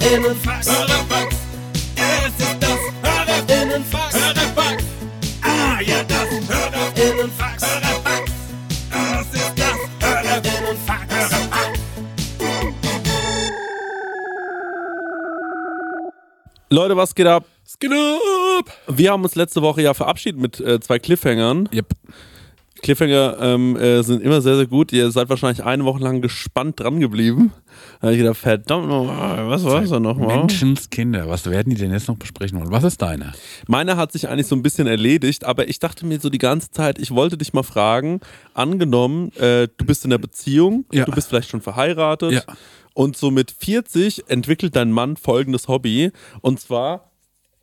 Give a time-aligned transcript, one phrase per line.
[0.00, 0.70] Hörerfax.
[0.70, 1.36] Hörerfax.
[1.96, 4.14] Es ist das Hörerinnenfax.
[4.14, 4.84] Hörerfax.
[5.42, 7.66] Ah, ja, das Hörerinnenfax.
[7.66, 8.32] Hörerfax.
[8.90, 11.14] Das ist das Hörerinnenfax.
[11.14, 11.80] Hörerfax.
[16.70, 17.44] Leute, was geht ab?
[17.66, 18.70] Es geht ab.
[18.86, 21.68] Wir haben uns letzte Woche ja verabschiedet mit äh, zwei Cliffhangern.
[21.72, 21.88] Yep.
[22.82, 24.92] Cliffhanger ähm, äh, sind immer sehr, sehr gut.
[24.92, 27.52] Ihr seid wahrscheinlich eine Woche lang gespannt dran geblieben.
[28.00, 30.38] Da hab ich gedacht, verdammt nochmal, was war das nochmal?
[30.38, 32.70] Menschenskinder, was werden die denn jetzt noch besprechen wollen?
[32.72, 33.32] Was ist deine?
[33.66, 36.70] Meine hat sich eigentlich so ein bisschen erledigt, aber ich dachte mir so die ganze
[36.70, 38.20] Zeit, ich wollte dich mal fragen,
[38.54, 41.04] angenommen, äh, du bist in der Beziehung, Ja.
[41.04, 42.42] du bist vielleicht schon verheiratet Ja.
[42.94, 46.10] und so mit 40 entwickelt dein Mann folgendes Hobby
[46.40, 47.10] und zwar,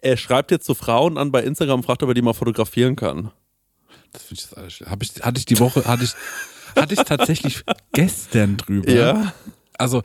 [0.01, 2.95] er schreibt jetzt so Frauen an bei Instagram und fragt, ob er die mal fotografieren
[2.95, 3.31] kann.
[4.17, 4.89] Das finde ich das alles schlimm.
[4.89, 6.13] Hab ich, hatte ich die Woche, hatte ich,
[6.75, 7.63] hatte ich tatsächlich
[7.93, 8.91] gestern drüber.
[8.91, 9.33] Ja.
[9.77, 10.01] Also,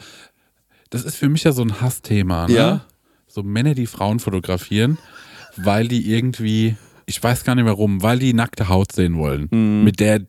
[0.90, 2.54] das ist für mich ja so ein Hassthema, ne?
[2.54, 2.84] Ja.
[3.26, 4.98] So Männer, die Frauen fotografieren,
[5.56, 9.48] weil die irgendwie, ich weiß gar nicht warum, weil die nackte Haut sehen wollen.
[9.50, 9.84] Mhm.
[9.84, 10.20] Mit der,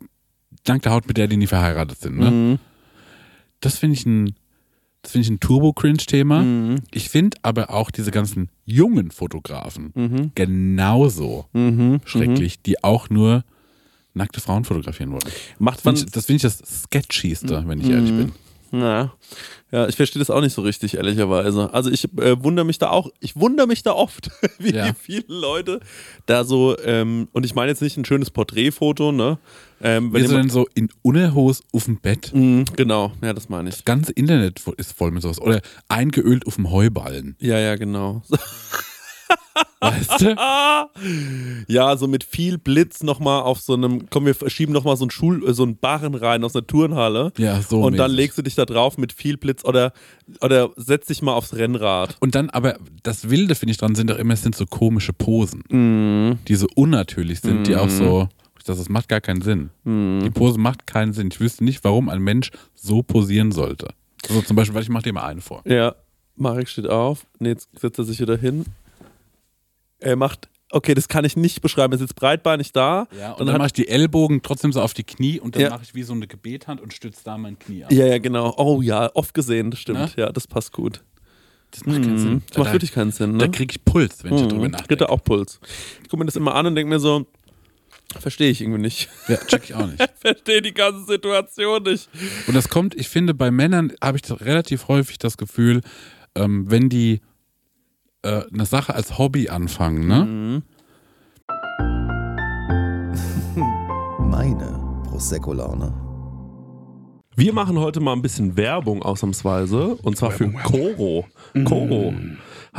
[0.66, 2.60] nackte Haut, mit der die nie verheiratet sind, ne?
[3.60, 4.36] Das finde ich ein,
[5.02, 6.42] das finde ich ein Turbo-Cringe-Thema.
[6.42, 6.76] Mhm.
[6.92, 10.32] Ich finde aber auch diese ganzen jungen Fotografen Mhm.
[10.36, 11.48] genauso
[12.06, 13.44] schrecklich, die auch nur
[14.14, 15.24] nackte Frauen fotografieren wollen.
[15.60, 18.32] Macht man, das finde ich das Sketchigste, wenn ich ehrlich bin.
[18.72, 19.14] na,
[19.72, 21.74] ja, ich verstehe das auch nicht so richtig, ehrlicherweise.
[21.74, 24.94] Also ich äh, wundere mich da auch, ich wundere mich da oft, wie Ja.
[25.00, 25.80] viele Leute
[26.28, 29.40] da so, ähm, und ich meine jetzt nicht ein schönes Porträtfoto, ne?
[29.82, 33.70] Ähm, wenn jemand, denn so in Unterhose auf dem Bett, Mhm, genau, ja, das meine
[33.70, 33.76] ich.
[33.76, 35.42] das ganze Internet ist voll mit sowas.
[35.42, 37.36] Oder eingeölt auf dem Heuballen.
[37.40, 38.22] Ja, ja, genau.
[39.80, 40.36] Weißt du?
[41.68, 45.12] Ja, so mit viel Blitz nochmal auf so einem, komm, wir schieben nochmal so einen
[45.12, 47.32] Schul, äh, so einen Barren rein aus einer Turnhalle.
[47.38, 48.18] Ja, so Und dann mäßig.
[48.18, 49.92] legst du dich da drauf mit viel Blitz oder,
[50.42, 52.16] oder setz dich mal aufs Rennrad.
[52.22, 55.14] Und dann, aber das Wilde, finde ich dran, sind doch immer, es sind so komische
[55.14, 56.40] Posen, Mhm.
[56.48, 58.30] die so unnatürlich sind, die auch so,
[58.66, 59.70] das, das macht gar keinen Sinn.
[59.84, 60.22] Mhm.
[60.24, 61.28] Die Pose macht keinen Sinn.
[61.32, 63.90] Ich wüsste nicht, warum ein Mensch so posieren sollte.
[64.30, 65.62] So zum Beispiel, weil ich mache dir mal eine vor.
[65.66, 65.96] Ja,
[66.38, 67.26] Marek steht auf.
[67.40, 68.64] Nee, jetzt setzt er sich wieder hin.
[70.04, 71.94] Er macht, okay, das kann ich nicht beschreiben.
[71.94, 73.08] Er sitzt breitbeinig da.
[73.18, 75.62] Ja, und dann dann, mache ich die Ellbogen trotzdem so auf die Knie und dann
[75.62, 75.70] Ja.
[75.70, 77.92] mache ich wie so eine Gebethand und stütze da mein Knie ab.
[77.92, 78.54] Ja, ja, genau.
[78.58, 80.00] Oh ja, oft gesehen, das stimmt.
[80.18, 80.24] Na?
[80.26, 81.04] Ja, das passt gut.
[81.72, 82.44] Das macht keinen Sinn.
[82.50, 83.52] Das macht da, wirklich keinen Sinn, Da ne?
[83.52, 84.72] kriege ich Puls, wenn ich drüber Mhm.
[84.72, 84.88] nachdenke.
[84.96, 85.60] Dritte auch Puls.
[86.04, 87.26] Ich gucke mir das immer an und denke mir so,
[88.20, 89.10] verstehe ich irgendwie nicht.
[89.28, 89.98] Ja, check ich auch nicht.
[90.20, 92.10] verstehe die ganze Situation nicht.
[92.46, 95.82] Und das kommt, ich finde, bei Männern habe ich relativ häufig das Gefühl,
[96.36, 97.22] ähm, wenn die
[98.24, 100.64] äh, eine Sache als Hobby anfangen, ne?
[104.20, 105.94] Meine Prosecco-Laune.
[107.36, 111.26] Wir machen heute mal ein bisschen Werbung ausnahmsweise und zwar für Koro.
[111.66, 112.14] Koro.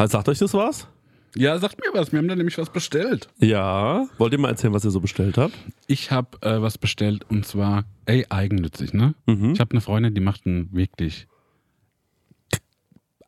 [0.06, 0.88] Sagt euch das was?
[1.37, 2.12] Ja, sagt mir was.
[2.12, 3.28] Wir haben da nämlich was bestellt.
[3.38, 4.06] Ja.
[4.19, 5.55] Wollt ihr mal erzählen, was ihr so bestellt habt?
[5.88, 9.16] Ich habe äh, was bestellt und zwar, ey, eigennützig, ne?
[9.26, 9.53] Mhm.
[9.53, 11.26] Ich habe eine Freundin, die macht einen wirklich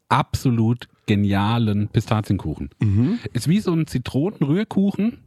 [0.09, 2.71] absolut genialen Pistazienkuchen.
[2.81, 3.19] Mhm.
[3.33, 5.19] Ist wie so ein Zitronenrührkuchen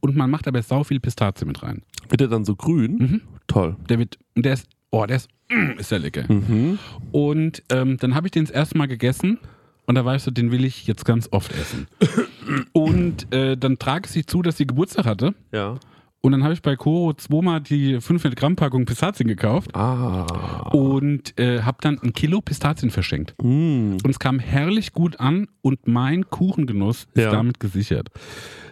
[0.00, 1.82] und man macht aber sau viel Pistazie mit rein.
[2.08, 2.96] Wird der dann so grün?
[2.96, 3.20] Mhm.
[3.46, 3.76] Toll.
[3.88, 6.32] Der wird, der ist, oh, der ist, mm, ist der lecker.
[6.32, 6.78] Mhm.
[7.12, 9.38] Und ähm, dann habe ich den das erste Mal gegessen
[9.86, 11.86] und da war ich so, den will ich jetzt ganz oft essen.
[12.72, 15.34] Und äh, dann trage ich sie zu, dass sie Geburtstag hatte.
[15.52, 15.78] Ja.
[16.26, 20.70] Und dann habe ich bei Koro zweimal die 500 Gramm Packung Pistazien gekauft Ah.
[20.72, 23.36] und äh, habe dann ein Kilo Pistazien verschenkt.
[23.40, 23.92] Mm.
[24.02, 27.30] Und es kam herrlich gut an und mein Kuchengenuss ist Ja.
[27.30, 28.08] damit gesichert.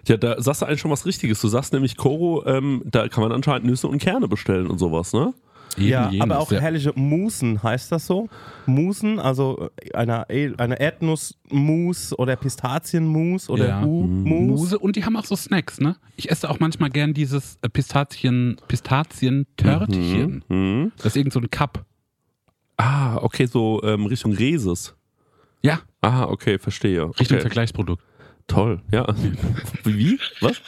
[0.09, 1.41] Ja, da sagst du eigentlich schon was Richtiges.
[1.41, 5.13] Du sagst nämlich, Koro, ähm, da kann man anscheinend Nüsse und Kerne bestellen und sowas,
[5.13, 5.33] ne?
[5.77, 6.61] Eben Ja, jenes, aber auch ja.
[6.61, 8.29] herrliche Musen, heißt das so?
[8.67, 10.27] Musen, also äh, eine,
[10.59, 13.83] eine Erdnussmus oder Pistazienmus oder Ja.
[13.83, 14.61] Hu-Mus.
[14.61, 15.97] Muse und die haben auch so Snacks, ne?
[16.17, 20.45] Ich esse auch manchmal gern dieses äh, Pistazien, Pistazien-Törtchen.
[20.49, 20.93] Mhm.
[20.97, 21.85] Das ist irgend so ein Cup.
[22.77, 24.95] Ah, okay, so ähm, Richtung Reses.
[25.63, 27.05] Ja, Ah, okay, verstehe.
[27.19, 27.41] Richtung okay.
[27.41, 28.03] Vergleichsprodukt.
[28.47, 29.07] Toll, ja.
[29.85, 30.19] Wie?
[30.41, 30.61] Was?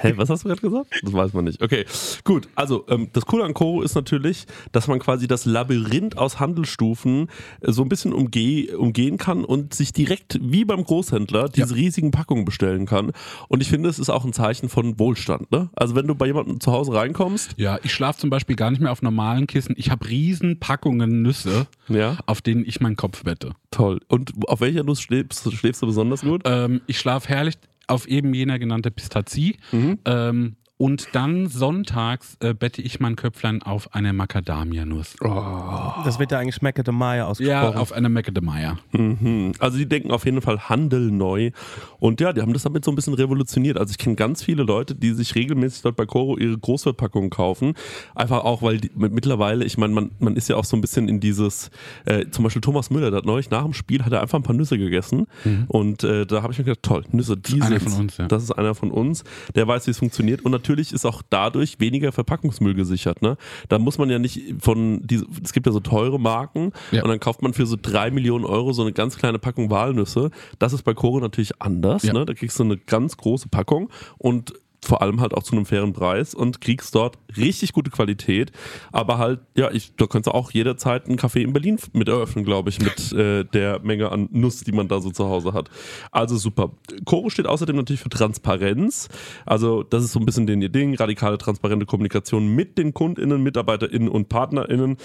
[0.00, 0.86] Hä, was hast du gerade gesagt?
[1.02, 1.62] Das weiß man nicht.
[1.62, 1.84] Okay,
[2.24, 2.48] gut.
[2.54, 7.28] Also, ähm, das Coole an Koro ist natürlich, dass man quasi das Labyrinth aus Handelsstufen
[7.60, 12.10] äh, so ein bisschen umge umgehen kann und sich direkt wie beim Großhändler diese riesigen
[12.10, 13.12] Packungen bestellen kann.
[13.48, 15.50] Und ich finde, es ist auch ein Zeichen von Wohlstand.
[15.50, 15.70] Ne?
[15.74, 18.80] Also, wenn du bei jemandem zu Hause reinkommst, Ja, ich schlafe zum Beispiel gar nicht
[18.80, 19.74] mehr auf normalen Kissen.
[19.76, 23.52] Ich habe riesen Packungen Nüsse, ja, auf denen ich meinen Kopf wette.
[23.70, 24.00] toll.
[24.08, 26.42] Und auf welcher Nuss schläfst, schläfst du besonders gut?
[26.44, 27.54] Ähm, ich schlafe herrlich
[27.86, 29.56] auf eben jener genannte Pistazie.
[29.72, 29.98] Mhm.
[30.04, 35.14] Ähm, Und dann sonntags äh, bette ich mein Köpflein auf eine Macadamia-Nuss.
[35.20, 37.76] Das wird ja eigentlich de Maya Ja, ausgesprochen.
[37.76, 38.78] auf eine Macadamia.
[38.92, 39.52] Mhm.
[39.58, 41.50] Also die denken auf jeden Fall Handel neu.
[41.98, 43.76] Und ja, die haben das damit so ein bisschen revolutioniert.
[43.76, 47.74] Also ich kenne ganz viele Leute, die sich regelmäßig dort bei Coro ihre Großverpackungen kaufen.
[48.14, 50.80] Einfach auch, weil die, mit- mittlerweile, ich meine, man, man ist ja auch so ein
[50.80, 51.70] bisschen in dieses,
[52.06, 54.44] äh, zum Beispiel Thomas Müller, der hat neulich nach dem Spiel, hat er einfach ein
[54.44, 55.26] paar Nüsse gegessen.
[55.68, 57.62] Und äh, da habe ich mir gedacht, toll, Nüsse, die Mhm.
[57.64, 57.92] einer sind's.
[57.94, 58.28] von uns, ja.
[58.28, 59.24] Das ist einer von uns,
[59.54, 60.40] der weiß, wie es funktioniert.
[60.42, 63.22] Und natürlich ist auch dadurch weniger Verpackungsmüll gesichert.
[63.22, 63.36] Ne?
[63.68, 67.02] Da muss man ja nicht von, diese, es gibt ja so teure Marken Ja.
[67.02, 70.30] und dann kauft man für so drei Millionen Euro so eine ganz kleine Packung Walnüsse.
[70.58, 72.02] Das ist bei Koro natürlich anders.
[72.02, 72.12] Ja.
[72.12, 72.24] Ne?
[72.24, 75.92] Da kriegst du eine ganz große Packung und vor allem halt auch zu einem fairen
[75.92, 78.50] Preis und kriegst dort richtig gute Qualität.
[78.92, 82.44] Aber halt, ja, ich, da könntest du auch jederzeit einen Café in Berlin mit eröffnen,
[82.44, 85.70] glaube ich, mit äh, der Menge an Nuss, die man da so zu Hause hat.
[86.10, 86.72] Also super.
[87.04, 89.08] Coro steht außerdem natürlich für Transparenz.
[89.46, 90.94] Also das ist so ein bisschen den ihr Ding.
[90.94, 94.96] Radikale, transparente Kommunikation mit den KundInnen, MitarbeiterInnen und PartnerInnen.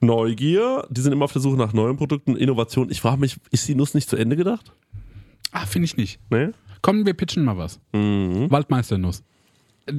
[0.00, 0.86] Neugier.
[0.90, 2.90] Die sind immer auf der Suche nach neuen Produkten, Innovation.
[2.90, 4.72] Ich frage mich, ist die Nuss nicht zu Ende gedacht?
[5.52, 6.20] Ah, finde ich nicht.
[6.30, 6.50] Nee?
[6.82, 7.80] Komm, wir pitchen mal was.
[7.92, 8.50] Mhm.
[8.50, 9.22] Waldmeisternuss.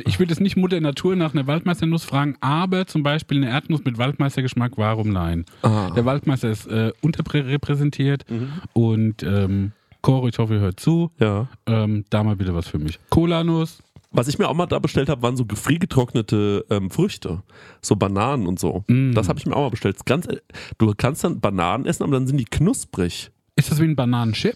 [0.05, 3.85] Ich würde jetzt nicht Mutter Natur nach einer Waldmeisternuss fragen, aber zum Beispiel eine Erdnuss
[3.85, 5.45] mit Waldmeistergeschmack, warum nein?
[5.61, 5.91] Ah.
[5.95, 8.49] Der Waldmeister ist äh, unterrepräsentiert Mhm.
[8.73, 9.71] und ähm,
[10.01, 11.11] Coro, ich hoffe, ihr hört zu.
[11.19, 11.47] Ja.
[11.65, 12.99] Ähm, da mal bitte was für mich.
[13.09, 13.81] Cola-Nuss.
[14.11, 17.43] Was ich mir auch mal da bestellt habe, waren so gefriergetrocknete ähm, Früchte.
[17.81, 18.83] So Bananen und so.
[18.87, 19.11] Mm.
[19.13, 19.97] Das habe ich mir auch mal bestellt.
[20.05, 20.37] Ganz, äh,
[20.77, 23.31] du kannst dann Bananen essen, aber dann sind die knusprig.
[23.55, 24.55] Ist das wie ein Bananenchip?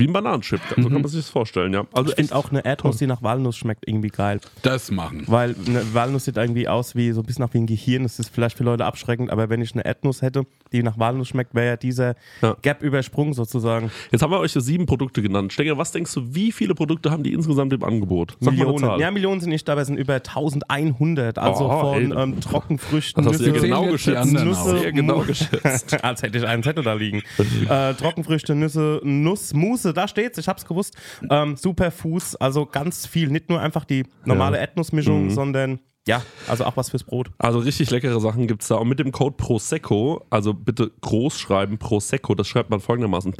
[0.00, 0.60] Wie ein Bananenchip.
[0.76, 1.84] So kann man sich das vorstellen, ja.
[1.92, 4.40] Also ich finde auch eine Erdnuss, die nach Walnuss schmeckt, irgendwie geil.
[4.62, 5.24] Das machen.
[5.26, 8.02] Weil eine Walnuss sieht irgendwie aus wie so ein bisschen nach wie ein Gehirn.
[8.02, 11.28] Das ist vielleicht für Leute abschreckend, aber wenn ich eine Erdnuss hätte, die nach Walnuss
[11.28, 12.56] schmeckt, wäre ja dieser Ja.
[12.62, 13.90] Gap übersprungen sozusagen.
[14.10, 15.52] Jetzt haben wir euch so sieben Produkte genannt.
[15.52, 18.36] Stenger, was denkst du, wie viele Produkte haben die insgesamt im Angebot?
[18.40, 18.78] Sag mal eine Millionen.
[18.84, 19.00] Zahl.
[19.00, 21.38] Ja, Millionen sind nicht dabei, es sind über 1100.
[21.38, 24.44] Also Oh, von ähm, Trockenfrüchten, Das hast du ja Nüsse, genau Zählen jetzt die geschätzt.
[24.44, 24.78] Nüsse.
[24.78, 26.04] Sehr genau Mu- geschätzt.
[26.04, 27.22] Als hätte ich einen Zettel da liegen.
[27.68, 30.96] äh, Trockenfrüchte, Nüsse, Nuss, Mousse, da steht's, ich hab's gewusst.
[31.30, 33.28] Ähm, Superfoods, also ganz viel.
[33.28, 34.62] Nicht nur einfach die normale Ja.
[34.62, 35.30] Erdnussmischung, Mhm.
[35.30, 35.78] sondern
[36.08, 37.30] ja, also auch was fürs Brot.
[37.38, 38.76] Also richtig leckere Sachen gibt es da.
[38.76, 43.32] Und mit dem Code Prosecco, also bitte groß schreiben, Prosecco, das schreibt man folgendermaßen: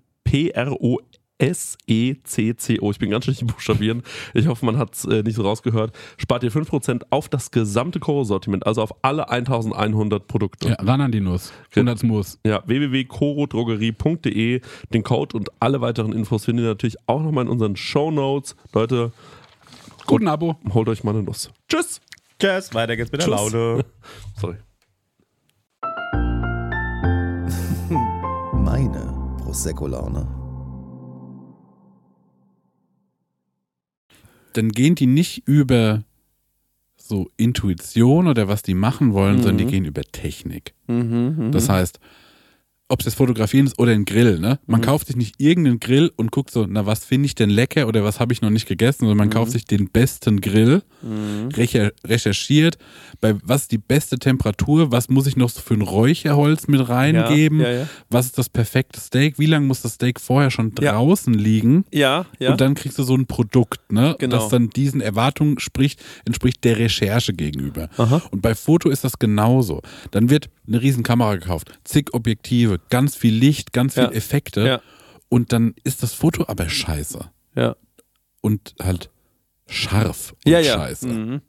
[1.38, 2.90] P-R-O-S-E-C-C-O.
[2.90, 4.02] Ich bin ganz schlecht im Buchstabieren.
[4.34, 5.96] Ich hoffe, man hat es äh, nicht so rausgehört.
[6.16, 10.68] Spart ihr 5% auf das gesamte Koro-Sortiment, also auf alle 1100 Produkte.
[10.70, 11.52] Ja, ran an die Nuss.
[11.74, 12.38] 100 Muss.
[12.44, 14.60] Ja, www.corodrogerie.de.
[14.92, 18.56] Den Code und alle weiteren Infos findet ihr natürlich auch nochmal in unseren Show Notes.
[18.72, 19.12] Leute,
[20.06, 20.56] Guten Abo.
[20.72, 21.50] holt euch mal eine Nuss.
[21.68, 22.00] Tschüss!
[22.38, 23.52] Tschüss, weiter geht's mit der Tschüss.
[23.52, 23.84] Laune.
[24.40, 24.56] Sorry.
[28.52, 29.12] Meine
[29.42, 30.37] Prosecco-Laune.
[34.58, 36.02] Dann gehen die nicht über
[36.96, 40.74] so Intuition oder was die machen wollen, sondern die gehen über Technik.
[41.52, 42.00] Das heißt,
[42.88, 44.58] ob es das Fotografieren ist oder ein Grill, ne?
[44.66, 47.86] Man kauft sich nicht irgendeinen Grill und guckt so, na, was finde ich denn lecker
[47.86, 50.82] oder was habe ich noch nicht gegessen, sondern man kauft sich den besten Grill,
[51.54, 52.78] recher recherchiert,
[53.20, 56.88] bei was ist die beste Temperatur, was muss ich noch so für ein Räucherholz mit
[56.88, 57.88] reingeben, ja, ja.
[58.08, 60.92] was ist das perfekte Steak, wie lange muss das Steak vorher schon Ja.
[60.92, 61.84] draußen liegen?
[61.92, 62.52] Ja, ja.
[62.52, 64.16] Und dann kriegst du so ein Produkt, ne?
[64.18, 64.36] Genau.
[64.36, 67.90] Das dann diesen Erwartungen spricht, entspricht der Recherche gegenüber.
[67.98, 68.22] Aha.
[68.30, 69.82] Und bei Foto ist das genauso.
[70.10, 74.10] Dann wird eine riesen Kamera gekauft, zig Objektive, ganz viel Licht, ganz viel Ja.
[74.12, 74.66] Effekte.
[74.66, 74.80] Ja.
[75.28, 77.30] Und dann ist das Foto aber scheiße.
[77.56, 77.76] ja.
[78.40, 79.10] Und halt
[79.66, 80.74] scharf und Ja, ja.
[80.74, 81.08] scheiße.
[81.08, 81.40] Mhm.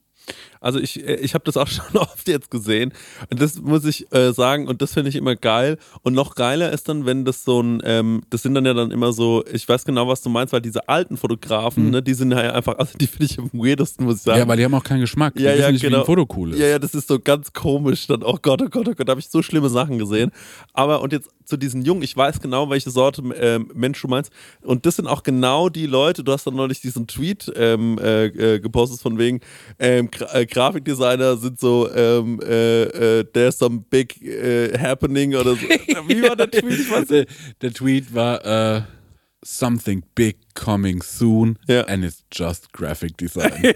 [0.61, 2.93] Also ich, äh, ich habe das auch schon oft jetzt gesehen
[3.29, 6.71] und das muss ich äh, sagen und das finde ich immer geil und noch geiler
[6.71, 9.67] ist dann, wenn das so ein, ähm, das sind dann ja dann immer so, ich
[9.67, 12.97] weiß genau, was du meinst, weil diese alten Fotografen, ne, die sind ja einfach, also
[12.97, 14.37] die finde ich am weirdesten, muss ich sagen.
[14.37, 14.41] Mhm.
[14.41, 15.35] Ja, weil die haben auch keinen Geschmack.
[15.35, 15.99] Die Ja, ja, nicht, wie genau.
[15.99, 16.59] ein Foto cool ist.
[16.59, 18.07] Ja, ja, das ist so ganz komisch.
[18.07, 20.31] Dann, oh Gott, oh Gott, oh Gott, da habe ich so schlimme Sachen gesehen.
[20.73, 24.31] Aber und jetzt zu diesen Jungen, ich weiß genau, welche Sorte ähm, Mensch du meinst.
[24.61, 28.27] Und das sind auch genau die Leute, du hast dann neulich diesen Tweet ähm, äh,
[28.27, 29.41] äh, gepostet von wegen,
[29.79, 32.83] ähm, äh, Grafikdesigner sind so, ähm, äh,
[33.19, 35.61] äh, there's some big äh, happening oder so.
[36.07, 36.89] Wie war der Tweet?
[36.91, 37.25] Weiß der,
[37.61, 38.81] der Tweet war äh,
[39.41, 41.83] Something big coming soon Ja.
[41.83, 43.73] and it's just graphic design.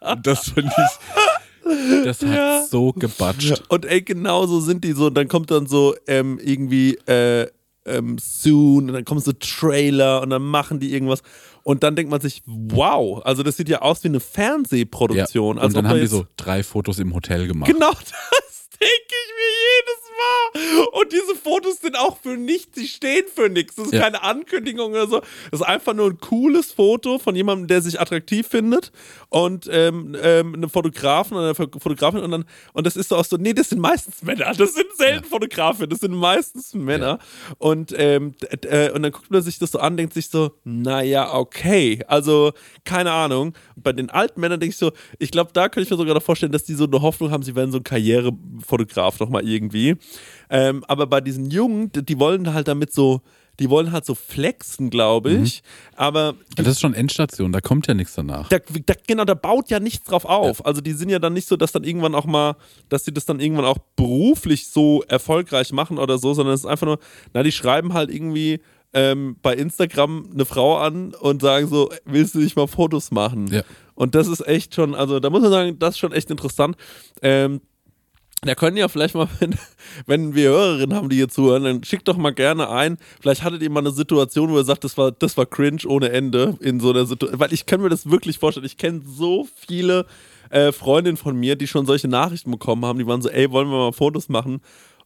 [0.00, 3.62] Und das fand ich, das hat so gebatscht.
[3.68, 5.06] Und ey, genau so sind die so.
[5.08, 7.46] Und dann kommt dann so ähm, irgendwie äh,
[7.84, 11.22] ähm, soon und dann kommen so Trailer und dann machen die irgendwas.
[11.62, 15.56] Und dann denkt man sich, wow, also das sieht ja aus wie eine Fernsehproduktion.
[15.58, 17.70] und als dann haben die so drei Fotos im Hotel gemacht.
[17.70, 17.90] Genau
[18.48, 21.00] das denke ich mir jedes wahr.
[21.00, 23.74] Und diese Fotos sind auch für nichts, sie stehen für nichts.
[23.76, 24.00] Das ist Ja.
[24.00, 25.20] keine Ankündigung oder so.
[25.50, 28.92] Das ist einfach nur ein cooles Foto von jemandem, der sich attraktiv findet
[29.28, 33.24] und ähm, ähm, einem Fotografen oder einer Fotografin und dann, und das ist so auch
[33.24, 34.52] so, nee, das sind meistens Männer.
[34.56, 37.18] Das sind selten Fotografen, das sind meistens Männer.
[37.58, 41.34] Und, ähm, äh, und dann guckt man sich das so an, denkt sich so, naja,
[41.34, 42.02] okay.
[42.08, 42.52] Also,
[42.84, 43.54] keine Ahnung.
[43.76, 46.22] Bei den alten Männern denke ich so, ich glaube, da könnte ich mir sogar noch
[46.22, 47.84] vorstellen, dass die so eine Hoffnung haben, sie werden so ein
[48.70, 49.96] Karrierefotograf nochmal irgendwie.
[50.48, 53.20] Ähm, aber bei diesen Jungen, die, wollen halt damit so,
[53.58, 55.62] die wollen halt so flexen, glaube ich.
[55.94, 58.48] Aber Ja, das ist schon Endstation, da kommt ja nichts danach.
[58.48, 60.64] da, da, genau, da baut ja nichts drauf auf.
[60.64, 62.56] Also die sind ja dann nicht so, dass dann irgendwann auch mal,
[62.88, 66.66] dass sie das dann irgendwann auch beruflich so erfolgreich machen oder so, sondern es ist
[66.66, 66.98] einfach nur,
[67.34, 68.60] na, die schreiben halt irgendwie
[68.92, 73.46] ähm, bei Instagram eine Frau an und sagen so, willst du nicht mal Fotos machen?
[73.48, 73.62] Ja.
[73.94, 76.76] Und das ist echt schon, also da muss man sagen, das ist schon echt interessant.
[77.22, 77.60] Ähm,
[78.42, 79.54] da können ja vielleicht mal, wenn,
[80.06, 82.96] wenn wir Hörerinnen haben, die hier zuhören, dann schickt doch mal gerne ein.
[83.20, 86.10] Vielleicht hattet ihr mal eine Situation, wo ihr sagt, das war, das war cringe ohne
[86.10, 87.38] Ende in so einer Situation.
[87.40, 88.66] Weil ich kann mir das wirklich vorstellen.
[88.66, 90.06] Ich kenne so viele
[90.50, 92.98] äh, Freundinnen von mir, die schon solche Nachrichten bekommen haben.
[92.98, 94.60] Die waren so, ey, wollen wir mal Fotos machen?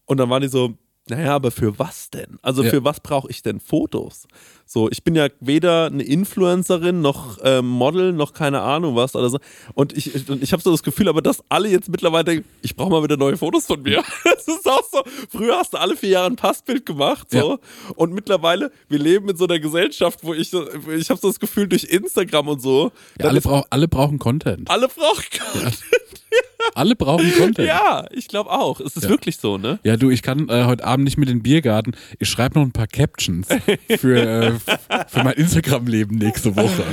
[0.07, 0.75] Und dann waren die so,
[1.09, 2.38] naja, aber für was denn?
[2.41, 2.71] Also Ja.
[2.71, 4.26] für was brauche ich denn Fotos?
[4.75, 9.31] So, ich bin ja weder eine Influencerin noch ähm, Model noch keine Ahnung was oder
[9.31, 9.38] so.
[9.75, 12.75] Und ich, ich, ich habe so das Gefühl, aber dass alle jetzt mittlerweile denken, ich
[12.75, 14.02] brauche mal wieder neue Fotos von mir.
[14.25, 15.02] Das ist auch so.
[15.31, 17.61] Früher hast du alle vier Jahre ein Passbild gemacht, so.
[17.95, 21.38] Und mittlerweile, wir leben in so einer Gesellschaft, wo ich, so- ich habe so das
[21.38, 22.90] Gefühl durch Instagram und so,
[23.21, 24.69] Ja, alle, brauch, alle brauchen Content.
[24.69, 25.23] alle brauchen.
[26.75, 27.69] Alle brauchen Content.
[27.69, 28.81] Ja, ich glaube auch.
[28.81, 29.11] Es ist Ja.
[29.11, 29.78] wirklich so, ne?
[29.85, 31.93] Ja, du, ich kann äh, heute Abend nicht mit in den Biergarten.
[32.19, 33.47] Ich schreibe noch ein paar Captions
[33.99, 36.85] für, äh, für mein Instagram-Leben nächste Woche.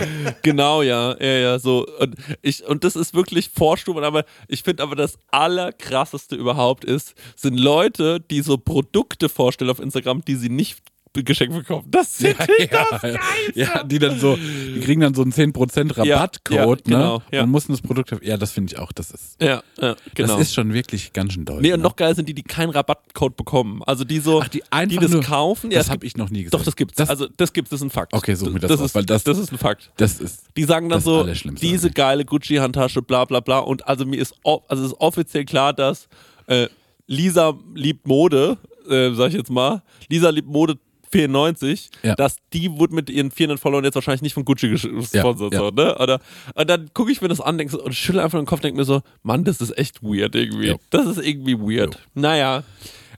[0.41, 1.85] Genau, ja, ja, ja, so.
[1.99, 7.13] Und, ich, und das ist wirklich Vorstufen, aber ich finde aber das Allerkrasseste überhaupt ist,
[7.35, 10.79] sind Leute, die so Produkte vorstellen auf Instagram, die sie nicht
[11.13, 11.85] geschenkt bekommen.
[11.89, 13.19] Das sind die das ja,
[13.53, 17.23] ja, die dann so, die kriegen dann so einen 10% Rabattcode, ja, genau, ne?
[17.31, 17.43] ja.
[17.43, 20.37] Und mussten das Produkt, ja, das finde ich auch, das ist, Ja, ja, genau.
[20.37, 21.63] das ist schon wirklich ganz schön deutlich.
[21.63, 23.81] nee, und noch geil sind die, die keinen Rabattcode bekommen.
[23.85, 25.69] Also die so, Ach, die einfach das nur- kaufen.
[25.71, 26.51] Ja, das es habe ich noch nie gesehen.
[26.57, 26.95] Doch, das gibt's.
[26.95, 28.13] Das, also das gibt's, das ist ein Fakt.
[28.13, 29.91] Okay, such mir das das raus, ist, weil das- das ist ein Fakt.
[29.97, 31.49] das ist, Die sagen dann Das so, diese
[31.87, 31.93] eigentlich.
[31.93, 33.59] geile Gucci-Handtasche, bla bla bla.
[33.59, 36.07] Und also mir ist, also es ist offiziell klar, dass
[36.47, 36.67] äh,
[37.07, 38.57] Lisa liebt Mode,
[38.89, 39.81] äh, sag ich jetzt mal.
[40.09, 40.77] Lisa liebt Mode
[41.11, 42.15] 94, Ja.
[42.15, 45.13] dass die wurde mit ihren 400 Followern jetzt wahrscheinlich nicht von Gucci gesponsert.
[45.53, 45.97] Ja, So, ne?
[45.99, 46.19] Oder,
[46.55, 48.85] und dann gucke ich mir das an denk und schüttel einfach den Kopf denke mir
[48.85, 50.67] so, Mann, das ist echt weird irgendwie.
[50.69, 50.75] Ja.
[50.89, 51.99] Das ist irgendwie weird.
[52.13, 52.63] Naja.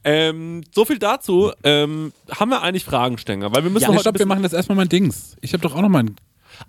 [0.04, 1.52] Ähm, so viel dazu.
[1.64, 3.54] Ähm, haben wir eigentlich Fragen, Stenger?
[3.56, 5.38] Weil wir müssen ja, heute stopp, wir machen das erstmal mein Dings.
[5.42, 6.16] Ich habe doch auch noch mal ein,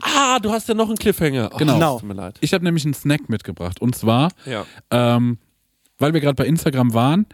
[0.01, 1.51] Ah, du hast ja noch einen Cliffhanger.
[1.53, 1.99] Oh, Genau.
[1.99, 2.37] Tut mir leid.
[2.41, 3.81] ich habe nämlich einen Snack mitgebracht.
[3.83, 4.65] Und zwar, Ja.
[4.91, 5.39] ähm,
[5.99, 7.27] weil wir gerade bei Instagram waren,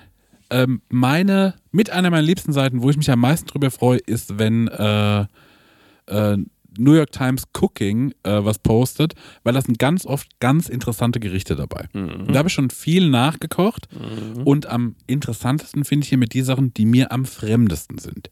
[0.51, 4.39] ähm, meine, mit einer meiner liebsten Seiten, wo ich mich am meisten drüber freue, ist,
[4.39, 5.27] wenn äh,
[6.07, 6.37] äh,
[6.79, 11.57] New York Times Cooking äh, was postet, weil da sind ganz oft ganz interessante Gerichte
[11.57, 11.89] dabei.
[12.21, 13.89] Und da habe ich schon viel nachgekocht
[14.45, 18.31] und am interessantesten finde ich hier mit die Sachen, die mir am fremdesten sind.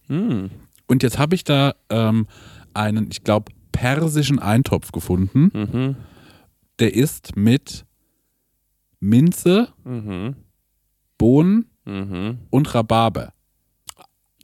[0.87, 2.29] Und jetzt habe ich da ähm,
[2.75, 5.97] einen, ich glaube, persischen Eintopf gefunden.
[6.79, 7.85] Der ist mit
[9.01, 9.69] Minze,
[11.19, 11.67] Bohnen
[12.51, 13.33] und Rhabarber.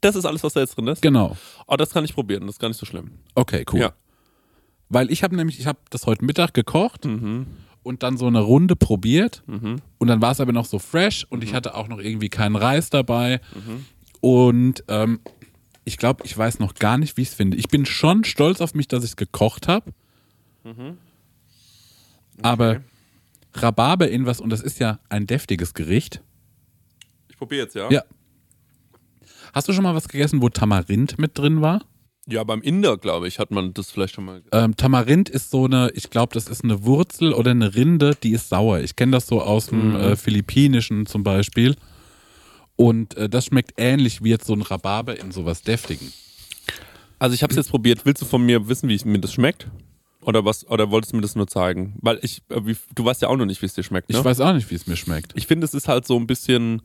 [0.01, 1.03] Das ist alles, was da jetzt drin ist?
[1.03, 1.37] Genau.
[1.67, 3.11] Oh, das kann ich probieren, das ist gar nicht so schlimm.
[3.35, 3.81] Okay, cool.
[3.81, 3.93] Ja.
[4.89, 7.47] Weil ich habe nämlich, ich habe das heute Mittag gekocht Mhm.
[7.83, 11.39] und dann so eine Runde probiert und dann war es aber noch so fresh und
[11.41, 11.45] Mhm.
[11.45, 13.41] ich hatte auch noch irgendwie keinen Reis dabei
[14.21, 15.21] und ähm,
[15.85, 17.57] ich glaube, ich weiß noch gar nicht, wie ich es finde.
[17.59, 19.93] Ich bin schon stolz auf mich, dass ich es gekocht habe,
[20.65, 20.97] Mhm.
[22.43, 22.81] aber
[23.55, 26.23] Rhabarber in was und das ist ja ein deftiges Gericht.
[27.35, 27.91] Ich probiere jetzt, ja?
[27.91, 28.05] Ja.
[29.53, 31.85] Hast du schon mal was gegessen, wo Tamarind mit drin war?
[32.29, 34.43] Ja, beim Inder, glaube ich, hat man das vielleicht schon mal.
[34.53, 38.31] Ähm, Tamarind ist so eine, ich glaube, das ist eine Wurzel oder eine Rinde, die
[38.31, 38.79] ist sauer.
[38.81, 39.97] Ich kenne das so aus dem Mhm.
[39.97, 41.75] äh, Philippinischen zum Beispiel.
[42.77, 46.13] Und äh, das schmeckt ähnlich wie jetzt so ein Rhabarber in sowas Deftigen.
[47.19, 48.07] Also ich habe es jetzt probiert.
[48.07, 49.67] Willst du von mir wissen, wie es mir das schmeckt?
[50.23, 50.67] Oder was?
[50.69, 51.97] Oder wolltest du mir das nur zeigen?
[52.01, 54.09] Weil ich, äh, wie, du weißt ja auch noch nicht, wie es dir schmeckt.
[54.09, 54.19] Ne?
[54.19, 55.33] Ich weiß auch nicht, wie es mir schmeckt.
[55.35, 56.81] ich finde, es ist halt so ein bisschen,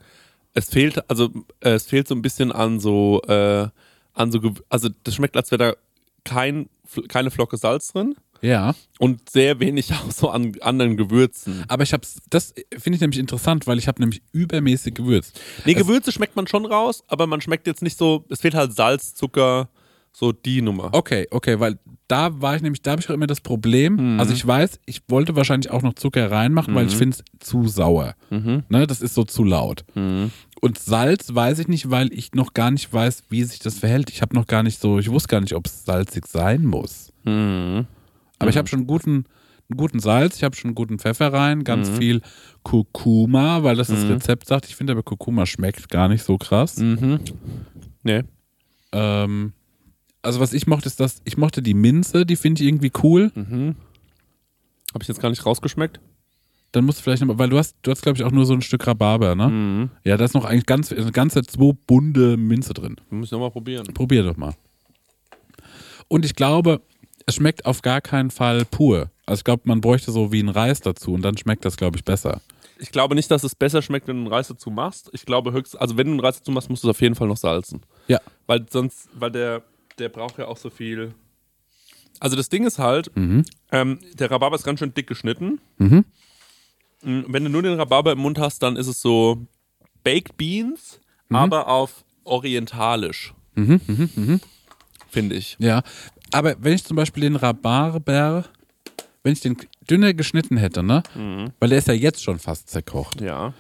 [0.53, 1.29] es fehlt, also
[1.62, 3.68] äh, es fehlt so ein bisschen an so, äh,
[4.13, 4.39] an so,
[4.70, 5.74] also das schmeckt, als wäre da
[6.24, 6.70] kein,
[7.08, 11.63] keine Flocke Salz drin Ja, und sehr wenig auch so an anderen Gewürzen.
[11.68, 15.39] aber ich hab's, das finde ich nämlich interessant, weil ich habe nämlich übermäßig gewürzt.
[15.65, 18.74] Nee, Gewürze schmeckt man schon raus, aber man schmeckt jetzt nicht so, es fehlt halt
[18.75, 19.70] Salz, Zucker,
[20.12, 20.89] so die Nummer.
[20.94, 24.16] Okay, okay, weil da war ich nämlich, da habe ich auch immer das Problem.
[24.16, 24.20] Mhm.
[24.20, 27.68] Also ich weiß, ich wollte wahrscheinlich auch noch Zucker reinmachen, weil ich finde es zu
[27.68, 28.16] sauer.
[28.30, 29.86] Ne, das ist so zu laut.
[29.96, 30.32] Mhm.
[30.62, 34.10] Und Salz weiß ich nicht, weil ich noch gar nicht weiß, wie sich das verhält.
[34.10, 37.13] Ich habe noch gar nicht so, ich wusste gar nicht, ob es salzig sein muss.
[37.24, 37.86] Mhm.
[38.39, 39.25] Aber ich habe schon einen guten,
[39.70, 41.96] einen guten Salz, ich habe schon einen guten Pfeffer rein, ganz Mhm.
[41.98, 42.22] viel
[42.63, 44.66] Kurkuma, weil das das Rezept sagt.
[44.68, 46.78] Ich finde aber Kurkuma schmeckt gar nicht so krass.
[46.78, 47.20] Mhm.
[48.04, 48.24] Nee.
[48.92, 49.54] Ähm,
[50.22, 53.32] also was ich mochte, ist das, ich mochte die Minze, die finde ich irgendwie cool.
[53.36, 53.76] Mhm.
[54.94, 56.00] Habe ich jetzt gar nicht rausgeschmeckt?
[56.72, 58.54] Dann musst du vielleicht noch, weil du hast, du hast glaube ich auch nur so
[58.54, 59.48] ein Stück Rhabarber, ne?
[59.48, 59.90] Mhm.
[60.04, 62.96] Ja, da ist noch eigentlich ganz, eine ganze zwei bunte Minze drin.
[63.10, 63.86] Muss ich nochmal probieren.
[63.94, 64.54] Probier doch mal.
[66.08, 66.82] Und ich glaube,
[67.26, 69.12] es schmeckt auf gar keinen Fall pur.
[69.26, 71.98] Also ich glaube, man bräuchte so wie einen Reis dazu und dann schmeckt das, glaube
[71.98, 72.42] ich, besser.
[72.80, 75.10] Ich glaube nicht, dass es besser schmeckt, wenn du einen Reis dazu machst.
[75.14, 77.16] Ich glaube höchst, also wenn du einen Reis dazu machst, musst du es auf jeden
[77.16, 77.82] Fall noch salzen.
[78.08, 78.20] Ja.
[78.48, 79.64] Weil sonst, weil der,
[80.00, 81.13] der braucht ja auch so viel.
[82.20, 83.46] Also das Ding ist halt, Mhm.
[83.72, 85.60] ähm, der Rhabarber ist ganz schön dick geschnitten.
[85.77, 86.06] Mhm.
[87.03, 89.46] Mm, Wenn du nur den Rhabarber im Mund hast, dann ist es so
[90.03, 91.36] Baked Beans, Mhm.
[91.38, 93.34] aber auf orientalisch.
[95.10, 95.56] Finde ich.
[95.60, 95.82] Ja.
[96.32, 98.46] Aber wenn ich zum Beispiel den Rhabarber,
[99.24, 99.58] wenn ich den
[99.89, 101.03] dünner geschnitten hätte, ne?
[101.60, 103.22] Weil der ist ja jetzt schon fast zerkocht.
[103.22, 103.53] Ja.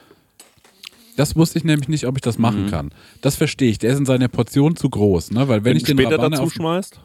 [1.19, 2.91] Das wusste ich nämlich nicht, ob ich das machen kann.
[3.19, 3.77] Das verstehe ich.
[3.77, 5.49] Der ist in seiner Portion zu groß, ne?
[5.49, 6.97] Weil wenn, ich du den später dazu auf, schmeißt.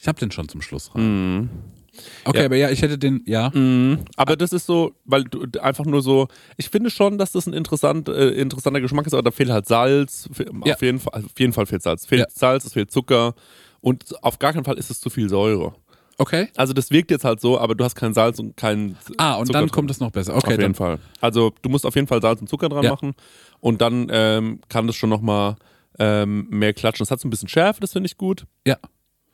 [0.00, 1.50] Ich habe den schon zum Schluss rein.
[2.24, 2.44] Okay, Ja.
[2.46, 3.50] aber ja, ich hätte den, ja.
[4.14, 7.54] Aber das ist so, weil du einfach nur so, ich finde schon, dass das ein
[7.54, 10.76] interessant, äh, interessanter Geschmack ist, aber da fehlt halt auf, Ja.
[10.80, 12.06] jeden Fall, auf jeden Fall fehlt Salz.
[12.06, 12.26] Fehlt Ja.
[12.30, 13.34] Salz, es fehlt Zucker
[13.80, 15.74] und auf gar keinen Fall ist es zu viel Säure.
[16.18, 16.48] Okay.
[16.56, 19.46] Also das wirkt jetzt halt so, aber du hast kein Salz und kein Ah, und
[19.46, 19.72] Zucker dann drin.
[19.74, 20.32] kommt es noch besser.
[20.34, 20.74] auf Okay, jeden dann.
[20.74, 20.98] Fall.
[21.20, 22.90] Also du musst auf jeden Fall Salz und Zucker dran Ja.
[22.90, 23.14] machen
[23.60, 25.56] und dann ähm, kann das schon nochmal
[25.98, 27.02] ähm, mehr klatschen.
[27.04, 28.46] Das hat so ein bisschen Schärfe, das finde ich gut.
[28.66, 28.76] Ja.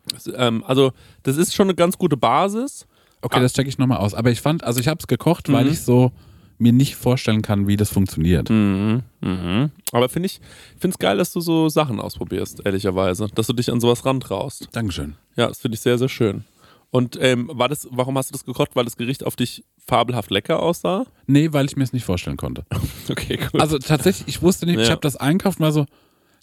[0.08, 2.86] Das, ähm, also das ist schon eine ganz gute Basis.
[3.22, 3.42] Okay, Ah.
[3.42, 4.14] das checke ich nochmal aus.
[4.14, 5.70] Aber ich fand, also ich habe es gekocht, weil Mhm.
[5.72, 6.12] ich so
[6.58, 8.48] mir nicht vorstellen kann, wie das funktioniert.
[8.50, 9.02] Mhm.
[9.20, 9.70] Mhm.
[9.92, 10.40] Aber finde ich,
[10.78, 13.28] finde es geil, dass du so Sachen ausprobierst, ehrlicherweise.
[13.34, 14.68] Dass du dich an sowas rantraust.
[14.72, 15.16] Dankeschön.
[15.36, 16.44] Ja, das finde ich sehr, sehr schön.
[16.90, 18.70] Und ähm, war das, warum hast du das gekocht?
[18.74, 21.06] Weil das Gericht auf dich fabelhaft lecker aussah?
[21.26, 22.64] Nee, weil ich mir es nicht vorstellen konnte.
[23.08, 23.60] Okay, cool.
[23.60, 24.92] Also tatsächlich, ich wusste nicht, ich Ja.
[24.92, 25.86] habe das einkauft und war so,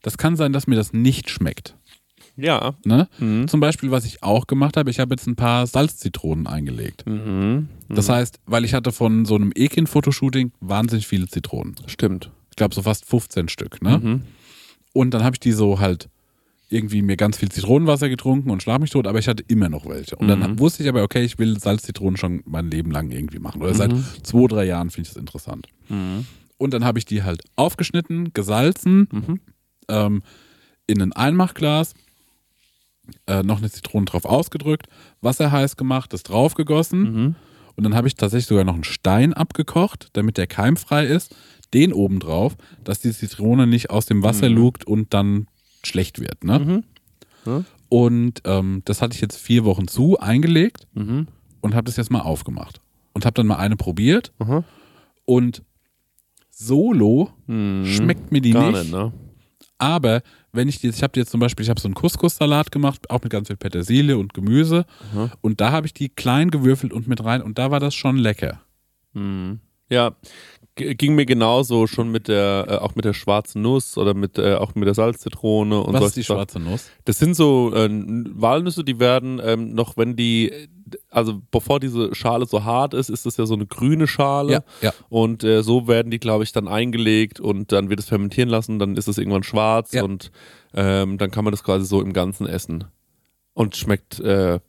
[0.02, 1.76] das kann sein, dass mir das nicht schmeckt.
[2.36, 2.76] ja.
[2.86, 3.08] Ne?
[3.20, 3.48] Mhm.
[3.48, 7.06] Zum Beispiel, was ich auch gemacht habe, ich habe jetzt ein paar Salzzitronen eingelegt.
[7.08, 7.70] Mhm.
[7.90, 11.76] Das heißt, weil ich hatte von so einem Ekin-Fotoshooting wahnsinnig viele Zitronen.
[11.88, 12.32] Stimmt.
[12.52, 13.82] Ich glaube so fast 15 Stück.
[13.82, 13.98] Ne?
[13.98, 14.22] Mhm.
[14.94, 16.10] Und dann habe ich die so halt
[16.70, 19.86] irgendwie mir ganz viel Zitronenwasser getrunken und schlag mich tot, aber ich hatte immer noch
[19.86, 20.16] welche.
[20.18, 20.60] Und dann Mhm.
[20.60, 23.62] wusste ich aber, okay, ich will Salzzitronen schon mein Leben lang irgendwie machen.
[23.62, 23.92] Oder seit
[24.24, 25.68] zwei, drei Jahren finde ich das interessant.
[25.88, 26.26] Mhm.
[26.58, 29.40] Und dann habe ich die halt aufgeschnitten, gesalzen, Mhm.
[29.88, 30.24] ähm,
[30.88, 31.94] in ein Einmachglas,
[33.28, 34.88] äh, noch eine Zitrone drauf ausgedrückt,
[35.22, 37.02] Wasser heiß gemacht, das draufgegossen.
[37.02, 37.36] Mhm.
[37.76, 41.36] Und dann habe ich tatsächlich sogar noch einen Stein abgekocht, damit der keimfrei ist.
[41.74, 45.48] Den oben drauf, dass die Zitrone nicht aus dem Wasser lugt und dann
[45.84, 46.44] schlecht wird.
[46.44, 46.60] Ne?
[46.60, 46.84] Mhm.
[47.46, 47.64] Ja.
[47.90, 51.28] Und ähm, das hatte ich jetzt vier Wochen zu, eingelegt Mhm.
[51.62, 52.82] und habe das jetzt mal aufgemacht.
[53.14, 54.32] Und habe dann mal eine probiert.
[54.40, 54.64] Aha.
[55.26, 55.64] Und
[56.52, 57.86] solo Mhm.
[57.86, 58.82] schmeckt mir die Gar nicht.
[58.84, 59.14] nicht, ne?
[59.80, 63.10] Aber wenn ich die, ich habe jetzt zum Beispiel, ich habe so einen Couscous-Salat gemacht,
[63.12, 64.86] auch mit ganz viel Petersilie und Gemüse.
[65.14, 65.32] Mhm.
[65.42, 67.42] Und da habe ich die klein gewürfelt und mit rein.
[67.44, 68.60] Und da war das schon lecker.
[69.14, 69.60] Mhm.
[69.90, 70.16] Ja,
[70.78, 74.56] ging mir genauso schon mit der, äh, auch mit der schwarzen Nuss oder mit, äh,
[74.56, 76.38] auch mit der Salzzitrone und Was ist die Sachen.
[76.38, 76.90] schwarze Nuss?
[77.06, 80.52] Das sind so äh, Walnüsse, die werden ähm, noch, wenn die,
[81.10, 84.54] also bevor diese Schale so hart ist, ist das ja so eine grüne Schale.
[84.54, 84.94] Ja, ja.
[85.10, 88.80] Und äh, so werden die, glaube ich, dann eingelegt und dann wird es fermentieren lassen,
[88.80, 90.04] dann ist es irgendwann schwarz Ja.
[90.04, 90.32] und
[90.74, 92.86] ähm, dann kann man das quasi so im Ganzen essen.
[93.54, 94.60] Und schmeckt äh,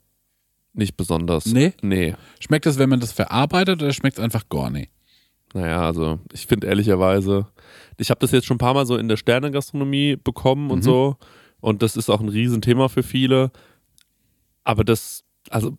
[0.73, 1.45] nicht besonders.
[1.45, 1.73] Nee?
[1.81, 2.15] Nee.
[2.39, 4.91] Schmeckt es, wenn man das verarbeitet oder schmeckt es einfach gar nicht?
[5.53, 7.47] Naja, also ich finde ehrlicherweise,
[7.97, 10.83] ich habe das jetzt schon ein paar Mal so in der Sternengastronomie bekommen und Mhm.
[10.83, 11.17] so.
[11.59, 13.51] Und das ist auch ein Riesenthema für viele.
[14.63, 15.77] Aber das, also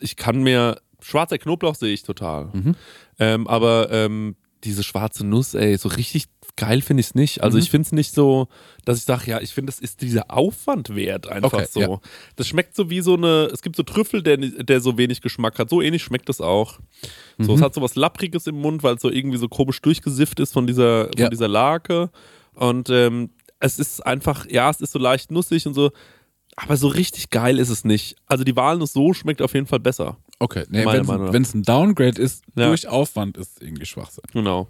[0.00, 2.50] ich kann mir, schwarzer Knoblauch sehe ich total.
[2.52, 2.74] Mhm.
[3.18, 6.24] Ähm, aber ähm, diese schwarze Nuss, ey, so richtig
[6.56, 7.42] geil finde ich es nicht.
[7.44, 7.62] Also Mhm.
[7.62, 8.48] ich finde es nicht so,
[8.84, 11.80] dass ich sage, ja, ich finde, das ist dieser Aufwand wert einfach Okay, so.
[11.80, 12.00] ja.
[12.34, 15.58] Das schmeckt so wie so eine, es gibt so Trüffel, der, der so wenig Geschmack
[15.60, 15.70] hat.
[15.70, 16.80] So ähnlich schmeckt das auch.
[17.38, 17.58] So, Mhm.
[17.58, 20.52] es hat so was Lappriges im Mund, weil es so irgendwie so komisch durchgesifft ist
[20.52, 21.28] von dieser, von Ja.
[21.28, 22.10] dieser Lake.
[22.54, 25.92] Und ähm, es ist einfach, ja, es ist so leicht nussig und so.
[26.56, 28.16] Aber so richtig geil ist es nicht.
[28.26, 30.16] Also die Walnuss so schmeckt auf jeden Fall besser.
[30.40, 32.68] Okay, nee, wenn es ein Downgrade ist, Ja.
[32.68, 34.22] durch Aufwand ist irgendwie Schwachsinn.
[34.32, 34.68] Genau.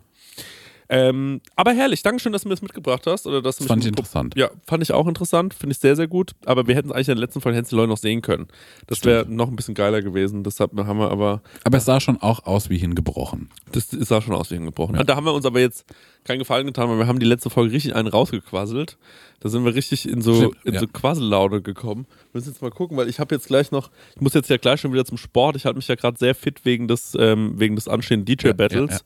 [0.91, 3.27] Ähm, aber herrlich, Dankeschön, dass du mir das mitgebracht hast.
[3.27, 4.35] Oder dass Das fand ich interessant.
[4.37, 6.33] Ja, fand ich auch interessant, finde ich sehr, sehr gut.
[6.47, 8.49] Aber wir hätten es eigentlich in der letzten Folge Leute noch sehen können.
[8.87, 10.45] Das wäre noch ein bisschen geiler gewesen.
[10.45, 13.51] Deshalb haben wir aber, Aber es sah schon auch aus wie hingebrochen.
[13.73, 14.99] das sah schon aus wie hingebrochen.
[15.05, 15.85] Da haben wir uns aber jetzt
[16.25, 18.97] keinen Gefallen getan, weil wir haben die letzte Folge richtig einen rausgequasselt.
[19.41, 20.81] Da sind wir richtig in so, in ja.
[20.81, 22.07] so Quassellaune gekommen.
[22.33, 24.57] Wir müssen jetzt mal gucken, weil ich habe jetzt gleich noch, ich muss jetzt ja
[24.57, 25.57] gleich schon wieder zum Sport.
[25.57, 28.91] Ich halte mich ja gerade sehr fit wegen des, ähm, wegen des anstehenden DJ-Battles.
[28.91, 29.03] ja, ja.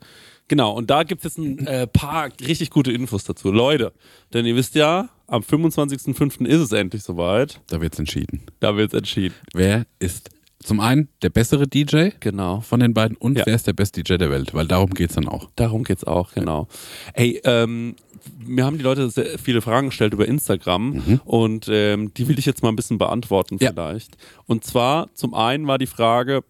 [0.48, 3.50] Genau, und da gibt es jetzt ein äh, paar richtig gute Infos dazu.
[3.50, 3.92] Leute,
[4.35, 6.44] denn ihr wisst ja, am 25.05.
[6.46, 7.61] ist es endlich soweit.
[7.68, 8.42] Da wird's entschieden.
[8.61, 9.35] Da wird es entschieden.
[9.55, 10.28] Wer ist
[10.62, 12.61] zum einen der bessere DJ Genau.
[12.61, 13.46] von den beiden und Ja.
[13.46, 14.52] wer ist der beste DJ der Welt?
[14.55, 15.50] Weil darum geht's dann auch.
[15.57, 16.68] Darum geht's auch, genau.
[17.14, 17.96] Ey, ähm,
[18.38, 22.46] mir haben die Leute sehr viele Fragen gestellt über Instagram und ähm, die will ich
[22.46, 23.70] jetzt mal ein bisschen beantworten Ja.
[23.70, 24.16] vielleicht.
[24.46, 26.44] Und zwar, zum einen war die Frage,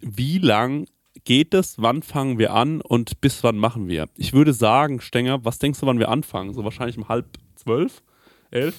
[0.00, 0.86] wie lang
[1.24, 4.08] geht es, wann fangen wir an und bis wann machen wir?
[4.16, 6.52] Ich würde sagen, Stenger, was denkst du, wann wir anfangen?
[6.52, 8.02] So wahrscheinlich um halb zwölf?
[8.50, 8.74] Elf?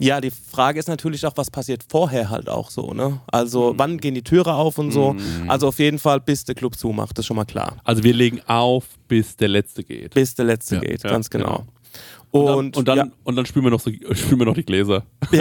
[0.00, 3.20] Ja, die Frage ist natürlich auch, was passiert vorher halt auch so, ne?
[3.26, 5.16] Also, wann gehen die Türe auf und so?
[5.48, 7.78] Also, auf jeden Fall, bis der Club zumacht, das ist schon mal klar.
[7.82, 10.14] Also wir legen auf, bis der letzte geht.
[10.14, 11.66] Bis der letzte Ja, geht, ja, ganz genau.
[12.30, 14.54] Und Und, dann, und dann, ja, und dann spielen wir noch so, spielen wir noch
[14.54, 15.02] die Gläser.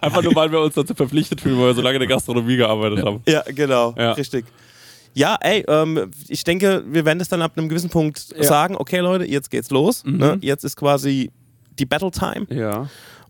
[0.00, 2.56] Einfach nur, weil wir uns dazu verpflichtet fühlen, weil wir so lange in der Gastronomie
[2.56, 3.20] gearbeitet haben.
[3.26, 4.12] ja, genau, Ja.
[4.12, 4.44] richtig.
[5.14, 8.98] Ja, ey, ähm, ich denke, wir werden es dann ab einem gewissen Punkt sagen, okay
[9.00, 10.02] Leute, jetzt geht's los.
[10.04, 10.36] Ne?
[10.42, 11.30] Jetzt ist quasi
[11.78, 12.88] die Battle Time Ja.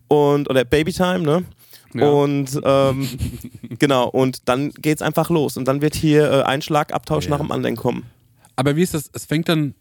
[0.09, 1.45] und oder Baby Time, ne?
[1.93, 2.09] Ja.
[2.09, 3.07] Und ähm,
[3.79, 5.55] genau, und dann geht's einfach los.
[5.55, 7.31] Und dann wird hier äh, ein Schlagabtausch Ja.
[7.31, 8.03] nach dem anderen kommen.
[8.57, 9.09] Aber wie ist das?
[9.13, 9.73] Es fängt dann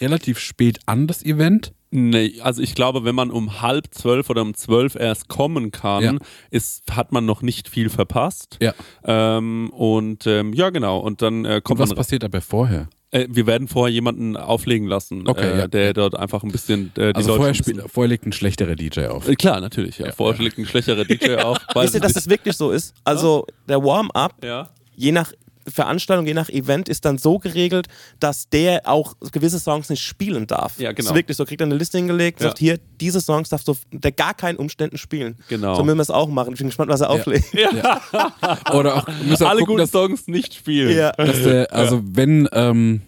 [0.00, 1.72] relativ spät an, das Event.
[1.90, 6.02] Nee, also ich glaube, wenn man um halb zwölf oder um zwölf erst kommen kann,
[6.02, 6.14] Ja.
[6.50, 8.58] ist, hat man noch nicht viel verpasst.
[8.60, 8.74] Ja.
[9.04, 10.98] Ähm, und ähm, ja, genau.
[10.98, 11.96] Und dann äh, Und kommt was man.
[11.96, 12.88] passiert aber vorher?
[13.12, 15.68] Äh, wir werden vorher jemanden auflegen lassen, Okay, äh, ja.
[15.68, 18.74] der dort einfach ein bisschen äh, die Also Leute vorher, spielt, vorher legt ein schlechterer
[18.74, 19.28] DJ auf.
[19.28, 19.98] Äh, Klar, natürlich.
[19.98, 20.10] Ja.
[20.10, 21.58] Vorher liegt ein schlechterer DJ auf.
[21.74, 22.16] Wisst ihr, dass nicht.
[22.16, 22.94] das wirklich so ist?
[23.04, 24.70] Also der Warm-up, ja.
[24.96, 25.32] je nach
[25.68, 27.88] Veranstaltung, je nach Event, ist dann so geregelt,
[28.20, 30.78] dass der auch gewisse Songs nicht spielen darf.
[30.78, 30.96] Ja, genau.
[30.96, 32.48] Das ist wirklich so, kriegt er eine Liste hingelegt, Ja.
[32.48, 35.36] sagt hier, diese Songs darfst du unter gar keinen Umständen spielen.
[35.48, 35.74] Genau.
[35.74, 36.52] So müssen wir es auch machen.
[36.52, 37.46] Ich bin gespannt, was er auflegt.
[38.72, 40.96] Oder auch, müsst ihr auch Alle gucken, guten dass, Songs nicht spielen.
[40.96, 41.12] Ja.
[41.12, 43.02] dass der, also wenn, ähm,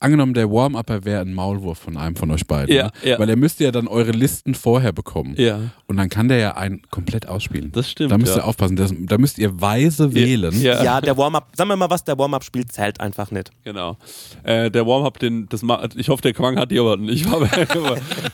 [0.00, 2.74] angenommen der Warm-Upper wäre ein Maulwurf von einem von euch beiden.
[2.74, 2.92] Ja, ne?
[3.04, 3.18] ja.
[3.18, 5.34] Weil er müsste ja dann eure Listen vorher bekommen.
[5.36, 5.60] Ja.
[5.86, 7.70] Und dann kann der ja einen komplett ausspielen.
[7.72, 8.42] Das stimmt, Da müsst ja.
[8.42, 8.76] ihr aufpassen.
[8.76, 10.58] Das, da müsst ihr weise wählen.
[10.60, 10.82] Ja.
[10.82, 13.50] Ja, der Warm-up, sagen wir mal was, der Warm-up spielt zählt einfach nicht.
[13.62, 13.98] Genau.
[14.42, 15.62] Äh, der Warm-up, den, das
[15.96, 17.26] ich hoffe, der Quang hat die aber nicht.
[17.26, 17.46] Aber,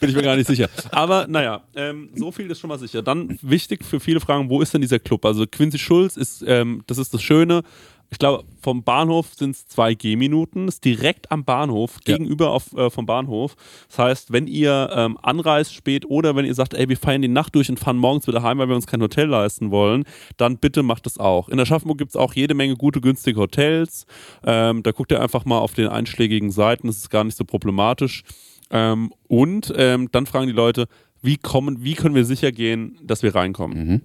[0.01, 0.69] bin ich mir gar nicht sicher.
[0.93, 3.03] Aber naja, ähm, so viel ist schon mal sicher.
[3.03, 5.25] Dann wichtig für viele Fragen, wo ist denn dieser Club?
[5.25, 7.63] Also Quincy Schulz ist, ähm, das ist das Schöne.
[8.11, 12.17] Ich glaube, vom Bahnhof sind es zwei Gehminuten, ist direkt am Bahnhof, Ja.
[12.17, 13.57] gegenüber auf, äh, vom Bahnhof.
[13.89, 17.29] Das heißt, wenn ihr ähm, anreist spät oder wenn ihr sagt, ey, wir feiern die
[17.29, 20.05] Nacht durch und fahren morgens wieder heim, weil wir uns kein Hotel leisten wollen,
[20.37, 21.49] dann bitte macht das auch.
[21.49, 24.07] In der Schaffenburg gibt es auch jede Menge gute, günstige Hotels.
[24.45, 27.45] Ähm, da guckt ihr einfach mal auf den einschlägigen Seiten, das ist gar nicht so
[27.45, 28.23] problematisch.
[28.71, 30.87] Ähm, und ähm, dann fragen die Leute,
[31.23, 34.03] wie, kommen, wie können wir sicher gehen, dass wir reinkommen?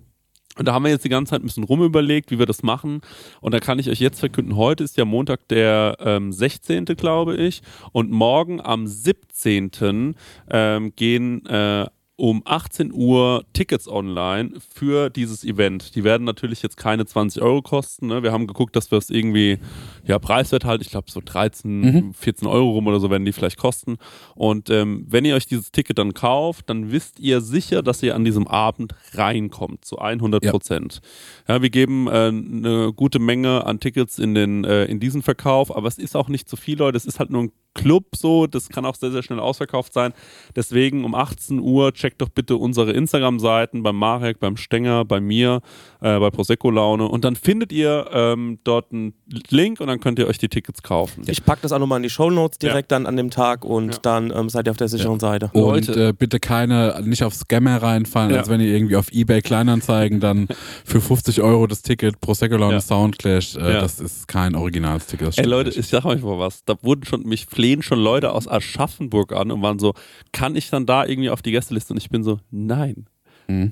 [0.57, 3.01] Und da haben wir jetzt die ganze Zeit ein bisschen rumüberlegt, wie wir das machen.
[3.39, 7.35] Und da kann ich euch jetzt verkünden, heute ist ja Montag der ähm, 16., glaube
[7.35, 7.61] ich.
[7.91, 10.15] Und morgen am 17.
[10.49, 11.85] Ähm, gehen äh,
[12.21, 15.95] um 18 Uhr Tickets online für dieses Event.
[15.95, 18.05] Die werden natürlich jetzt keine 20 Euro kosten.
[18.05, 18.21] Ne?
[18.21, 19.57] Wir haben geguckt, dass wir es irgendwie,
[20.05, 23.57] ja, preiswert halt, ich glaube so 13, 14 Euro rum oder so werden die vielleicht
[23.57, 23.97] kosten.
[24.35, 28.13] Und ähm, wenn ihr euch dieses Ticket dann kauft, dann wisst ihr sicher, dass ihr
[28.13, 31.01] an diesem Abend reinkommt, zu 100 Prozent.
[31.47, 31.63] Ja.
[31.63, 35.87] wir geben äh, eine gute Menge an Tickets in, den, äh, in diesen Verkauf, aber
[35.87, 36.97] es ist auch nicht zu viel, Leute.
[36.97, 40.13] Es ist halt nur ein Club so, das kann auch sehr, sehr schnell ausverkauft sein.
[40.55, 45.61] Deswegen um 18 Uhr checkt doch bitte unsere Instagram-Seiten beim Marek, beim Stenger, bei mir,
[46.01, 49.13] äh, bei Prosecco Laune und dann findet ihr ähm, dort einen
[49.49, 51.23] Link und dann könnt ihr euch die Tickets kaufen.
[51.27, 53.99] Ich packe das auch nochmal in die Shownotes direkt dann an dem Tag und Ja.
[54.01, 55.49] dann ähm, seid ihr auf der sicheren Seite.
[55.53, 56.07] Und Leute.
[56.09, 58.39] äh, bitte keine, nicht auf Scammer reinfallen, Ja.
[58.39, 60.47] als wenn ihr irgendwie auf Ebay Kleinanzeigen dann
[60.85, 62.81] für 50 Euro das Ticket Prosecco Laune Ja.
[62.81, 63.81] Soundclash, äh, Ja.
[63.81, 65.27] das ist kein originales Ticket.
[65.29, 65.79] Das Ey Leute, nicht.
[65.79, 66.65] ich sag euch mal was.
[66.65, 69.93] Da wurden schon, mich flehen schon Leute aus Aschaffenburg an und waren so,
[70.31, 71.93] kann ich dann da irgendwie auf die Gästeliste?
[71.93, 73.07] Und ich bin so, nein.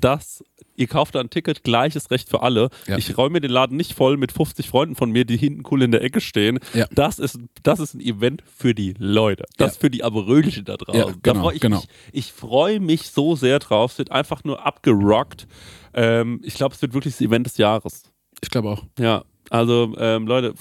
[0.02, 0.44] Das,
[0.76, 2.70] ihr kauft da ein Ticket, gleiches Recht für alle.
[2.86, 2.98] Ja.
[2.98, 5.92] Ich räume den Laden nicht voll mit 50 Freunden von mir, die hinten cool in
[5.92, 6.60] der Ecke stehen.
[6.74, 6.86] Ja.
[6.92, 9.46] Das, ist, das ist ein Event für die Leute.
[9.58, 9.80] Das Ja.
[9.80, 11.00] für die Aberölchen da draußen.
[11.00, 11.82] Ja, da genau, freu ich genau.
[12.12, 13.94] ich freue mich so sehr drauf.
[13.94, 15.48] Es wird einfach nur abgerockt.
[15.94, 18.04] Ähm, ich glaube, es wird wirklich das Event des Jahres.
[18.44, 18.84] Ich glaube auch.
[19.00, 20.54] Ja, Also ähm, Leute,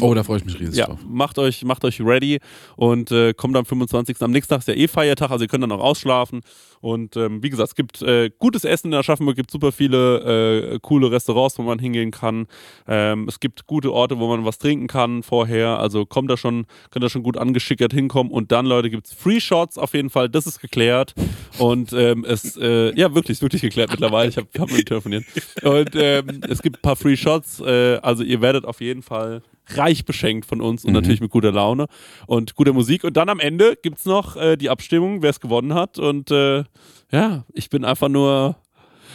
[0.00, 0.98] Oh, da freue ich mich riesig ja, drauf.
[1.06, 2.38] macht euch, macht euch ready
[2.76, 4.16] und äh, kommt am 25.
[4.22, 6.40] Am nächsten Tag ist ja eh Feiertag, also ihr könnt dann auch ausschlafen.
[6.80, 10.78] Und ähm, wie gesagt, es gibt äh, gutes Essen in Aschaffenburg, gibt super viele äh,
[10.80, 12.46] coole Restaurants, wo man hingehen kann.
[12.88, 15.78] Ähm, es gibt gute Orte, wo man was trinken kann vorher.
[15.78, 18.32] Also kommt da schon, könnt da schon gut angeschickert hinkommen.
[18.32, 21.14] Und dann, Leute, gibt es Free Shots auf jeden Fall, das ist geklärt.
[21.58, 24.30] Und ähm, es, äh, ja, wirklich, wirklich geklärt mittlerweile.
[24.30, 25.24] Ich habe hab mit telefoniert.
[25.62, 27.60] Und ähm, es gibt ein paar Free Shots.
[27.60, 31.52] Äh, also ihr werdet auf jeden Fall reich beschenkt von uns und natürlich mit guter
[31.52, 31.86] Laune
[32.26, 33.04] und guter Musik.
[33.04, 35.98] Und dann am Ende gibt es noch äh, die Abstimmung, wer es gewonnen hat.
[35.98, 36.64] Und äh,
[37.12, 38.56] ja, ich bin einfach nur.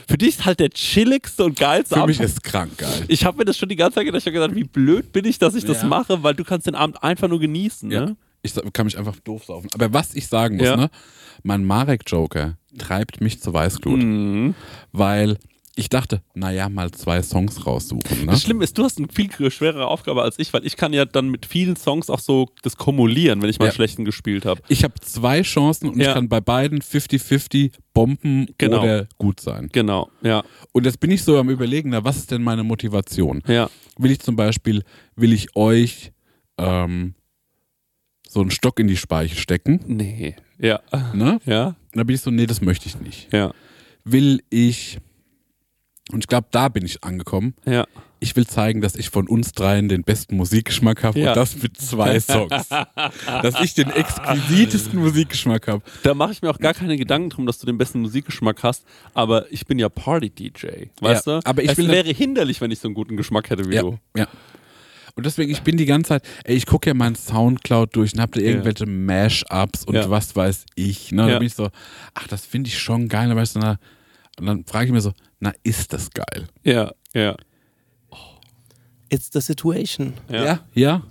[0.07, 2.29] Für dich ist halt der chilligste und geilste Für mich Abend.
[2.29, 3.05] ist krank geil.
[3.07, 4.21] Ich habe mir das schon die ganze Zeit gedacht.
[4.21, 5.87] Ich habe gedacht, wie blöd bin ich, dass ich das Ja.
[5.87, 7.89] mache, weil du kannst den Abend einfach nur genießen.
[7.89, 8.05] Ja.
[8.07, 8.17] Ne?
[8.43, 9.69] Ich kann mich einfach doof saufen.
[9.73, 10.75] Aber was ich sagen muss, Ja.
[10.77, 10.89] ne?
[11.43, 14.03] Mein Marek-Joker treibt mich zur Weißglut.
[14.03, 14.53] Mhm.
[14.91, 15.37] Weil
[15.77, 18.21] ich dachte, naja, mal zwei Songs raussuchen.
[18.21, 18.27] Ne?
[18.27, 21.03] Das Schlimme ist, du hast eine viel schwerere Aufgabe als ich, weil ich kann ja
[21.03, 23.71] dann mit vielen Songs auch so das kumulieren, wenn ich mal Ja.
[23.73, 24.61] schlechten gespielt habe.
[24.69, 26.07] Ich habe zwei Chancen und Ja.
[26.09, 28.81] ich kann bei beiden 50-50 bomben Genau.
[28.83, 29.67] oder gut sein.
[29.73, 33.41] Genau, ja, Und jetzt bin ich so am überlegen, na, was ist denn meine Motivation?
[33.47, 33.69] ja.
[33.97, 34.83] Will ich zum Beispiel,
[35.15, 36.11] will ich euch
[36.57, 37.15] ähm,
[38.27, 39.79] so einen Stock in die Speiche stecken?
[39.87, 40.79] Nee, ja,
[41.13, 41.39] Ne?
[41.45, 43.31] ja, da bin ich so, nee, das möchte ich nicht.
[43.33, 43.53] ja,
[44.03, 44.99] Will ich,
[46.11, 47.85] und ich glaube, da bin ich angekommen, ja.
[48.19, 51.29] ich will zeigen, dass ich von uns dreien den besten Musikgeschmack habe Ja.
[51.29, 52.69] und das mit zwei Songs.
[52.69, 55.83] dass ich den exquisitesten Musikgeschmack habe.
[56.03, 58.85] Da mache ich mir auch gar keine Gedanken drum, dass du den besten Musikgeschmack hast,
[59.13, 61.45] aber ich bin ja Party-DJ, weißt Ja, du?
[61.47, 63.97] aber ich es wäre hinderlich, wenn ich so einen guten Geschmack hätte wie Ja, du.
[64.15, 64.27] ja.
[65.17, 68.19] Und deswegen, ich bin die ganze Zeit, ey, ich gucke ja meinen Soundcloud durch und
[68.19, 70.09] hab da irgendwelche Mash-Ups und Ja.
[70.09, 71.13] was weiß ich.
[71.13, 71.21] Ne?
[71.23, 71.37] Da Ja.
[71.39, 71.69] bin ich so,
[72.13, 73.31] ach, das finde ich schon geil.
[73.31, 73.77] Aber weißt du, na,
[74.39, 76.47] und dann frage ich mir so, na, ist das geil?
[76.63, 77.35] Ja, ja,
[79.09, 80.13] It's the situation.
[80.29, 81.01] ja, Ja.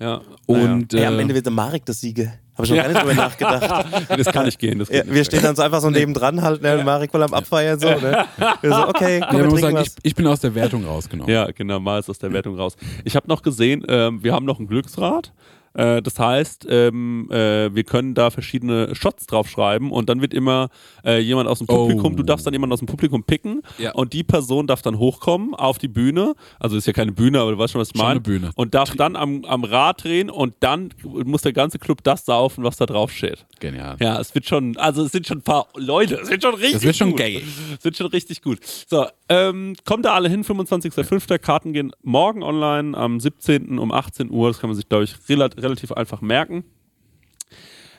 [0.00, 0.20] ja.
[0.46, 2.32] Und Ey, am äh, Ende wird der Marek das Siege.
[2.56, 3.86] Habe ich noch gar nicht drüber nachgedacht.
[4.10, 4.78] Ja, das kann nicht gehen.
[4.78, 5.14] Das geht Ja, nicht.
[5.14, 7.88] wir stehen dann so einfach so nebendran halt, ne, und Marek wohl am Abfeiern so,
[7.88, 8.26] ne?
[8.60, 10.84] Wir so, okay, ja, komm, wir muss trinken sagen, ich, ich bin aus der Wertung
[10.84, 11.32] rausgenommen.
[11.32, 12.76] Ja, genau, mal ist aus der Wertung raus.
[13.04, 15.32] Ich habe noch gesehen, ähm, wir haben noch ein Glücksrad.
[15.74, 20.68] Äh, das heißt, ähm, äh, wir können da verschiedene Shots draufschreiben und dann wird immer
[21.04, 22.16] äh, jemand aus dem Publikum, Oh.
[22.16, 23.92] du darfst dann jemanden aus dem Publikum picken Ja.
[23.92, 26.34] und die Person darf dann hochkommen auf die Bühne.
[26.60, 28.10] Also ist ja keine Bühne, aber du weißt schon, was ich meine.
[28.12, 28.50] eine Bühne.
[28.54, 32.64] Und darf dann am, am Rad drehen und dann muss der ganze Club das saufen,
[32.64, 33.44] was da drauf steht.
[33.60, 33.96] Genial.
[34.00, 36.72] Ja, es wird schon, also es sind schon ein paar Leute, es wird schon richtig
[36.74, 37.18] Das wird schon gut.
[37.18, 37.42] gay.
[37.78, 38.58] Es wird schon richtig gut.
[38.88, 41.38] So, ähm, kommt da alle hin, 25.05.
[41.38, 43.78] Karten gehen morgen online, am 17.
[43.78, 44.48] um 18 Uhr.
[44.48, 46.64] Das kann man sich, glaube ich, rela relativ einfach merken.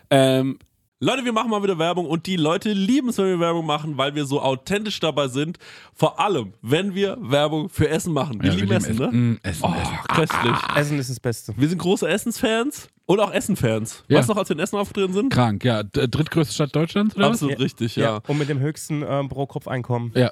[0.09, 0.59] Ähm,
[1.01, 3.97] Leute, wir machen mal wieder Werbung und die Leute lieben es, wenn wir Werbung machen,
[3.97, 5.57] weil wir so authentisch dabei sind.
[5.93, 8.41] Vor allem, wenn wir Werbung für Essen machen.
[8.41, 9.39] Wir Ja, lieben wir Essen, lieben ne?
[9.43, 9.97] Essen, Oh, Essen.
[10.07, 10.57] köstlich.
[10.75, 11.53] Essen ist das Beste.
[11.57, 14.03] Wir sind große Essensfans und auch Essenfans.
[14.07, 14.19] Ja.
[14.19, 15.33] Weißt du noch, als wir in Essen aufgetreten sind?
[15.33, 15.83] Krank, ja.
[15.83, 18.21] Drittgrößte Stadt Deutschlands, oder Absolut richtig, ja.
[18.27, 20.13] Und mit dem höchsten ähm, Pro-Kopf-Einkommen.
[20.15, 20.31] Ja.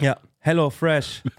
[0.00, 1.22] Ja, HelloFresh.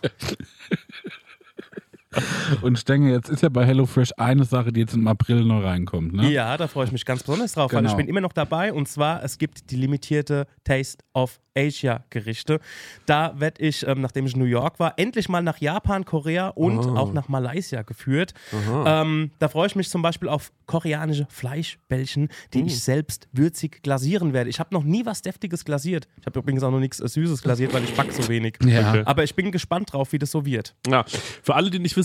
[2.61, 6.13] Und Stenge, jetzt ist ja bei HelloFresh eine Sache, die jetzt im April noch reinkommt,
[6.13, 6.29] ne?
[6.31, 7.91] Ja, da freue ich mich ganz besonders drauf, weil Genau.
[7.91, 12.59] ich bin immer noch dabei und zwar, es gibt die limitierte Taste of Asia Gerichte.
[13.05, 16.49] Da werde ich, ähm, nachdem ich in New York war, endlich mal nach Japan, Korea
[16.49, 18.33] und auch nach Malaysia geführt.
[18.85, 24.33] Ähm, da freue ich mich zum Beispiel auf koreanische Fleischbällchen, die ich selbst würzig glasieren
[24.33, 24.49] werde.
[24.49, 26.07] Ich habe noch nie was Deftiges glasiert.
[26.19, 28.57] Ich habe übrigens auch noch nichts äh, Süßes glasiert, weil ich backe so wenig.
[28.65, 29.03] Ja.
[29.05, 30.75] Aber ich bin gespannt drauf, wie das so wird.
[30.87, 31.05] Ja,
[31.41, 32.04] für alle, die nicht wissen,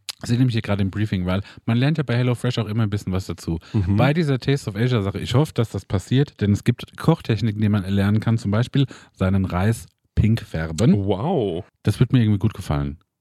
[0.21, 2.83] Ich sehe nämlich hier gerade im Briefing, weil man lernt ja bei HelloFresh auch immer
[2.83, 3.59] ein bisschen was dazu.
[3.87, 7.61] Bei dieser Taste of Asia Sache, ich hoffe, dass das passiert, denn es gibt Kochtechniken,
[7.61, 11.05] die man erlernen kann, zum Beispiel seinen Reis pink färben.
[11.05, 11.65] Wow.
[11.83, 12.99] Das wird mir irgendwie gut gefallen.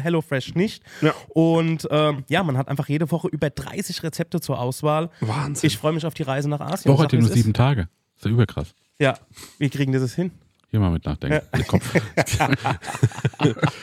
[0.00, 0.82] HelloFresh nicht.
[1.00, 1.14] Ja.
[1.28, 5.10] Und ähm, ja, man hat einfach jede Woche über 30 Rezepte zur Auswahl.
[5.20, 5.66] Wahnsinn.
[5.66, 6.92] Ich freue mich auf die Reise nach Asien.
[6.92, 7.56] Woche hat ja nur sieben ist.
[7.56, 7.88] Tage.
[8.16, 8.74] Ist ja überkrass.
[8.98, 9.14] Ja,
[9.58, 10.30] wie kriegen das hin?
[10.70, 11.40] Hier mal mit nachdenken.
[11.54, 11.94] Der Kopf.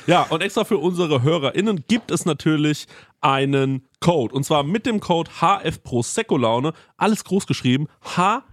[0.08, 2.88] Ja, und extra für unsere HörerInnen gibt es natürlich
[3.22, 4.36] einen Code.
[4.36, 6.74] Und zwar mit dem Code HF Prosecco Laune.
[6.98, 7.88] Alles groß geschrieben.
[8.02, 8.44] HF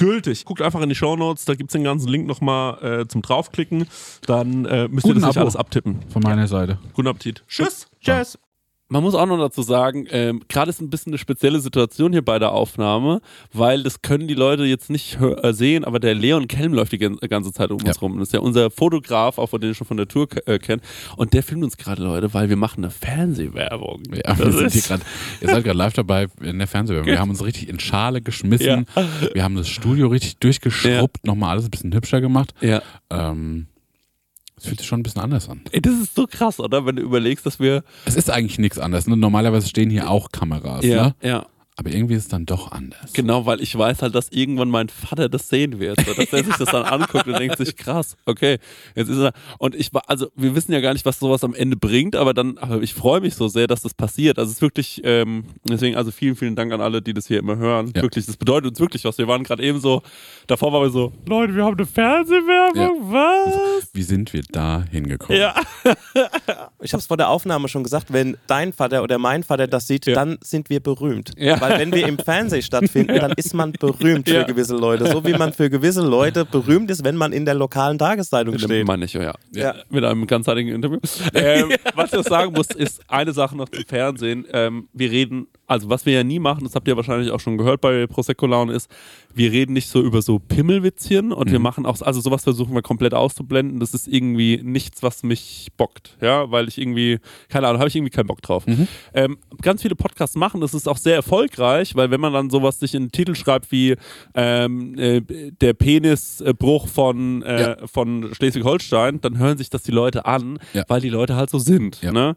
[0.00, 0.44] gültig.
[0.44, 3.86] Guckt einfach in die Shownotes, da gibt's den ganzen Link nochmal äh, zum draufklicken.
[4.26, 5.40] Dann äh, müsst ihr Guten das nicht Abo.
[5.40, 6.00] alles abtippen.
[6.08, 6.78] Von meiner Seite.
[6.94, 7.44] Guten Appetit.
[7.46, 7.86] Tschüss.
[8.00, 8.38] Tschüss.
[8.92, 12.24] Man muss auch noch dazu sagen, ähm, gerade ist ein bisschen eine spezielle Situation hier
[12.24, 13.20] bei der Aufnahme,
[13.52, 16.98] weil das können die Leute jetzt nicht äh, sehen, aber der Leon Kelm läuft die
[16.98, 17.86] gan- ganze Zeit um Ja.
[17.88, 18.18] uns rum.
[18.18, 20.82] Das ist ja unser Fotograf, auch von den ihr schon von der Tour äh, kennt.
[21.16, 24.02] Und der filmt uns gerade, Leute, weil wir machen eine Fernsehwerbung.
[24.12, 25.02] Ja, wir sind gerade,
[25.40, 27.06] ihr seid gerade live dabei in der Fernsehwerbung.
[27.12, 28.86] Wir haben uns richtig in Schale geschmissen.
[29.32, 32.54] Wir haben das Studio richtig durchgeschrubbt, nochmal alles ein bisschen hübscher gemacht.
[32.60, 32.82] ja.
[33.08, 33.66] Ähm,
[34.60, 35.62] es fühlt sich schon ein bisschen anders an.
[35.72, 36.84] Ey, das ist so krass, oder?
[36.84, 37.82] Wenn du überlegst, dass wir.
[38.04, 39.06] Es ist eigentlich nichts anderes.
[39.06, 39.16] Ne?
[39.16, 41.14] Normalerweise stehen hier auch Kameras, ne?
[41.22, 41.46] ja.
[41.80, 43.14] Aber irgendwie ist es dann doch anders.
[43.14, 45.98] Genau, weil ich weiß halt, dass irgendwann mein Vater das sehen wird.
[46.04, 48.58] So, dass er sich das dann anguckt und denkt sich, krass, okay,
[48.94, 49.32] jetzt ist er.
[49.58, 52.34] Und ich war, also wir wissen ja gar nicht, was sowas am Ende bringt, aber
[52.34, 54.38] dann, aber ich freue mich so sehr, dass das passiert.
[54.38, 57.38] Also es ist wirklich, ähm, deswegen, also vielen, vielen Dank an alle, die das hier
[57.38, 57.92] immer hören.
[57.96, 58.02] Ja.
[58.02, 59.16] Wirklich, das bedeutet uns wirklich was.
[59.16, 60.02] Wir waren gerade eben so,
[60.46, 63.88] davor waren wir so, Leute, wir haben eine Fernsehwerbung, was?
[63.94, 65.40] Wie sind wir da hingekommen?
[65.40, 65.54] Ja.
[66.82, 69.86] Ich habe es vor der Aufnahme schon gesagt, wenn dein Vater oder mein Vater das
[69.86, 70.14] sieht, Ja.
[70.14, 71.32] dann sind wir berühmt.
[71.38, 71.60] Ja.
[71.60, 74.40] Weil wenn wir im Fernsehen stattfinden, dann ist man berühmt Ja.
[74.40, 75.06] für gewisse Leute.
[75.10, 78.86] So wie man für gewisse Leute berühmt ist, wenn man in der lokalen Tageszeitung steht.
[78.86, 79.34] Meine ich, ja.
[79.52, 79.74] Ja.
[79.88, 80.98] Mit einem ganzheitlichen Interview.
[81.34, 84.46] Ähm, Was ich noch sagen muss, ist eine Sache noch zum Fernsehen.
[84.52, 87.56] Ähm, wir reden, also was wir ja nie machen, das habt ihr wahrscheinlich auch schon
[87.56, 88.90] gehört bei Prosecco Laune, ist,
[89.32, 92.82] wir reden nicht so über so Pimmelwitzchen und wir machen auch, also sowas versuchen wir
[92.82, 93.78] komplett auszublenden.
[93.78, 96.16] Das ist irgendwie nichts, was mich bockt.
[96.20, 98.64] Ja, weil ich irgendwie, keine Ahnung, habe ich irgendwie keinen Bock drauf.
[99.14, 102.80] Ähm, ganz viele Podcasts machen, das ist auch sehr erfolgreich, weil wenn man dann sowas
[102.80, 103.94] sich in den Titel schreibt wie
[104.34, 105.20] ähm, äh,
[105.60, 107.76] der Penisbruch von, äh, Ja.
[107.86, 110.84] von Schleswig-Holstein, dann hören sich das die Leute an, Ja.
[110.88, 112.00] weil die Leute halt so sind.
[112.02, 112.10] Ja.
[112.10, 112.34] Ne?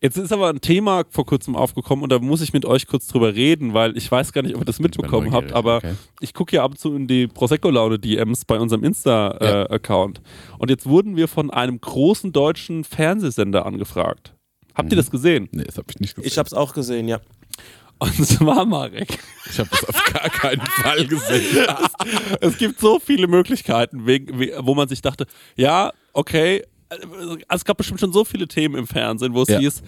[0.00, 3.08] Jetzt ist aber ein Thema vor kurzem aufgekommen und da muss ich mit euch kurz
[3.08, 5.94] drüber reden, weil ich weiß gar nicht, ob ihr das mitbekommen habt, aber okay.
[6.20, 10.20] ich gucke ja ab und zu in die Prosecco-Laune-DMs bei unserem Insta-Account.
[10.58, 14.34] und jetzt wurden wir von einem großen deutschen Fernsehsender angefragt.
[14.74, 15.00] Habt ihr Mhm.
[15.00, 15.48] das gesehen?
[15.50, 16.28] Nee, das habe ich nicht gesehen.
[16.28, 17.18] Ich habe es auch gesehen, ja.
[17.98, 19.18] Und zwar, Marek.
[19.50, 21.66] Ich habe das auf gar keinen Fall gesehen.
[22.40, 28.00] es gibt so viele Möglichkeiten, wo man sich dachte, ja, okay, also es gab bestimmt
[28.00, 29.58] schon so viele Themen im Fernsehen, wo es Ja.
[29.58, 29.82] hieß,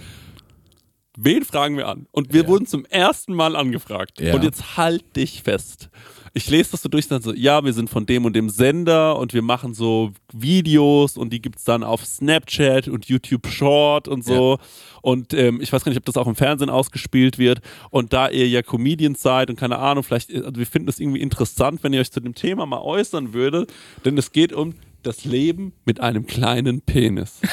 [1.17, 2.07] wen fragen wir an?
[2.13, 2.49] Und wir Ja.
[2.49, 4.21] wurden zum ersten Mal angefragt.
[4.21, 4.35] Ja.
[4.35, 5.91] Und jetzt halt dich fest.
[6.33, 9.19] Ich lese das so durch, dann so, ja, wir sind von dem und dem Sender
[9.19, 14.25] und wir machen so Videos und die gibt's dann auf Snapchat und YouTube Short und
[14.25, 14.59] so.
[15.03, 17.61] Und ähm, ich weiß gar nicht, ob das auch im Fernsehen ausgespielt wird.
[17.91, 21.21] Und da ihr ja Comedians seid und keine Ahnung, vielleicht, also wir finden es irgendwie
[21.21, 23.73] interessant, wenn ihr euch zu dem Thema mal äußern würdet,
[24.05, 27.41] denn es geht um das Leben mit einem kleinen Penis.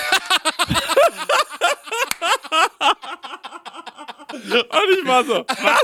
[4.47, 5.83] Und ich war so, was?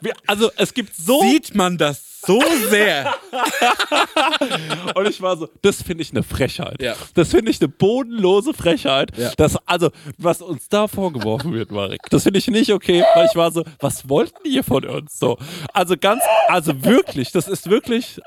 [0.00, 3.14] Wir, also es gibt so Sieht man das so sehr?
[4.94, 6.80] und ich war so, das finde ich eine Frechheit.
[6.80, 6.94] Ja.
[7.14, 9.16] Das finde ich eine bodenlose Frechheit.
[9.16, 9.32] Ja.
[9.36, 13.36] Das, also, was uns da vorgeworfen wird, Marek, das finde ich nicht okay, weil ich
[13.36, 15.18] war so, was wollten ihr von uns?
[15.18, 15.38] So,
[15.72, 18.20] also ganz, also wirklich, das ist wirklich.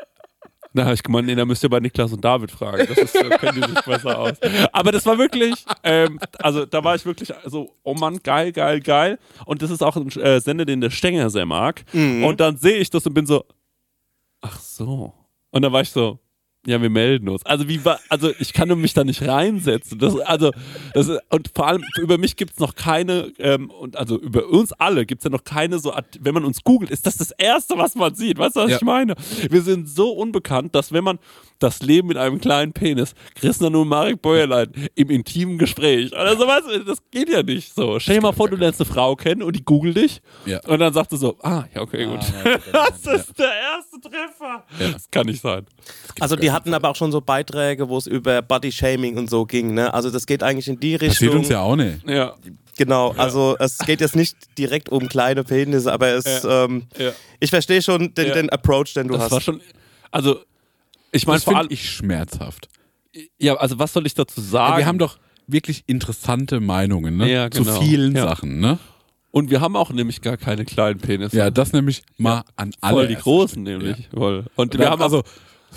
[0.77, 2.85] Na, hab ich gemeint, nee, da müsst ihr bei Niklas und David fragen.
[2.85, 4.33] Das ist, da kennen die sich besser aus.
[4.73, 8.81] Aber das war wirklich, ähm, also da war ich wirklich so, oh Mann, geil, geil,
[8.81, 9.17] geil.
[9.45, 11.85] Und das ist auch ein äh, Sender, den der Stenger sehr mag.
[12.25, 13.45] Und dann sehe ich das und bin so,
[14.41, 15.13] ach so.
[15.49, 16.19] Und dann war ich so,
[16.67, 17.45] Ja, wir melden uns.
[17.45, 19.99] Also wie war, also ich kann mich da nicht reinsetzen.
[19.99, 20.51] Das, also
[20.93, 24.47] das, ist- und vor allem über mich gibt es noch keine ähm, und also über
[24.47, 25.93] uns alle gibt es ja noch keine so.
[25.93, 28.37] Art- Wenn man uns googelt, ist das das erste, was man sieht.
[28.39, 28.77] Weißt du, was Ja.
[28.77, 29.15] ich meine?
[29.49, 31.19] Wir sind so unbekannt, dass wenn man
[31.59, 36.45] das Leben mit einem kleinen Penis, Christian und Marek Bäuerlein im intimen Gespräch oder so,
[36.47, 37.97] weißt du, das geht ja nicht so.
[37.99, 40.59] Stell dir mal vor, du lernst eine Frau kennen und die googelt dich Ja.
[40.67, 42.19] und dann sagst du so, ah, ja, okay, gut.
[42.73, 44.65] das ist der erste Treffer.
[44.91, 45.65] Das kann nicht sein.
[46.19, 49.73] Also die hatten aber auch schon so Beiträge, wo es über Body-Shaming und so ging.
[49.73, 49.93] Ne?
[49.93, 51.29] Also das geht eigentlich in die Richtung.
[51.37, 52.07] uns ja auch nicht.
[52.07, 52.35] Ja.
[52.77, 57.11] Genau, also es geht jetzt nicht direkt um kleine Penisse, aber es, ähm, Ja.
[57.39, 58.33] ich verstehe schon den, Ja.
[58.33, 59.31] den Approach, den du Das hast.
[59.31, 59.61] war schon,
[60.11, 60.39] also
[61.11, 62.67] ich meine Das vor finde allem, ich schmerzhaft.
[63.39, 64.77] ja, also was soll ich dazu sagen?
[64.77, 67.31] Wir haben doch wirklich interessante Meinungen ne?
[67.31, 67.75] Ja, genau.
[67.75, 68.23] zu vielen Ja.
[68.27, 68.59] Sachen.
[68.59, 68.79] Ne?
[69.31, 71.35] und wir haben auch nämlich gar keine kleinen Penisse.
[71.37, 72.93] Ja, das nämlich mal an alle.
[72.95, 74.07] voll die großen nämlich.
[74.13, 74.45] Voll.
[74.55, 75.23] Und wir, Wir haben also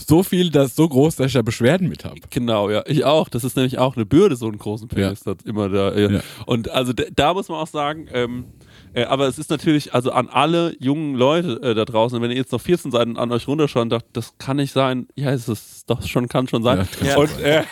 [0.07, 2.21] so viel, dass so groß, dass ich da Beschwerden mit habe.
[2.31, 3.29] Genau, ja, ich auch.
[3.29, 5.97] Das ist nämlich auch eine Bürde, so einen großen Penis das immer da.
[5.97, 6.21] Ja.
[6.47, 8.47] Und also da muss man auch sagen, ähm,
[8.95, 12.37] äh, aber es ist natürlich, also an alle jungen Leute äh, da draußen, wenn ihr
[12.37, 15.49] jetzt noch 14 Seiten an euch runterschaut und dacht, das kann nicht sein, ja, es
[15.49, 16.87] ist doch schon, kann schon sein.
[17.05, 17.63] Ja, und äh,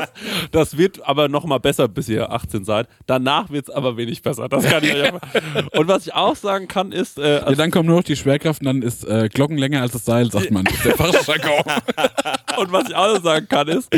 [0.52, 2.88] das wird aber noch mal besser, bis ihr 18 seid.
[3.06, 4.48] Danach wird es aber wenig besser.
[4.48, 5.28] Das kann ich euch einfach.
[5.72, 8.60] Und was ich auch sagen kann, ist, äh, Ja, dann kommt nur noch die Schwerkraft
[8.60, 10.64] und dann ist äh, Glocken länger als das Seil, sagt man.
[10.84, 11.62] Der Fachjargon.
[12.56, 13.88] Und was ich auch noch sagen kann ist,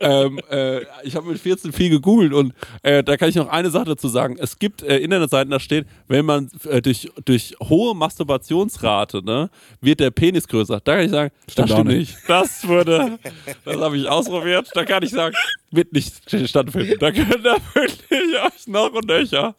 [0.00, 3.86] ähm, äh, ich habe mit 14 viel gegoogelt und da kann ich noch eine Sache
[3.86, 4.36] dazu sagen.
[4.38, 9.50] Es gibt Internetseiten, da steht, wenn man äh, durch, durch hohe Masturbationsrate, ne,
[9.82, 10.80] wird der Penis größer.
[10.80, 12.14] Da kann ich sagen, Stimmt das stimmt nicht.
[12.16, 12.28] nicht.
[12.28, 13.18] Das würde,
[13.64, 14.70] das habe ich ausprobiert.
[14.74, 15.36] Da kann ich sagen,
[15.70, 16.14] wird nicht
[16.48, 16.94] stattfinden.
[16.98, 19.54] Da könnt ihr wirklich euch noch und nöcher.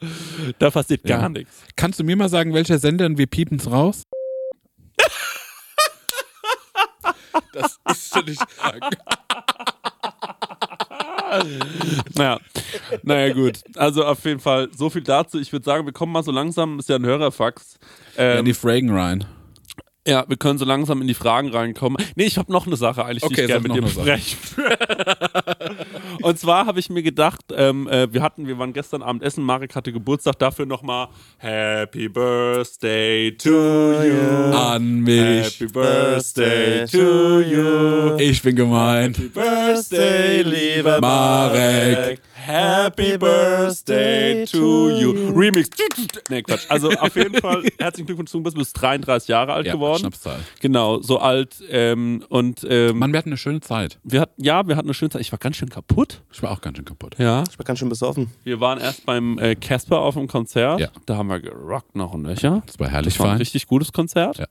[0.57, 1.29] Da passiert gar Ja.
[1.29, 1.61] nichts.
[1.75, 4.01] Kannst du mir mal sagen, welcher Sender und wir piepen's raus?
[7.53, 8.41] das ist schon nicht
[12.15, 12.39] Naja.
[13.03, 13.59] naja, gut.
[13.75, 15.39] Also auf jeden Fall so viel dazu.
[15.39, 17.77] Ich würde sagen, wir kommen mal so langsam, ist ja ein Hörerfax.
[18.17, 19.25] in Ähm, die Fragen rein.
[20.07, 22.03] ja, wir können so langsam in die Fragen reinkommen.
[22.15, 24.37] Nee, ich habe noch eine Sache eigentlich, die Okay, ich gerne mit dir besprechen.
[26.21, 29.43] Und zwar habe ich mir gedacht, ähm, äh, wir hatten, wir waren gestern Abend essen,
[29.43, 31.07] Marek hatte Geburtstag, dafür nochmal
[31.37, 34.53] Happy Birthday to you.
[34.55, 35.59] An mich.
[35.59, 38.15] Happy Birthday to you.
[38.17, 39.33] Ich bin gemeint.
[39.33, 42.21] Birthday, lieber Marek.
[42.33, 45.11] Happy Birthday to you.
[45.35, 45.69] Remix.
[46.29, 46.65] Nee, Quatsch.
[46.69, 49.99] Also auf jeden Fall herzlichen Glückwunsch, du bist bis 33 Jahre alt Ja, geworden.
[49.99, 50.39] Schnapszahl.
[50.61, 51.55] Genau, so alt.
[51.69, 53.99] Ähm, und ähm, Mann, wir hatten eine schöne Zeit.
[54.03, 55.21] wir hatten, ja, wir hatten eine schöne Zeit.
[55.21, 56.06] Ich war ganz schön kaputt.
[56.31, 57.15] Ich war auch ganz schön kaputt.
[57.17, 57.43] Ja.
[57.49, 58.31] Ich war ganz schön besoffen.
[58.43, 60.79] Wir waren erst beim äh, Casper auf dem Konzert.
[60.79, 60.89] Ja.
[61.05, 62.61] Da haben wir gerockt noch und nöcher.
[62.65, 63.37] Das war herrlich Das war ein fein.
[63.39, 64.37] richtig gutes Konzert.
[64.37, 64.45] Ja.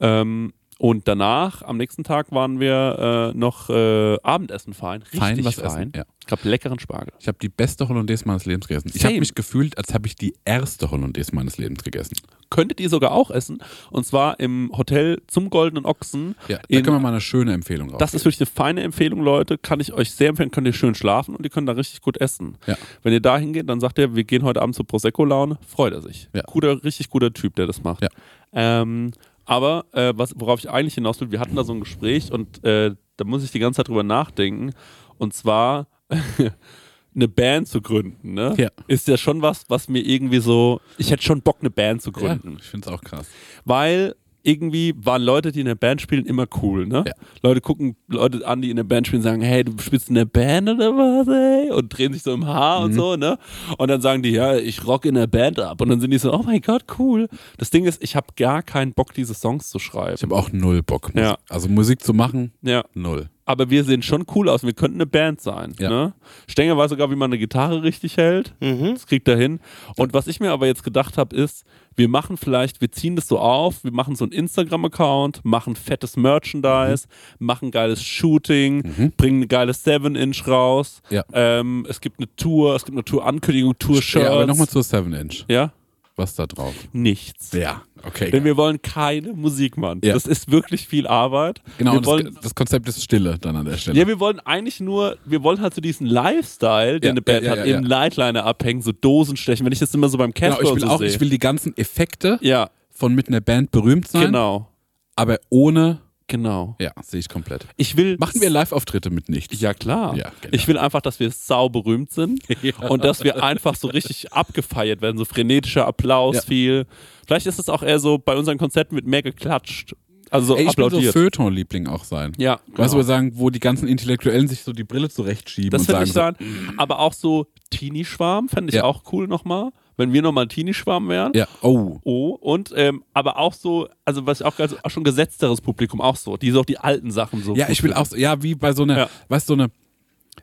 [0.00, 5.02] Ähm, und danach, am nächsten Tag, waren wir äh, noch äh, Abendessen fein.
[5.02, 5.66] Richtig Fein was fein.
[5.66, 6.04] essen, ja.
[6.24, 7.12] Ich hab leckeren Spargel.
[7.20, 8.90] Ich habe die beste Hollandaise meines Lebens gegessen.
[8.94, 9.14] Ich Same.
[9.14, 12.16] habe mich gefühlt, als habe ich die erste Hollandaise meines Lebens gegessen.
[12.50, 13.58] Könntet ihr sogar auch essen.
[13.90, 16.34] Und zwar im Hotel zum Goldenen Ochsen.
[16.48, 17.98] Ja, da In- können wir mal eine schöne Empfehlung raus.
[17.98, 19.56] Das ist wirklich eine feine Empfehlung, Leute.
[19.58, 20.50] Kann ich euch sehr empfehlen.
[20.50, 22.56] Könnt ihr schön schlafen und ihr könnt da richtig gut essen.
[22.66, 22.76] Ja.
[23.02, 25.58] Wenn ihr da hingeht, dann sagt er, wir gehen heute Abend zur Prosecco-Laune.
[25.66, 26.28] Freut er sich.
[26.34, 26.42] Ja.
[26.46, 28.02] Guter, richtig guter Typ, der das macht.
[28.02, 28.08] Ja.
[28.52, 29.12] Ähm,
[29.48, 32.62] aber äh, was, worauf ich eigentlich hinaus will, wir hatten da so ein Gespräch und
[32.64, 34.72] äh, da muss ich die ganze Zeit drüber nachdenken.
[35.16, 35.88] Und zwar
[37.14, 38.54] eine Band zu gründen, ne?
[38.58, 38.68] Ja.
[38.88, 40.82] Ist ja schon was, was mir irgendwie so.
[40.98, 42.58] Ich hätte schon Bock, eine Band zu ja, gründen.
[42.60, 43.26] ich finde es auch krass.
[43.64, 44.16] Weil
[44.48, 47.04] irgendwie waren Leute, die in der Band spielen, immer cool, ne?
[47.06, 47.12] Ja.
[47.42, 50.24] Leute gucken Leute an, die in der Band spielen, sagen, hey, du spielst in der
[50.24, 51.70] Band oder was, ey?
[51.70, 52.84] Und drehen sich so im Haar Mhm.
[52.86, 53.38] und so, ne?
[53.76, 55.80] Und dann sagen die, ja, ich rock in der Band ab.
[55.80, 57.28] Und dann sind die so, oh mein Gott, cool.
[57.58, 60.14] Das Ding ist, ich habe gar keinen Bock, diese Songs zu schreiben.
[60.16, 61.14] Ich habe auch null Bock.
[61.14, 61.20] Musik.
[61.30, 61.38] Ja.
[61.50, 62.84] Also Musik zu machen, Ja.
[62.94, 63.28] null.
[63.44, 64.62] Aber wir sehen schon cool aus.
[64.62, 65.74] Wir könnten eine Band sein.
[65.78, 65.88] Ja.
[65.88, 66.12] Ne?
[66.48, 68.54] Stenger weiß sogar, wie man eine Gitarre richtig hält.
[68.60, 68.92] Mhm.
[68.92, 69.60] Das kriegt er hin.
[69.96, 71.64] Und was ich mir aber jetzt gedacht habe, ist,
[71.98, 76.16] wir machen vielleicht, wir ziehen das so auf, wir machen so einen Instagram-Account, machen fettes
[76.16, 77.08] Merchandise,
[77.40, 81.02] machen geiles Shooting, bringen eine geile 7-Inch raus.
[81.10, 81.24] Ja.
[81.32, 84.26] Ähm, es gibt eine Tour, es gibt eine Tour-Ankündigung, Tour-Shirts.
[84.26, 85.44] Ja, aber nochmal zur 7 Inch.
[85.48, 85.72] Ja?
[86.18, 86.74] Was da drauf?
[86.92, 87.52] Nichts.
[87.52, 88.32] Ja, okay.
[88.32, 90.00] Denn wir wollen keine Musik machen.
[90.02, 90.14] Ja.
[90.14, 91.62] Das ist wirklich viel Arbeit.
[91.78, 93.96] genau, wir und wollen, das, das Konzept ist Stille dann an der Stelle.
[93.96, 97.44] Ja, wir wollen eigentlich nur, wir wollen halt so diesen Lifestyle, den Ja, eine Band
[97.44, 97.84] ja, hat, im.
[97.84, 99.64] Lightliner abhängen, so Dosen stechen.
[99.64, 101.06] Wenn ich das immer so beim genau, Casper ich will so auch, sehe.
[101.06, 104.72] ich will die ganzen Effekte ja, von mit einer Band berühmt sein, genau,
[105.14, 106.76] aber ohne, genau.
[106.78, 107.66] ja, sehe ich komplett.
[107.76, 108.16] Ich will.
[108.18, 109.60] Machen wir Live-Auftritte mit nichts?
[109.60, 110.14] Ja, klar.
[110.16, 110.54] Ja, genau.
[110.54, 112.40] Ich will einfach, dass wir sau berühmt sind
[112.88, 116.42] und dass wir einfach so richtig abgefeiert werden, so frenetischer Applaus Ja.
[116.42, 116.86] viel.
[117.26, 119.94] Vielleicht ist es auch eher so, bei unseren Konzerten wird mehr geklatscht.
[120.30, 121.12] Also so Ey, ich will so applaudiert.
[121.14, 122.32] Feuilleton-Liebling auch sein.
[122.36, 122.96] ja, Weißt du, genau.
[122.98, 126.12] wir sagen, wo die ganzen Intellektuellen sich so die Brille zurechtschieben das finde sagen ich
[126.12, 126.74] so, sein.
[126.76, 128.84] Aber auch so Teenie-Schwarm fände ich Ja.
[128.84, 129.70] auch cool nochmal.
[129.98, 131.32] Wenn wir nochmal ein Teenie-Schwarm wären.
[131.34, 135.04] ja, oh, Oh, und ähm, aber auch so, also was ich auch ganz, auch schon
[135.04, 137.54] gesetzteres Publikum auch so, die so auch die alten Sachen so.
[137.56, 139.10] Ja, ich will auch, so, ja, wie bei so einer, Ja.
[139.28, 139.70] weißt du, so eine,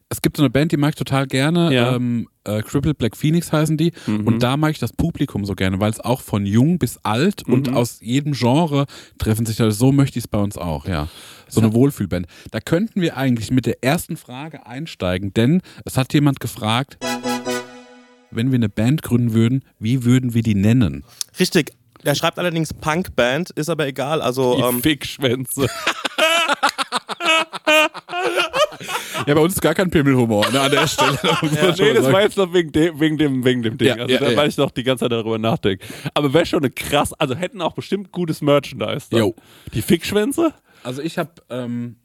[0.10, 1.96] es gibt so eine Band, die mag ich total gerne, Ja.
[1.96, 4.28] ähm, äh, Crippled Black Phoenix heißen die, Mhm.
[4.28, 7.48] und da mag ich das Publikum so gerne, weil es auch von jung bis alt
[7.48, 7.74] und Mhm.
[7.76, 8.86] aus jedem Genre
[9.18, 11.08] treffen sich da, so möchte ich es bei uns auch, ja.
[11.48, 12.28] So eine Wohlfühlband.
[12.52, 16.98] Da könnten wir eigentlich mit der ersten Frage einsteigen, denn es hat jemand gefragt,
[18.36, 21.04] wenn wir eine Band gründen würden, wie würden wir die nennen?
[21.40, 21.72] Richtig.
[22.04, 24.22] Er schreibt allerdings Punkband, ist aber egal.
[24.22, 25.68] Also Die ähm, Fickschwänze.
[29.28, 31.18] Ja, bei uns ist gar kein Pimmelhumor ne, an der Stelle.
[31.24, 32.14] Da schon nee, das sagen.
[32.14, 33.88] war jetzt noch wegen dem, wegen dem, wegen dem Ding.
[33.88, 34.38] Ja, also ja, da, ja.
[34.38, 35.86] weil ich noch die ganze Zeit darüber nachdenke.
[36.14, 39.08] Aber wäre schon eine krass, also hätten auch bestimmt gutes Merchandise.
[39.10, 39.20] Dann.
[39.20, 39.36] Jo.
[39.74, 40.54] Die Fickschwänze?
[40.84, 41.96] Also ich habe ähm,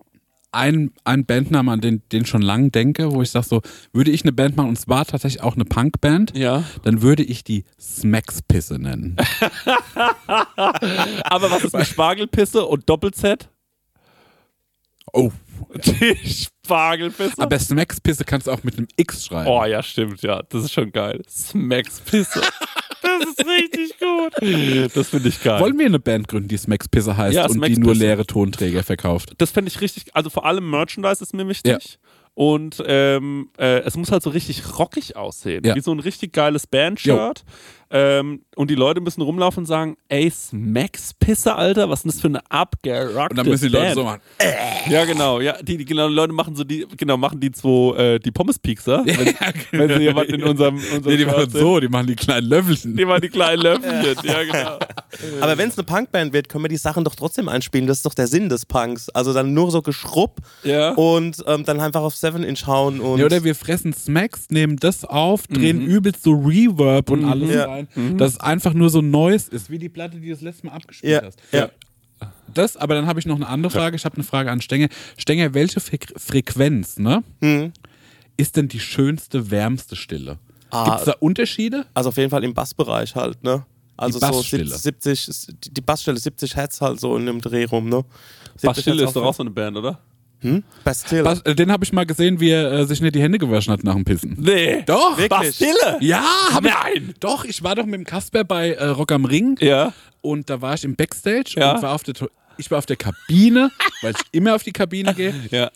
[0.52, 4.22] einen, einen Bandnamen, an den, den schon lange denke, wo ich sage so, würde ich
[4.22, 6.64] eine Band machen, und zwar tatsächlich auch eine Punkband, Ja.
[6.82, 9.16] dann würde ich die Smackspisse nennen.
[10.26, 13.48] Aber was ist mit Spargelpisse und Doppel-Z?
[15.12, 15.30] Oh.
[15.84, 16.16] Die
[16.64, 17.34] Spargelpisse?
[17.38, 19.48] Aber Smackspisse kannst du auch mit einem X schreiben.
[19.50, 20.42] oh ja, stimmt, ja.
[20.48, 21.22] Das ist schon geil.
[21.28, 22.40] Smackspisse.
[23.02, 24.94] das ist richtig gut.
[24.94, 25.60] Das finde ich geil.
[25.60, 27.80] Wollen wir eine Band gründen, die Smackspisse heißt Ja, und die Smackspisse.
[27.80, 29.34] nur leere Tonträger verkauft?
[29.38, 31.98] das fände ich richtig, also vor allem Merchandise ist mir wichtig.
[32.34, 35.62] Und ähm, äh, es muss halt so richtig rockig aussehen.
[35.64, 35.74] Ja.
[35.74, 37.44] Wie so ein richtig geiles Bandshirt.
[37.92, 42.10] Ähm, und die Leute müssen rumlaufen und sagen, ey, Smacks Pisse, Alter, was ist denn
[42.12, 43.94] das für eine abgerockte Und dann müssen die Leute Band?
[43.96, 44.20] so machen.
[44.88, 45.40] Ja, genau.
[45.40, 48.30] Ja, die, die genau, die Leute machen so die, genau, machen die zwei, äh, die
[48.30, 49.04] Pommes-Piekser.
[49.06, 52.48] Wenn, wenn sie jemanden in unserem, unserem Nee, die machen so, die machen die kleinen
[52.48, 52.96] Löffelchen.
[52.96, 54.16] Die machen die kleinen Löffelchen.
[54.24, 54.78] ja, genau.
[55.40, 57.86] Aber wenn es eine Punkband wird, können wir die Sachen doch trotzdem einspielen.
[57.86, 59.08] Das ist doch der Sinn des Punks.
[59.10, 60.92] Also dann nur so Geschrupp Ja.
[60.92, 63.18] und ähm, dann einfach auf 7 Inch hauen und.
[63.18, 67.64] Ja, oder wir fressen Smacks, nehmen das auf, drehen übelst so Reverb und alles Ja.
[67.66, 67.79] rein,
[68.16, 70.72] dass es einfach nur so Neues ist, wie die Platte, die du das letzte Mal
[70.72, 71.40] abgespielt ja, hast.
[71.52, 71.70] ja.
[72.52, 73.96] Das, aber dann habe ich noch eine andere Frage.
[73.96, 74.88] Ich habe eine Frage an Stenger.
[75.16, 77.72] Stenger, welche Fre Frequenz ne, Hm.
[78.36, 80.38] ist denn die schönste, wärmste Stille?
[80.70, 80.84] Ah.
[80.84, 81.86] Gibt es da Unterschiede?
[81.94, 83.64] Also auf jeden Fall im Bassbereich halt, ne?
[83.96, 84.66] Also so Bassstille.
[84.66, 88.04] 70, 70, die Bassstelle 70 Hertz halt so in dem Dreh rum, ne?
[88.56, 89.98] 70 Bastille Hertz ist doch auch so eine Band, oder?
[90.42, 90.62] Hm?
[90.84, 91.24] Bastille.
[91.24, 93.72] Was, äh, den habe ich mal gesehen, wie er äh, sich nicht die Hände gewaschen
[93.72, 94.36] hat nach dem Pissen.
[94.40, 94.82] Nee.
[94.86, 95.28] Doch, Wirklich?
[95.28, 95.98] Bastille?
[96.00, 97.08] Ja, hab Nein.
[97.10, 99.92] Ich, doch, ich war doch mit dem Kasper bei äh, Rock am Ring Ja.
[100.22, 101.72] und da war ich im Backstage Ja.
[101.74, 102.14] und war auf der,
[102.56, 103.70] ich war auf der Kabine,
[104.02, 105.34] weil ich immer auf die Kabine gehe.
[105.50, 105.70] Ja.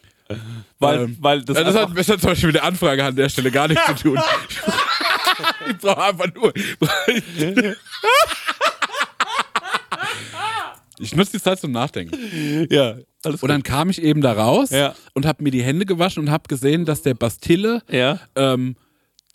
[0.78, 3.14] Weil, Ähm, weil das, Ja, das, hat, das hat zum Beispiel mit der Anfrage an
[3.14, 4.18] der Stelle gar nichts zu tun.
[5.68, 6.52] ich brauche einfach nur.
[10.98, 12.66] Ich nutze die Zeit zum Nachdenken.
[12.70, 12.94] ja.
[13.24, 14.94] Alles Und dann kam ich eben da raus Ja.
[15.14, 18.20] und habe mir die Hände gewaschen und habe gesehen, dass der Bastille Ja.
[18.36, 18.76] ähm,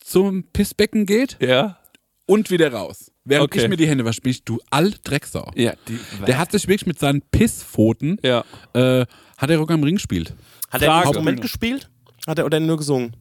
[0.04, 1.78] zum Pissbecken geht Ja.
[2.26, 3.12] und wieder raus.
[3.26, 3.64] Während Okay.
[3.64, 5.52] ich mir die Hände wasche, bin ich, du alte Drecksau.
[5.56, 5.74] Ja.
[5.88, 8.44] Die, Der hat sich wirklich mit seinen Pisspfoten, ja.
[8.74, 9.06] äh,
[9.38, 10.34] hat er Rock am Ring gespielt.
[10.72, 11.08] Hat er ein Frage.
[11.10, 11.90] Instrument gespielt?
[12.28, 13.16] Hat er oder nur gesungen?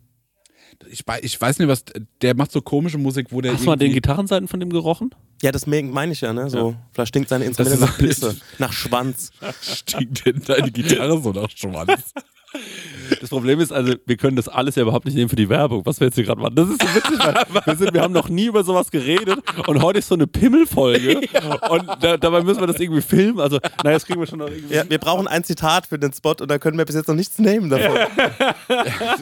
[0.91, 1.85] Ich, ich weiß nicht, was,
[2.23, 5.15] der macht so komische Musik, wo der Hast du mal den Gitarrenseiten von dem gerochen?
[5.43, 6.49] Ja, das me- meine ich ja, ne?
[6.49, 9.31] So, vielleicht stinkt seine Instrumente nach Pisse, nach Schwanz.
[9.61, 12.13] stinkt denn deine Gitarre so nach Schwanz?
[13.21, 15.85] Das Problem ist, also, wir können das alles ja überhaupt nicht nehmen für die Werbung,
[15.87, 16.55] was wir jetzt hier gerade machen.
[16.55, 17.35] Das ist so witzig, weil
[17.67, 21.21] wir, sind, wir haben noch nie über sowas geredet und heute ist so eine Pimmelfolge
[21.71, 23.41] und da, dabei müssen wir das irgendwie filmen.
[23.41, 24.75] Also, naja, das kriegen wir schon noch irgendwie.
[24.75, 27.15] Ja, wir brauchen ein Zitat für den Spot und da können wir bis jetzt noch
[27.15, 27.97] nichts nehmen davon.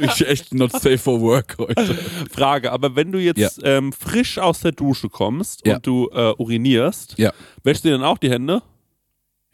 [0.01, 1.95] Ich echt not safe for work heute.
[2.31, 3.49] Frage, aber wenn du jetzt Ja.
[3.79, 5.77] ähm, frisch aus der Dusche kommst Ja.
[5.77, 7.33] und du äh, urinierst, Ja.
[7.63, 8.63] wäschst du dir dann auch die Hände?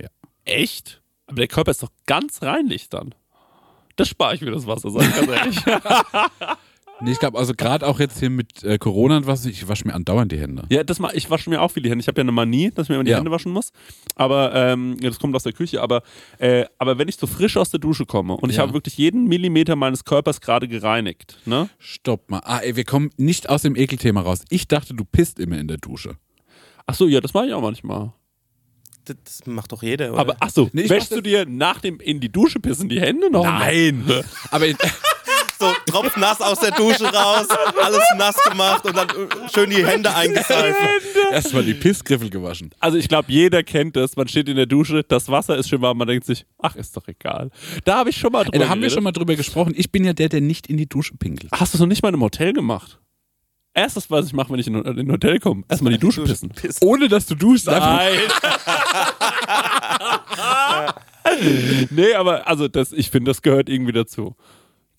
[0.00, 0.08] Ja.
[0.44, 1.00] Echt?
[1.26, 3.14] Aber der Körper ist doch ganz reinlich dann.
[3.96, 5.58] Das spare ich mir das Wasser, sag ich ganz ehrlich.
[7.04, 9.84] Nee, ich glaube, also gerade auch jetzt hier mit äh, Corona und was, ich wasche
[9.88, 10.62] mir andauernd die Hände.
[10.70, 12.00] Ja, das mach, ich wasche mir auch viel die Hände.
[12.00, 13.16] Ich habe ja eine Manie, dass ich mir immer die Ja.
[13.16, 13.72] Hände waschen muss.
[14.14, 15.82] Aber ähm, ja, das kommt aus der Küche.
[15.82, 16.02] Aber,
[16.38, 18.62] äh, aber wenn ich so frisch aus der Dusche komme und ich Ja.
[18.62, 21.68] habe wirklich jeden Millimeter meines Körpers gerade gereinigt, ne?
[21.80, 22.40] Stopp mal.
[22.44, 24.44] Ah, ey, wir kommen nicht aus dem Ekelthema raus.
[24.50, 26.14] Ich dachte, du pisst immer in der Dusche.
[26.86, 28.12] Ach so, ja, das mache ich auch manchmal.
[29.04, 30.20] Das, macht doch jeder, oder?
[30.20, 33.30] Aber ach so, Nee, wäschst du dir nach dem in die Dusche pissen die Hände
[33.30, 33.44] noch?
[33.44, 34.04] Nein.
[34.50, 34.76] Aber in,
[35.58, 37.46] so tropfnass aus der Dusche raus,
[37.82, 40.76] alles nass gemacht und dann äh, schön die Hände eingeseift.
[41.32, 42.70] erstmal die Pissgriffel gewaschen.
[42.80, 44.16] Also ich glaube, jeder kennt das.
[44.16, 46.96] Man steht in der Dusche, das Wasser ist schön warm, man denkt sich, ach, ist
[46.96, 47.50] doch egal.
[47.84, 48.94] Da habe ich schon mal drüber Ey, da haben wir geredet.
[48.94, 49.72] schon mal drüber gesprochen.
[49.76, 51.50] Ich bin ja der, der nicht in die Dusche pinkelt.
[51.52, 52.98] Hast du es noch nicht mal in einem Hotel gemacht?
[53.74, 56.52] Erstes, was ich mache, wenn ich in in ein Hotel komme, erstmal die Dusche pissen.
[56.80, 57.68] Ohne dass du duschst.
[57.68, 58.18] Einfach, Nein.
[61.90, 64.34] nee, aber also das, ich finde, das gehört irgendwie dazu.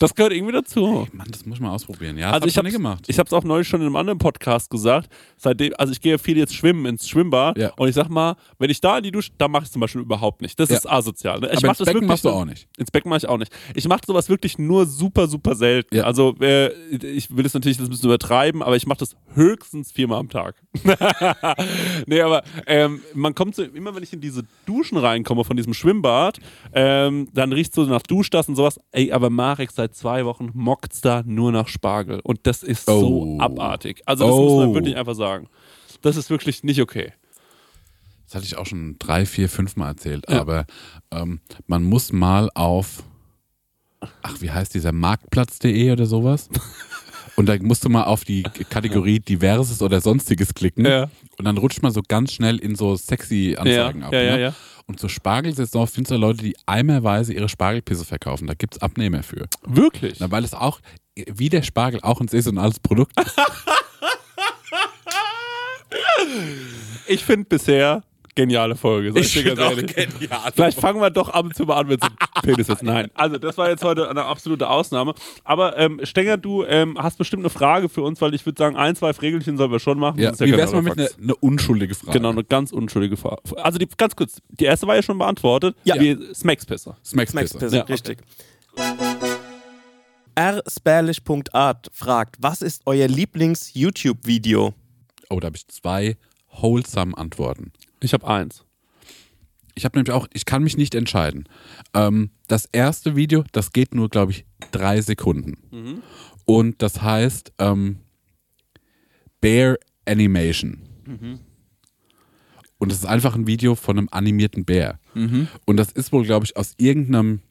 [0.04, 1.08] Das gehört irgendwie dazu.
[1.14, 2.18] Mann, das muss ich mal ausprobieren.
[2.18, 3.06] Ja, Also ich habe gemacht.
[3.08, 5.10] Ich habe es auch neulich schon in einem anderen Podcast gesagt.
[5.38, 7.72] Seitdem, also ich gehe viel jetzt schwimmen ins Schwimmbad Ja.
[7.78, 10.02] und ich sag mal, wenn ich da in die Dusche, da mache ich zum Beispiel
[10.02, 10.60] überhaupt nicht.
[10.60, 10.76] Das Ja.
[10.76, 11.40] ist asozial.
[11.40, 11.48] Ne?
[11.54, 12.68] Ich Aber mach ins das Becken wirklich machst du auch nicht.
[12.78, 13.54] Ins Becken mache ich auch nicht.
[13.76, 15.96] Ich mache sowas wirklich nur super, super selten.
[15.96, 16.04] Ja.
[16.04, 19.94] Also äh, ich will das natürlich das ein bisschen übertreiben, aber ich mache das höchstens
[19.94, 20.56] viermal am Tag.
[22.08, 25.74] nee, aber ähm, man kommt so, immer wenn ich in diese Duschen reinkomme von diesem
[25.74, 26.40] Schwimmbad,
[26.74, 28.82] ähm, dann riecht so nach Duschdas und sowas.
[28.92, 32.20] Ey, aber Marek seit zwei Wochen mockt's da nur nach Spargel.
[32.24, 33.00] Und das ist Oh.
[33.00, 34.02] so abartig.
[34.06, 34.74] Also das muss man Oh.
[34.76, 35.48] wirklich einfach sagen.
[36.02, 37.14] Das ist wirklich nicht okay.
[38.26, 40.26] Das hatte ich auch schon drei, vier, fünf Mal erzählt.
[40.30, 40.42] Ja.
[40.42, 40.66] Aber
[41.12, 43.04] ähm, man muss mal auf,
[44.22, 46.50] ach, wie heißt dieser Marktplatz.de oder sowas?
[47.36, 50.86] Und da musst du mal auf die Kategorie Diverses oder Sonstiges klicken.
[50.86, 51.10] Ja.
[51.38, 54.14] Und dann rutscht man so ganz schnell in so sexy Anzeigen Ja, ab.
[54.14, 54.42] ja, ne?
[54.42, 54.54] ja.
[54.86, 58.48] Und zur Spargelsaison findest du Leute, die eimerweise ihre Spargelpisse verkaufen.
[58.48, 59.48] Da gibt es Abnehmer für.
[59.66, 60.20] Wirklich?
[60.20, 60.80] Na, weil es auch,
[61.16, 63.36] wie der Spargel, auch ein saisonales Produkt ist.
[67.08, 68.04] Ich finde bisher
[68.36, 69.12] geniale Folge.
[69.14, 69.96] Sag ich, dir ganz ehrlich.
[69.96, 70.52] genial.
[70.54, 72.10] Vielleicht fangen wir doch ab und zu mal an mit so
[72.42, 72.84] Penis jetzt.
[72.84, 73.10] Nein.
[73.14, 75.14] Also, das war jetzt heute eine absolute Ausnahme.
[75.44, 78.76] Aber ähm, Stenger, du ähm, hast bestimmt eine Frage für uns, weil ich würde sagen,
[78.76, 80.20] ein, zwei Fregelchen sollen wir schon machen.
[80.20, 82.18] Ja, Das ist wie wär's mal mit einer eine unschuldige Frage?
[82.18, 83.42] Genau, eine ganz unschuldige Frage.
[83.58, 85.76] Also, die, ganz kurz, die erste war ja schon beantwortet.
[85.84, 86.00] Ja.
[86.00, 86.98] Wie Smacks-Pisser.
[87.04, 87.58] Smacks Pisse.
[87.58, 88.20] Pisse, Ja, richtig.
[90.38, 94.74] rspärlich.art fragt, was ist euer Lieblings-YouTube-Video?
[95.30, 96.18] Oh, da habe ich zwei
[96.52, 97.72] wholesome Antworten.
[98.04, 98.64] Ich habe eins.
[99.76, 101.46] Ich habe nämlich auch, ich kann mich nicht entscheiden.
[101.96, 105.58] Ähm, das erste Video, das geht nur, glaube ich, drei Sekunden.
[106.46, 107.98] Und das heißt ähm,
[109.42, 110.80] Bear Animation.
[112.78, 115.00] Und das ist einfach ein Video von einem animierten Bär.
[115.66, 117.42] Und das ist wohl, glaube ich, aus irgendeinem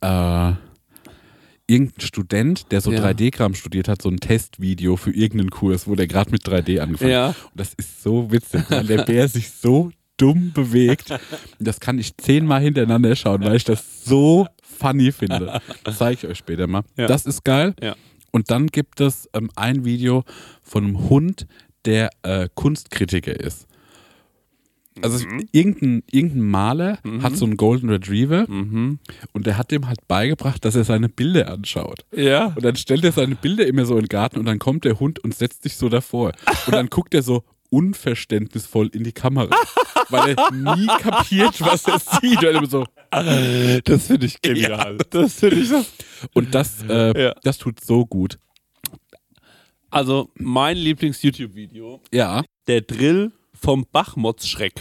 [0.00, 0.52] äh,
[1.68, 3.00] irgendein Student, der so Ja.
[3.04, 7.10] 3D-Kram studiert hat, so ein Testvideo für irgendeinen Kurs, wo der gerade mit 3D angefangen
[7.12, 7.28] Ja.
[7.28, 7.36] hat.
[7.44, 11.16] Und das ist so witzig, weil der Bär sich so dumm bewegt.
[11.60, 15.60] Das kann ich zehnmal hintereinander schauen, weil ich das so funny finde.
[15.84, 16.82] Das zeige ich euch später mal.
[16.96, 17.06] Ja.
[17.06, 17.74] Das ist geil.
[17.82, 17.94] Ja.
[18.32, 20.24] Und dann gibt es ähm, ein Video
[20.62, 21.46] von einem Hund,
[21.84, 23.66] der äh, Kunstkritiker ist.
[25.02, 25.48] Also Mhm.
[25.52, 28.98] irgendein, irgendein Maler hat so einen Golden Retriever Mhm.
[29.32, 32.04] und der hat dem halt beigebracht, dass er seine Bilder anschaut.
[32.14, 32.46] Ja.
[32.56, 34.98] Und dann stellt er seine Bilder immer so in den Garten und dann kommt der
[35.00, 36.32] Hund und setzt sich so davor.
[36.66, 39.50] Und dann guckt er so unverständnisvoll in die Kamera,
[40.08, 42.38] weil er nie kapiert, was er sieht.
[42.38, 44.96] Und, er immer so, Das finde ich genial.
[45.10, 45.84] Das finde ich so.
[46.34, 47.34] und das, äh, Ja.
[47.42, 48.38] das tut so gut.
[49.90, 52.42] Also, mein Lieblings-YouTube-Video Ja.
[52.66, 54.74] der Drill vom Bachmotzschreck.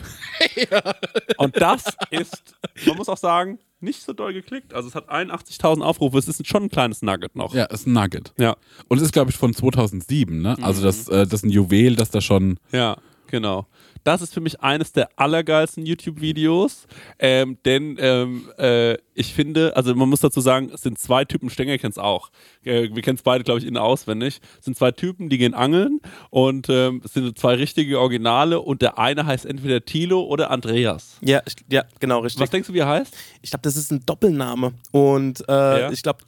[1.38, 2.56] Und das ist,
[2.86, 4.74] man muss auch sagen, nicht so doll geklickt.
[4.74, 6.18] Also es hat 81.000 Aufrufe.
[6.18, 7.54] Es ist schon ein kleines Nugget noch.
[7.54, 8.34] Ja, ist ein Nugget.
[8.38, 8.56] Ja,
[8.88, 10.58] Und es ist, glaube ich, von 2007, ne?
[10.62, 12.60] Also das, äh, das ist ein Juwel, das da schon...
[12.72, 12.98] ja,
[13.28, 13.68] genau.
[14.08, 16.88] Das ist für mich eines der allergeilsten YouTube-Videos,
[17.20, 21.50] ähm, denn ähm, äh, ich finde, also man muss dazu sagen, es sind zwei Typen,
[21.50, 22.30] Stenger kennt es auch.
[22.64, 24.40] Äh, wir kennen es beide, glaube ich, innen auswendig.
[24.60, 26.00] Es sind zwei Typen, die gehen angeln
[26.30, 31.18] und ähm, es sind zwei richtige Originale und der eine heißt entweder Tilo oder Andreas.
[31.20, 32.42] Ja, ja genau, richtig.
[32.42, 33.14] Was denkst du, wie er heißt?
[33.42, 34.72] Ich glaube, das ist ein Doppelname.
[34.92, 35.52] Und äh,
[35.82, 35.92] Ja.
[35.92, 36.20] ich glaube,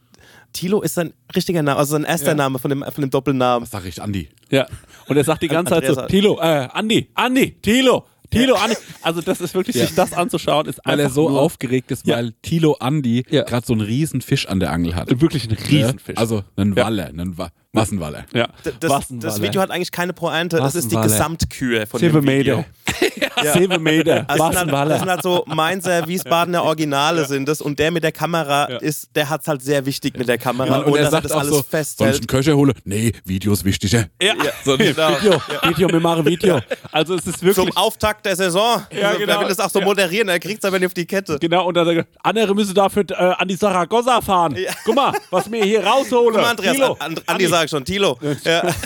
[0.54, 2.36] Tilo ist sein richtiger Name, also sein erster Ja.
[2.36, 3.64] Name von dem, von dem Doppelnamen.
[3.64, 4.30] Was sag ich, Andi?
[4.50, 4.68] Ja.
[5.08, 8.76] Und er sagt die ganze Zeit so, Tilo, äh, Andi, Andi, Tilo, Tilo, Andi.
[9.02, 12.18] Also das ist wirklich, sich das anzuschauen, ist Weil er so nur aufgeregt ist, Ja.
[12.18, 13.44] weil Tilo Andi Ja.
[13.44, 15.10] gerade so einen riesen Fisch an der Angel hat.
[15.22, 16.16] wirklich ein Riesenfisch.
[16.16, 16.22] Ja?
[16.22, 16.86] Also einen Ja.
[16.86, 18.26] Waller, einen Wa Waller.
[18.34, 18.48] ja.
[18.80, 19.42] Das, ein das.
[19.42, 20.96] Video hat eigentlich keine Pointe, das ist die.
[20.96, 22.58] Gesamtkühe von Sieben dem Video.
[22.58, 23.54] Meter.
[23.54, 24.26] Sieben Meter.
[24.28, 25.12] Also Was das, sind halt, das sind Walle.
[25.12, 28.78] halt so Mainzer, Wiesbadener Originale sind das und der mit der Kamera Ja.
[28.80, 31.12] ist, der hat es halt sehr wichtig mit der Kamera Und, und, er dass er
[31.12, 32.16] sagt das auch alles so, soll ich festhält.
[32.18, 32.74] einen Köcher holen?
[32.84, 34.08] Nee, Video ist wichtiger.
[34.22, 34.34] Ja.
[34.66, 35.10] So, genau.
[35.22, 36.60] Video, Video, wir machen Video.
[36.92, 37.68] Also es ist wirklich...
[37.68, 38.82] Zum Auftakt der Saison.
[38.92, 39.34] Ja, also, genau.
[39.34, 39.86] Wer will das auch so Ja.
[39.86, 41.38] moderieren, er kriegt es aber nicht auf die Kette.
[41.40, 44.56] Genau, und dann sagt er, andere müssen dafür äh, an die Saragossa fahren.
[44.58, 44.72] Ja.
[44.84, 46.34] Guck mal, was wir hier rausholen.
[46.34, 48.18] Guck mal, Andreas, Tilo, an, an, Andi sag schon, Tilo.
[48.44, 48.74] Ja.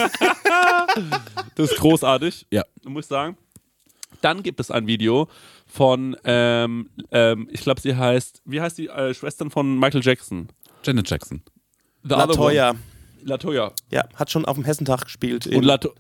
[1.56, 2.48] Das ist großartig.
[2.52, 2.64] Ja.
[2.84, 3.38] muss ich sagen.
[4.22, 5.28] Dann gibt es ein Video
[5.68, 10.50] von, ähm, ähm, ich glaube, sie heißt, wie heißt die äh, Schwestern von Michael Jackson?
[10.84, 11.44] Janet Jackson.
[12.04, 12.74] The Latoya.
[13.24, 13.72] Latoya.
[13.92, 15.48] Ja, hat schon auf dem Hessentag gespielt.
[15.48, 15.94] Und In, Lato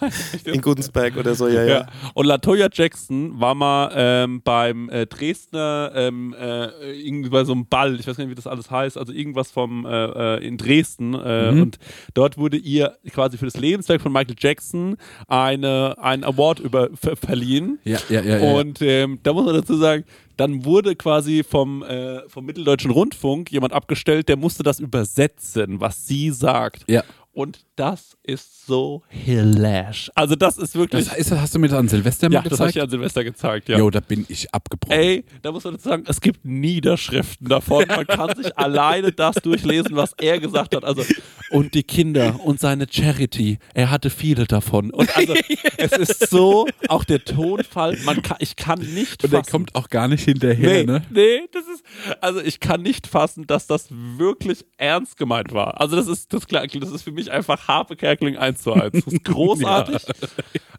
[0.44, 1.78] In Gudensberg oder so, ja, ja.
[1.78, 1.86] Ja.
[2.14, 7.66] Und Latoya Jackson war mal ähm, beim äh, Dresdner, ähm, äh, irgendwie bei so einem
[7.66, 10.56] Ball, ich weiß gar nicht, wie das alles heißt, also irgendwas vom äh, äh, in
[10.56, 11.14] Dresden.
[11.14, 11.78] Äh, Und
[12.14, 14.96] dort wurde ihr quasi für das Lebenswerk von Michael Jackson
[15.28, 17.78] eine, ein Award über, ver verliehen.
[17.84, 18.38] Ja, ja, ja.
[18.38, 18.54] ja.
[18.54, 20.04] Und ähm, da muss man dazu sagen,
[20.36, 26.06] dann wurde quasi vom, äh, vom Mitteldeutschen Rundfunk jemand abgestellt, der musste das übersetzen, was
[26.06, 26.84] sie sagt.
[26.88, 27.02] Ja.
[27.32, 30.10] Und das ist so hilarious.
[30.14, 31.06] Also das ist wirklich...
[31.08, 32.84] das ist, hast du mir das an Silvester ja, mal das habe ich gezeigt?
[32.84, 33.78] an Silvester gezeigt, ja.
[33.78, 34.98] Jo, da bin ich abgebrochen.
[34.98, 37.84] Ey, da muss man dazu sagen, es gibt Niederschriften davon.
[37.88, 40.84] Man kann sich alleine das durchlesen, was er gesagt hat.
[40.84, 41.04] Also,
[41.50, 44.90] und die Kinder und seine Charity, er hatte viele davon.
[44.90, 45.34] Und also,
[45.76, 49.50] es ist so, auch der Tonfall, man kann, ich kann nicht Und der fassen.
[49.52, 51.02] kommt auch gar nicht hinterher, Nee, ne?
[51.10, 51.84] nee, das ist,
[52.20, 55.80] also ich kann nicht fassen, dass das wirklich ernst gemeint war.
[55.80, 58.92] Also das ist, das, klar- das ist für mich einfach Harpe Kerkeling 1 zu 1.
[58.92, 60.02] Das ist großartig.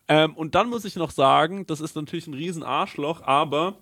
[0.07, 3.77] ähm, und dann muss ich noch sagen, das ist natürlich ein riesen Arschloch, aber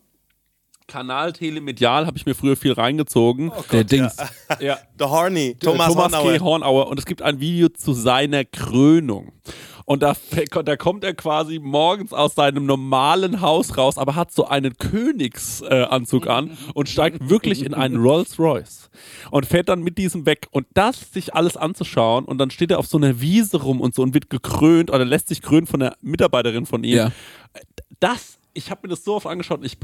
[0.87, 3.51] Kanal Telemedial habe ich mir früher viel reingezogen.
[3.71, 4.15] der Dings.
[4.59, 4.77] ja.
[4.99, 6.33] The Horny, Thomas, Thomas Hornauer.
[6.33, 6.39] G.
[6.39, 9.31] Hornauer und es gibt ein Video zu seiner Krönung.
[9.87, 10.15] Und da,
[10.63, 16.25] da kommt er quasi morgens aus seinem normalen Haus raus, aber hat so einen Königsanzug
[16.25, 18.89] äh, an und steigt wirklich in einen Rolls Royce
[19.29, 20.47] und fährt dann mit diesem weg.
[20.49, 23.93] Und das sich alles anzuschauen und dann steht er auf so einer Wiese rum und
[23.93, 27.11] so und wird gekrönt oder lässt sich krönen von der Mitarbeiterin von ihm Ja.
[27.99, 29.77] das, ich habe mir das so oft angeschaut und ich,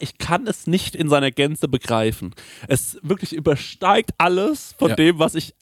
[0.00, 2.34] ich kann es nicht in seiner Gänze begreifen.
[2.68, 4.96] Es wirklich übersteigt alles von Ja.
[4.96, 5.54] dem, was ich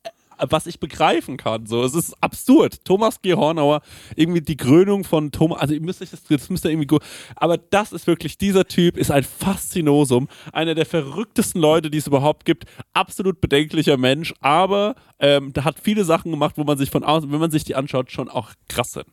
[0.50, 1.66] was ich begreifen kann.
[1.66, 2.84] So, es ist absurd.
[2.84, 3.34] Thomas G.
[3.34, 3.80] Hornauer,
[4.16, 7.02] irgendwie die Krönung von Thomas, also ihr müsst euch das, das müsst ihr irgendwie gut,
[7.36, 12.08] aber das ist wirklich, dieser Typ ist ein Faszinosum, einer der verrücktesten Leute, die es
[12.08, 16.90] überhaupt gibt, absolut bedenklicher Mensch, aber ähm, der hat viele Sachen gemacht, wo man sich
[16.90, 19.06] von außen, wenn man sich die anschaut, schon auch krass sind.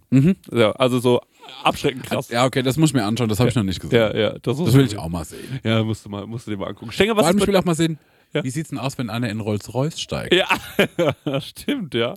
[0.52, 1.22] Ja, also so
[1.64, 2.30] abschreckend krass.
[2.30, 3.98] Ja, okay, das muss ich mir anschauen, das habe ich noch nicht gesehen.
[4.00, 5.60] Ja, ja, das, Das will ich auch mal sehen.
[5.64, 6.92] Ja, musst du, mal, musst du dir mal angucken.
[6.92, 7.98] Stenger, Vor was allem, ist ich will auch mal sehen,
[8.34, 8.44] Ja.
[8.44, 10.34] wie sieht's denn aus, wenn einer in Rolls-Royce steigt?
[10.34, 10.48] Ja,
[11.42, 12.14] stimmt, ja.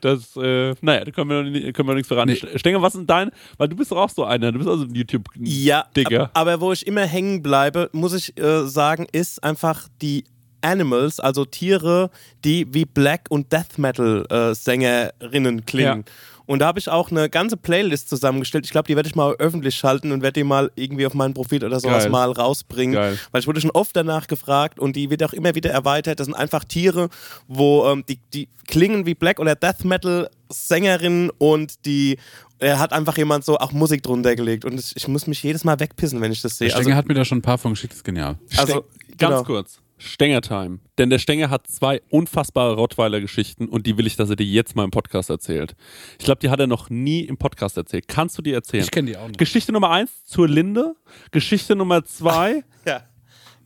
[0.00, 2.36] Das, äh, naja, da können wir, noch können wir nichts verraten.
[2.56, 4.94] Stenger, was ist dein, weil du bist doch auch so einer, du bist also ein
[4.94, 6.22] Ja, YouTube-Digger.
[6.24, 10.24] ab- aber wo ich immer hängen bleibe, muss ich äh, sagen, ist einfach die
[10.60, 12.10] Animals, also Tiere,
[12.44, 16.04] die wie Black- und Death Metal-Sängerinnen klingen.
[16.46, 18.66] Und da habe ich auch eine ganze Playlist zusammengestellt.
[18.66, 21.32] Ich glaube, die werde ich mal öffentlich schalten und werde die mal irgendwie auf meinen
[21.34, 22.10] Profil oder sowas Geil.
[22.10, 22.94] mal rausbringen.
[22.94, 23.18] Geil.
[23.32, 26.20] Weil ich wurde schon oft danach gefragt und die wird auch immer wieder erweitert.
[26.20, 27.08] Das sind einfach Tiere,
[27.48, 32.18] wo ähm, die, die klingen wie Black- oder Death Metal-Sängerinnen und die
[32.60, 35.64] er hat einfach jemand so auch Musik drunter gelegt und ich, ich muss mich jedes
[35.64, 36.68] Mal wegpissen, wenn ich das sehe.
[36.68, 38.38] Der Also, Stenger hat mir da schon ein paar von geschickt, ist genial.
[38.56, 39.44] also Steng- ganz genau.
[39.44, 39.80] kurz.
[40.04, 40.78] Stenger-Time.
[40.98, 44.76] Denn der Stenger hat zwei unfassbare Rottweiler-Geschichten und die will ich, dass er dir jetzt
[44.76, 45.74] mal im Podcast erzählt.
[46.18, 48.06] Ich glaube, die hat er noch nie im Podcast erzählt.
[48.08, 48.84] Kannst du die erzählen?
[48.84, 49.36] Ich kenne die auch noch.
[49.36, 50.94] Geschichte Nummer eins zur Linde.
[51.30, 52.62] Geschichte Nummer zwei.
[52.86, 53.02] Ja.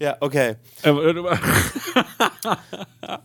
[0.01, 0.55] Ja, okay.
[0.84, 0.91] äh,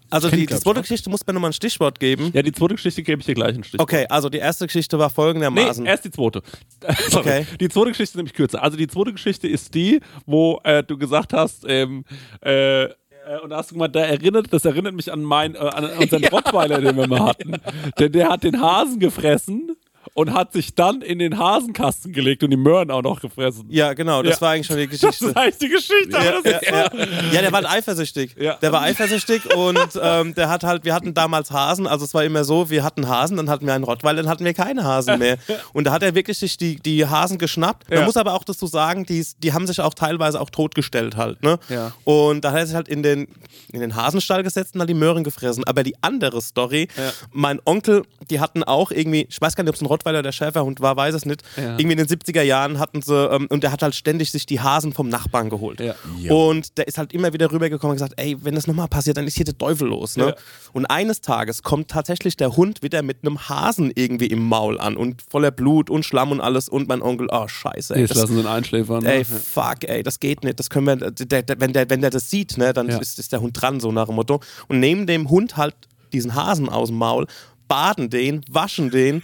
[0.10, 2.32] Also die, die zweite ich, Geschichte muss mir nochmal ein Stichwort geben.
[2.34, 3.80] ja, die zweite Geschichte gebe ich dir gleich ein Stich.
[3.80, 5.86] Okay, also die erste Geschichte war Nee, folgendermaßen.
[5.86, 6.42] erst die zweite.
[7.10, 7.20] Sorry.
[7.44, 7.46] Okay.
[7.60, 8.62] Die zweite Geschichte ist nämlich kürzer.
[8.64, 12.06] Also die zweite Geschichte ist die, wo äh, du gesagt hast, ähm,
[12.42, 12.88] äh,
[13.28, 15.86] äh, und da hast du gemeint, da erinnert, das erinnert mich an, mein, äh, an
[15.98, 17.56] unseren Rottweiler, den wir mal hatten.
[18.00, 19.76] Denn der hat den Hasen gefressen
[20.16, 23.66] und hat sich dann in den Hasenkasten gelegt und die Möhren auch noch gefressen.
[23.70, 24.42] ja, genau, das Ja.
[24.42, 25.26] war eigentlich schon die Das Geschichte.
[25.28, 26.12] ist eigentlich die Geschichte.
[26.12, 27.42] Ja, das ja, ja.
[27.42, 28.36] der war halt eifersüchtig.
[28.36, 32.24] Der war eifersüchtig und ähm, der hat halt, wir hatten damals Hasen, also es war
[32.24, 35.18] immer so, wir hatten Hasen, dann hatten wir einen Rottweiler, dann hatten wir keine Hasen
[35.20, 35.38] mehr.
[35.74, 37.90] Und da hat er wirklich sich die, die Hasen geschnappt.
[37.90, 41.42] Man muss aber auch dazu sagen, die, die haben sich auch teilweise auch totgestellt halt.
[41.42, 41.58] Ne?
[42.04, 43.28] Und da hat er sich halt in den,
[43.72, 45.64] in den Hasenstall gesetzt und hat die Möhren gefressen.
[45.66, 46.88] Aber die andere Story,
[47.32, 50.32] mein Onkel, die hatten auch irgendwie, ich weiß gar nicht, ob es ein Rottweiler oder
[50.32, 51.42] Schäferhund war, weiß es nicht.
[51.58, 51.78] Ja.
[51.78, 54.60] Irgendwie in den 70er Jahren hatten sie, ähm, und der hat halt ständig sich die
[54.62, 55.80] Hasen vom Nachbarn geholt.
[55.80, 55.96] Ja.
[56.34, 59.28] Und der ist halt immer wieder rübergekommen und gesagt, ey, wenn das nochmal passiert, dann
[59.28, 60.18] ist hier der Teufel los.
[60.18, 60.28] Ne?
[60.28, 60.36] Ja.
[60.74, 64.98] Und eines Tages kommt tatsächlich der Hund wieder mit einem Hasen irgendwie im Maul an
[64.98, 67.96] und voller Blut und Schlamm und alles und mein Onkel, oh scheiße.
[67.96, 69.06] Ey, Jetzt das, lassen sie ihn einschläfern.
[69.06, 69.26] ey ne?
[69.26, 72.30] fuck, ey, das geht nicht, das können wir, der, der, wenn, der, wenn der das
[72.30, 72.98] sieht, ne, dann Ja.
[72.98, 74.40] ist, ist der Hund dran, so nach dem Motto.
[74.68, 75.76] Und nehmen dem Hund halt
[76.12, 77.28] diesen Hasen aus dem Maul,
[77.68, 79.24] baden den, waschen den,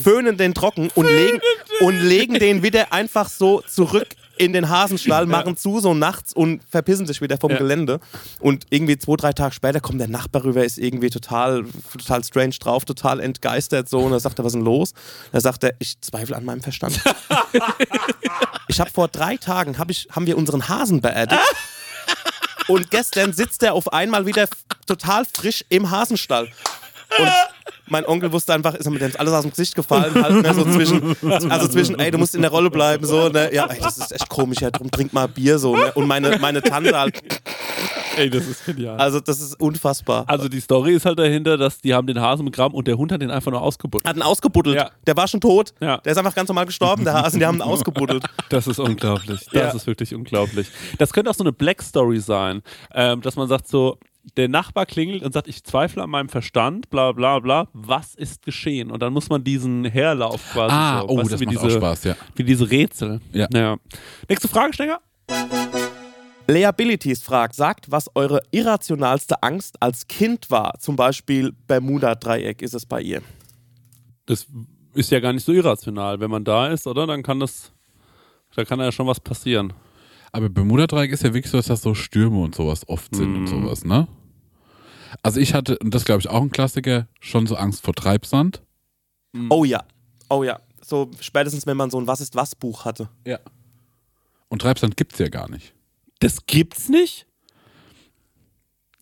[0.00, 1.40] föhnen den trocken und legen,
[1.80, 6.62] und legen den wieder einfach so zurück in den Hasenstall, machen zu so nachts und
[6.68, 7.58] verpissen sich wieder vom Ja.
[7.58, 8.00] Gelände.
[8.40, 12.56] Und irgendwie zwei, drei Tage später kommt der Nachbar rüber, ist irgendwie total, total strange
[12.60, 14.00] drauf, total entgeistert so.
[14.00, 14.92] Und dann sagt er, was ist denn los?
[15.32, 17.00] Da sagt er, ich zweifle an meinem Verstand.
[18.68, 21.40] ich habe vor drei Tagen, hab ich, haben wir unseren Hasen beerdigt.
[22.68, 24.48] Und gestern sitzt er auf einmal wieder
[24.86, 26.48] total frisch im Hasenstall.
[27.18, 27.30] Und
[27.88, 30.64] mein Onkel wusste einfach, ist mir denn alles aus dem Gesicht gefallen, halt, ne, so
[30.64, 31.16] zwischen,
[31.50, 34.12] also zwischen, ey, du musst in der Rolle bleiben, so, ne, ja, ey, das ist
[34.12, 37.20] echt komisch, ja, drum trink mal Bier, so, ne, und meine, meine Tante halt,
[38.16, 38.96] Ey, das ist genial.
[38.96, 40.24] also das ist unfassbar.
[40.26, 43.12] Also die Story ist halt dahinter, dass die haben den Hasen begraben und der Hund
[43.12, 44.08] hat den einfach nur ausgebuddelt.
[44.08, 44.74] Hat ihn ausgebuddelt.
[44.76, 44.90] Ja.
[45.06, 45.74] Der war schon tot.
[45.80, 45.98] Ja.
[45.98, 48.24] Der ist einfach ganz normal gestorben, der Hasen, die haben ihn ausgebuddelt.
[48.48, 49.44] Das ist unglaublich.
[49.52, 49.70] Das Ja.
[49.70, 50.68] ist wirklich unglaublich.
[50.96, 52.62] Das könnte auch so eine Black Story sein,
[52.94, 53.98] ähm, dass man sagt so,
[54.36, 58.42] der Nachbar klingelt und sagt, ich zweifle an meinem Verstand, bla bla bla, was ist
[58.42, 58.90] geschehen?
[58.90, 61.62] Und dann muss man diesen Herlauf quasi Ah, so, oh, weißt das wie macht auch
[61.62, 62.16] diese, Spaß, ja.
[62.34, 63.20] Wie diese Rätsel.
[63.32, 63.76] Ja.
[64.28, 65.00] Nächste Frage, Stenger?
[66.48, 70.74] Leabilities fragt, sagt, was eure irrationalste Angst als Kind war.
[70.78, 73.22] Zum Beispiel Bermuda-Dreieck ist es bei ihr.
[74.26, 74.46] Das
[74.94, 76.20] ist ja gar nicht so irrational.
[76.20, 77.06] Wenn man da ist, oder?
[77.06, 77.72] Dann kann das,
[78.54, 79.72] da kann ja schon was passieren.
[80.36, 83.46] Aber Bermuda-Dreieck ist ja wirklich so, dass das so Stürme und sowas oft sind und
[83.46, 84.06] sowas, ne?
[85.22, 88.60] Also ich hatte, und das glaube ich auch ein Klassiker, schon so Angst vor Treibsand.
[89.48, 89.82] Oh ja,
[90.28, 90.60] oh ja.
[90.84, 93.08] So spätestens, wenn man so ein Was ist was Buch hatte.
[93.26, 93.38] Ja.
[94.48, 95.72] Und Treibsand gibt's ja gar nicht.
[96.18, 97.26] Das gibt's nicht?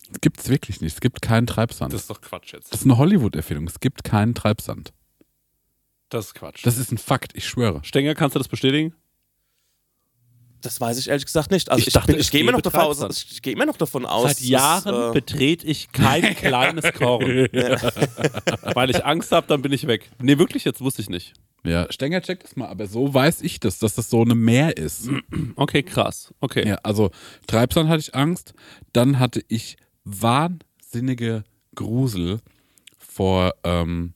[0.09, 0.93] Es gibt's wirklich nicht.
[0.93, 1.91] Es gibt keinen Treibsand.
[1.91, 2.71] Das ist doch Quatsch jetzt.
[2.71, 3.67] Das ist eine Hollywood-Erfindung.
[3.67, 4.93] Es gibt keinen Treibsand.
[6.07, 6.65] Das ist Quatsch.
[6.65, 7.83] Das ist ein Fakt, ich schwöre.
[7.83, 8.95] Stenger, kannst du das bestätigen?
[10.65, 11.69] Das weiß ich ehrlich gesagt nicht.
[11.69, 13.31] Also Ich ich, dachte, bin, es ich gehe immer noch davon aus, Treibsand.
[13.31, 14.23] ich gehe immer noch davon aus.
[14.23, 17.47] Seit Jahren dass, äh, betrete ich kein kleines Korn.
[18.73, 20.09] Weil ich Angst habe, dann bin ich weg.
[20.21, 21.33] Nee, wirklich, jetzt wusste ich nicht.
[21.63, 24.77] Ja, Stenger checkt das mal, aber so weiß ich das, dass das so eine Meer
[24.77, 25.09] ist.
[25.55, 26.33] Okay, krass.
[26.39, 26.67] Okay.
[26.67, 27.11] Ja, also
[27.47, 28.53] Treibsand hatte ich Angst.
[28.93, 31.43] Dann hatte ich wahnsinnige
[31.75, 32.39] Grusel
[32.97, 34.13] vor, ähm,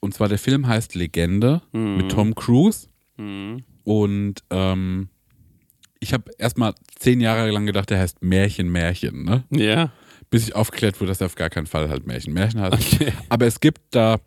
[0.00, 2.88] und zwar der Film heißt Legende mit Tom Cruise.
[3.84, 5.08] Und ähm,
[6.02, 9.44] ich habe erstmal zehn Jahre lang gedacht, der heißt Märchen, Märchen, ne?
[9.50, 9.92] Ja.
[10.30, 12.96] Bis ich aufgeklärt wurde, dass er auf gar keinen Fall halt Märchen, Märchen heißt.
[13.28, 14.18] Aber es gibt da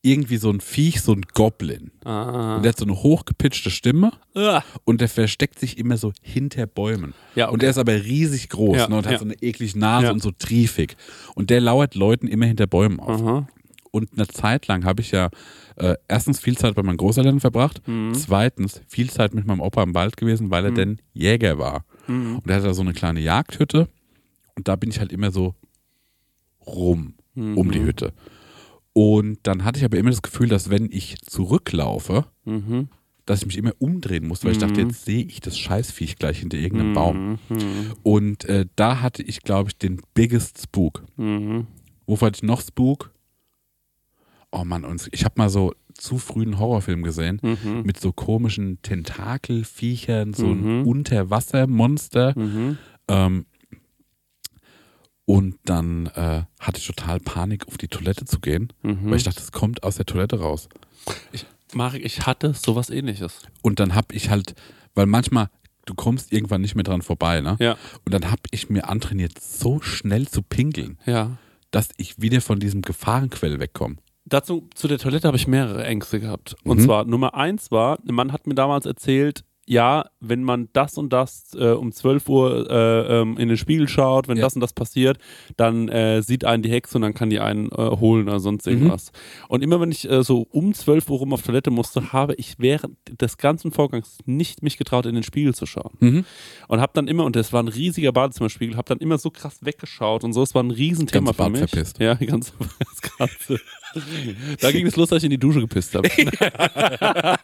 [0.00, 1.90] irgendwie so ein Viech, so ein Goblin.
[2.04, 2.56] Ah.
[2.56, 4.62] Und der hat so eine hochgepitchte Stimme Ah.
[4.84, 7.14] und der versteckt sich immer so hinter Bäumen.
[7.34, 7.52] Ja, okay.
[7.54, 9.18] Und der ist aber riesig groß Ja, ne, und hat ja.
[9.18, 10.96] so eine eklige Nase und so triefig.
[11.34, 13.20] Und der lauert Leuten immer hinter Bäumen auf.
[13.20, 13.48] Aha.
[13.90, 15.30] Und eine Zeit lang habe ich ja
[15.76, 18.14] äh, erstens viel Zeit bei meinen Großeltern verbracht, Mhm.
[18.14, 21.84] zweitens viel Zeit mit meinem Opa im Wald gewesen, weil er denn Jäger war.
[22.06, 22.36] Mhm.
[22.38, 23.88] Und er hatte da so eine kleine Jagdhütte
[24.56, 25.54] und da bin ich halt immer so
[26.66, 27.70] rum um Mhm.
[27.70, 28.12] die Hütte.
[28.92, 32.88] Und dann hatte ich aber immer das Gefühl, dass wenn ich zurücklaufe, Mhm.
[33.26, 36.38] dass ich mich immer umdrehen muss, weil ich dachte, jetzt sehe ich das Scheißviech gleich
[36.40, 37.38] hinter irgendeinem Baum.
[37.48, 37.58] Mhm.
[38.02, 41.04] Und äh, da hatte ich, glaube ich, den biggest Spook.
[41.16, 41.66] Mhm.
[42.06, 43.12] Wofür hatte ich noch Spook?
[44.50, 47.82] Oh Mann, und ich habe mal so zu früh einen Horrorfilm gesehen Mhm.
[47.84, 50.86] mit so komischen Tentakelviechern, so ein Mhm.
[50.86, 52.38] Unterwassermonster.
[52.38, 52.78] Mhm.
[53.08, 53.46] Ähm,
[55.26, 59.10] und dann äh, hatte ich total Panik, auf die Toilette zu gehen, Mhm.
[59.10, 60.68] weil ich dachte, es kommt aus der Toilette raus.
[61.74, 63.40] Marek, ich hatte sowas ähnliches.
[63.60, 64.54] Und dann habe ich halt,
[64.94, 65.50] weil manchmal,
[65.84, 67.56] du kommst irgendwann nicht mehr dran vorbei, ne?
[67.60, 67.76] Ja.
[68.06, 71.36] Und dann habe ich mir antrainiert, so schnell zu pinkeln, Ja.
[71.70, 73.96] dass ich wieder von diesem Gefahrenquell wegkomme.
[74.28, 76.56] Dazu, zu der Toilette habe ich mehrere Ängste gehabt.
[76.64, 76.82] Und Mhm.
[76.84, 81.12] zwar, Nummer eins war, ein Mann hat mir damals erzählt, ja, wenn man das und
[81.12, 84.44] das äh, um 12 Uhr äh, ähm, in den Spiegel schaut, wenn Ja.
[84.44, 85.18] das und das passiert,
[85.58, 88.64] dann äh, sieht einen die Hexe und dann kann die einen äh, holen oder sonst
[88.64, 88.72] Mhm.
[88.72, 89.12] irgendwas.
[89.46, 92.54] Und immer wenn ich äh, so um 12 Uhr rum auf Toilette musste, habe ich
[92.56, 95.92] während des ganzen Vorgangs nicht mich getraut, in den Spiegel zu schauen.
[96.00, 96.24] Mhm.
[96.68, 99.58] Und habe dann immer, und das war ein riesiger Badezimmerspiegel, habe dann immer so krass
[99.62, 101.70] weggeschaut und so, es war ein Riesenthema Ganze für Bad mich.
[101.70, 101.98] verpisst.
[101.98, 103.60] Ja, ganz, das Ganze.
[104.60, 106.08] Da ging es los, dass ich in die Dusche gepisst habe.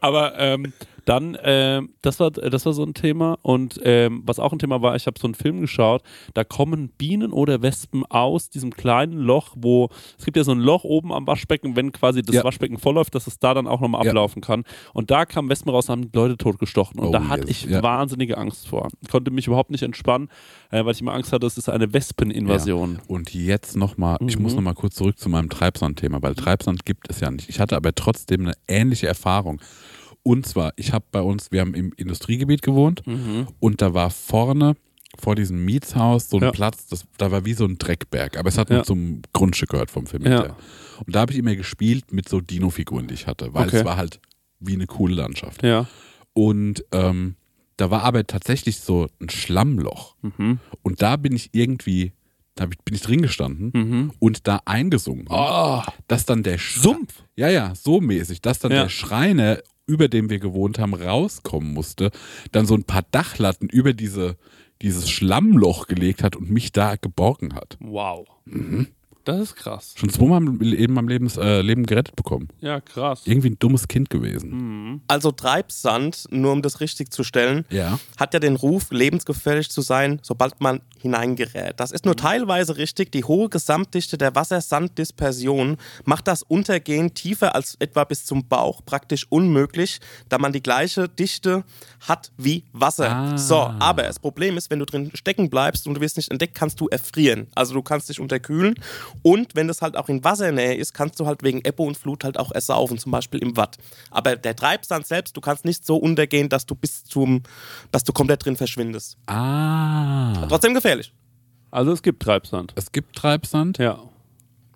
[0.00, 0.72] Aber ähm,
[1.04, 3.38] dann, ähm, das, war, das war so ein Thema.
[3.40, 6.02] Und ähm, was auch ein Thema war, ich habe so einen Film geschaut,
[6.34, 9.88] da kommen Bienen oder Wespen aus diesem kleinen Loch, wo,
[10.18, 12.44] es gibt ja so ein Loch oben am Waschbecken, wenn quasi das Ja.
[12.44, 14.10] Waschbecken vollläuft, dass es da dann auch nochmal Ja.
[14.10, 14.64] ablaufen kann.
[14.92, 17.00] Und da kamen Wespen raus und haben Leute totgestochen.
[17.00, 17.50] Und Oh, da hatte yes.
[17.50, 17.82] ich Ja.
[17.82, 18.88] wahnsinnige Angst vor.
[19.10, 20.28] Konnte mich überhaupt nicht entspannen,
[20.70, 22.98] äh, weil ich immer Angst hatte, es ist eine Wespeninvasion.
[23.06, 24.42] Und jetzt nochmal, ich Mhm.
[24.42, 27.48] muss nochmal kurz zurück zu meinem Treibsand-Thema, weil Treibsand gibt es ja nicht.
[27.48, 29.60] Ich hatte aber trotzdem eine ähnliche Erfahrung.
[30.22, 33.48] Und zwar, ich habe bei uns, wir haben im Industriegebiet gewohnt Mhm.
[33.60, 34.74] und da war vorne
[35.18, 36.50] vor diesem Mietshaus so ein Ja.
[36.52, 38.84] Platz, das, da war wie so ein Dreckberg, aber es hat Ja.
[38.84, 40.46] zum Grundstück gehört vom Vermieter.
[40.48, 40.56] Ja.
[41.04, 43.78] Und da habe ich immer gespielt mit so Dino-Figuren, die ich hatte, weil Okay.
[43.78, 44.20] es war halt
[44.60, 45.62] wie eine coole Landschaft.
[45.62, 45.86] Ja.
[46.34, 47.36] Und ähm,
[47.78, 50.14] da war aber tatsächlich so ein Schlammloch.
[50.22, 50.58] Mhm.
[50.82, 52.12] Und da bin ich irgendwie,
[52.58, 54.12] da ich- bin ich drin gestanden Mhm.
[54.18, 55.26] und da eingesungen.
[55.30, 57.22] Oh, Dass dann der Sch Sumpf.
[57.36, 58.82] Ja, ja, so mäßig, dass dann Ja.
[58.82, 62.10] der Schreiner, über dem wir gewohnt haben, rauskommen musste,
[62.52, 64.36] dann so ein paar Dachlatten über diese,
[64.82, 67.76] dieses Schlammloch gelegt hat und mich da geborgen hat.
[67.80, 68.26] Wow.
[69.28, 69.92] Das ist krass.
[69.94, 72.48] Schon zweimal in meinem Lebens, äh, Leben gerettet bekommen.
[72.62, 73.20] Ja, krass.
[73.26, 74.50] Irgendwie ein dummes Kind gewesen.
[74.52, 75.00] Mhm.
[75.06, 77.98] Also Treibsand, nur um das richtig zu stellen, Ja.
[78.16, 81.74] hat ja den Ruf, lebensgefährlich zu sein, sobald man hineingerät.
[81.78, 83.12] Das ist nur teilweise richtig.
[83.12, 85.76] Die hohe Gesamtdichte der Wassersanddispersion
[86.06, 90.00] macht das Untergehen tiefer als etwa bis zum Bauch praktisch unmöglich,
[90.30, 91.64] da man die gleiche Dichte
[92.00, 93.10] hat wie Wasser.
[93.10, 93.36] Ah.
[93.36, 96.54] So, aber das Problem ist, wenn du drin stecken bleibst und du wirst nicht entdeckt,
[96.54, 97.48] kannst du erfrieren.
[97.54, 98.74] Also du kannst dich unterkühlen
[99.22, 102.24] und wenn das halt auch in Wassernähe ist, kannst du halt wegen Ebbe und Flut
[102.24, 103.76] halt auch ersaufen, zum Beispiel im Watt.
[104.10, 107.42] Aber der Treibsand selbst, du kannst nicht so untergehen, dass du bis zum,
[107.90, 109.16] dass du komplett drin verschwindest.
[109.26, 110.46] Ah.
[110.48, 111.12] Trotzdem gefährlich.
[111.70, 112.72] Also es gibt Treibsand.
[112.76, 113.98] Es gibt Treibsand, Ja.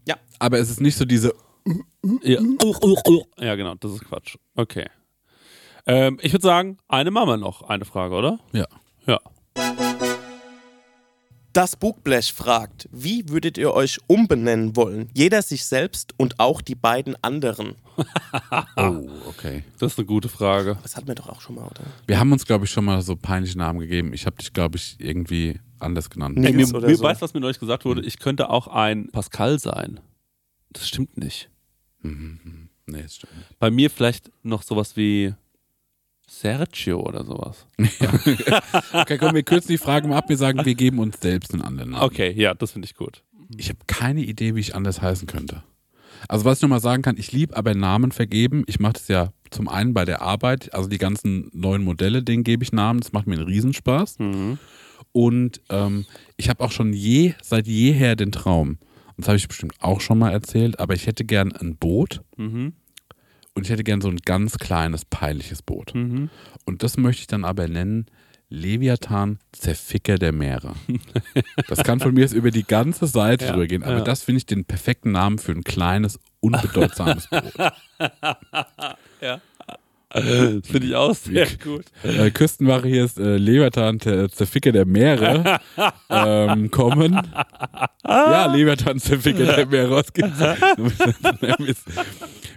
[0.07, 0.17] Ja.
[0.39, 1.33] aber es ist nicht so diese.
[2.23, 2.41] Ja,
[3.39, 4.37] ja genau, das ist Quatsch.
[4.57, 4.87] Okay.
[5.87, 7.63] Ähm, ich würde sagen, eine machen wir noch.
[7.63, 8.39] Eine Frage, oder?
[8.53, 8.67] Ja.
[9.07, 9.21] Ja.
[11.53, 15.11] Das Bugblech fragt, wie würdet ihr euch umbenennen wollen?
[15.13, 17.75] Jeder sich selbst und auch die beiden anderen.
[18.77, 19.65] Oh, okay.
[19.79, 20.79] Das ist eine gute Frage.
[20.83, 21.83] Das hatten wir doch auch schon mal, oder?
[22.07, 24.15] Wir haben uns, glaube ich, schon mal so peinliche Namen gegeben.
[24.15, 26.39] Ich habe dich, glaube ich, irgendwie anders genannt.
[26.39, 26.49] Nee.
[26.49, 27.03] Ey, mir, mir so.
[27.03, 28.03] weißt du, was mir neulich gesagt wurde?
[28.03, 30.01] Ich könnte auch ein Pascal sein.
[30.71, 31.51] Das stimmt nicht.
[32.01, 32.71] Mhm.
[32.87, 33.59] Nee, das stimmt nicht.
[33.59, 35.35] Bei mir vielleicht noch sowas wie
[36.41, 37.67] Sergio oder sowas.
[38.93, 40.29] Okay, komm, wir kürzen die Frage mal ab.
[40.29, 42.03] Wir sagen, wir geben uns selbst einen anderen Namen.
[42.05, 43.23] Okay, ja, das finde ich gut.
[43.57, 45.63] Ich habe keine Idee, wie ich anders heißen könnte.
[46.29, 48.65] Also was ich nochmal sagen kann, ich liebe aber Namen vergeben.
[48.67, 52.45] Ich mache das ja zum einen bei der Arbeit, also die ganzen neuen Modelle, denen
[52.45, 53.01] gebe ich Namen.
[53.01, 54.19] Das macht mir einen Riesenspaß.
[54.19, 54.59] Mhm.
[55.13, 56.07] Und ähm,
[56.37, 58.79] ich habe auch schon je, seit jeher den Traum,
[59.17, 62.23] und das habe ich bestimmt auch schon mal erzählt, aber ich hätte gern ein Boot
[62.39, 62.73] Mhm.
[63.55, 65.95] Und ich hätte gern so ein ganz kleines, peinliches Boot.
[65.95, 66.31] Mhm.
[66.65, 68.07] Und das möchte ich dann aber nennen
[68.49, 70.75] Leviathan Zerficker der Meere.
[71.69, 74.05] Das kann von mir jetzt über die ganze Seite Ja, drüber gehen, aber ja.
[74.05, 77.55] das finde ich den perfekten Namen für ein kleines, unbedeutsames Boot.
[79.21, 79.41] Das
[80.63, 81.85] finde ich auch sehr gut.
[82.03, 85.61] äh, Küstenwache hier ist äh, Leviathan der Zerficker der Meere
[86.11, 87.19] ähm, kommen.
[88.07, 89.93] Ja, Leviathan Zerficker der Meere.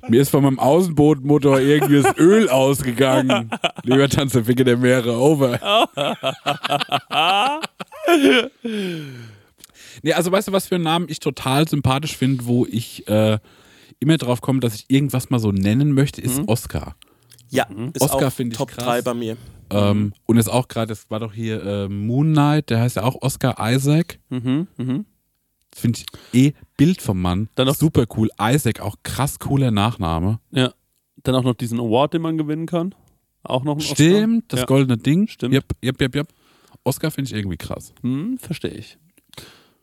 [0.08, 3.50] Mir, ist, von meinem Außenbootmotor irgendwie das Öl ausgegangen.
[3.84, 5.18] Leviathan Zerficker der Meere.
[5.18, 5.60] Over.
[10.04, 13.40] nee, also weißt du, was für einen Namen ich total sympathisch finde, wo ich äh,
[14.00, 16.96] immer drauf komme, dass ich irgendwas mal so nennen möchte, ist Oscar.
[17.50, 18.86] Ja, ist Oscar finde ich Top krass.
[18.86, 19.38] 3 bei mir.
[19.70, 23.04] Ähm, und ist auch gerade, das war doch hier äh, Moon Knight, der heißt ja
[23.04, 24.20] auch Oscar Isaac.
[24.30, 24.68] Mhm.
[24.78, 25.06] Mhm.
[25.76, 27.50] Finde ich eh Bild vom Mann.
[27.56, 28.30] Dann noch- super cool.
[28.40, 30.40] Isaac, auch krass cooler Nachname.
[30.52, 30.74] Ja.
[31.24, 32.94] Dann auch noch diesen Award, den man gewinnen kann.
[33.44, 33.96] Auch noch ein Oscar.
[33.96, 34.66] Stimmt, das ja.
[34.66, 35.28] goldene Ding.
[35.28, 35.54] Stimmt.
[35.54, 36.28] Yep, yep, yep, yep.
[36.84, 37.94] Oscar finde ich irgendwie krass.
[38.02, 38.98] Hm, verstehe ich.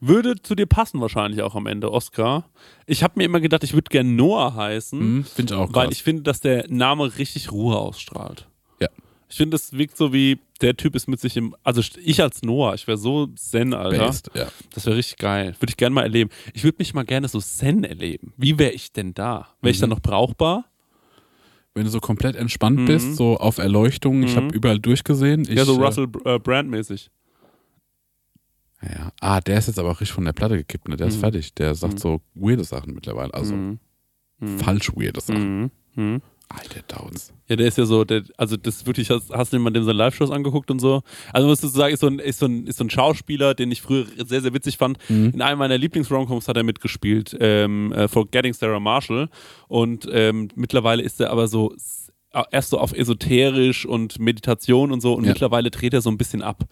[0.04, 2.50] Würde zu dir passen wahrscheinlich auch am Ende, Oscar.
[2.86, 5.76] Ich habe mir immer gedacht, ich würde gerne Noah heißen, Hm, finde ich auch krass.
[5.76, 8.48] weil ich finde, dass der Name richtig Ruhe ausstrahlt.
[8.80, 8.88] Ja.
[9.28, 12.42] Ich finde, es wirkt so wie, der Typ ist mit sich im, also ich als
[12.42, 13.96] Noah, ich wäre so Zen, Alter.
[14.08, 14.48] Based, ja.
[14.74, 15.54] Das wäre richtig geil.
[15.60, 16.30] Würde ich gerne mal erleben.
[16.52, 18.32] Ich würde mich mal gerne so Zen erleben.
[18.36, 19.48] Wie wäre ich denn da?
[19.60, 19.82] Wäre ich Mhm.
[19.82, 20.64] dann noch brauchbar?
[21.74, 22.84] Wenn du so komplett entspannt Mhm.
[22.86, 24.36] bist, so auf Erleuchtung, ich Mhm.
[24.36, 25.42] habe überall durchgesehen.
[25.42, 27.08] Ich, ja, so äh, Russell äh, Brand-mäßig.
[28.82, 29.12] Ja.
[29.20, 30.96] Ah, der ist jetzt aber auch richtig von der Platte gekippt, ne?
[30.96, 31.20] Der ist Mhm.
[31.20, 31.54] fertig.
[31.54, 31.98] Der sagt Mhm.
[31.98, 33.32] so weirde Sachen mittlerweile.
[33.34, 33.78] Also Mhm.
[34.40, 34.58] Mhm.
[34.58, 35.60] falsch weirde Sachen.
[35.62, 35.70] Mhm.
[35.94, 36.22] Mhm.
[36.48, 37.32] Alter, Downs.
[37.48, 39.70] Ja, der ist ja so, der, also das ist wirklich, hast, hast du dir mal
[39.70, 41.02] dem seine Live-Shows angeguckt und so?
[41.32, 43.70] Also musst du sagen, ist so ein, ist so ein, ist so ein Schauspieler, den
[43.70, 44.98] ich früher sehr, sehr witzig fand.
[45.08, 45.30] Mhm.
[45.30, 49.30] In einem meiner Lieblings-Romcoms hat er mitgespielt, ähm, äh, Forgetting Sarah Marshall.
[49.68, 51.72] Und ähm, mittlerweile ist er aber so
[52.50, 55.30] erst so auf esoterisch und Meditation und so und Ja.
[55.30, 56.64] mittlerweile dreht er so ein bisschen ab.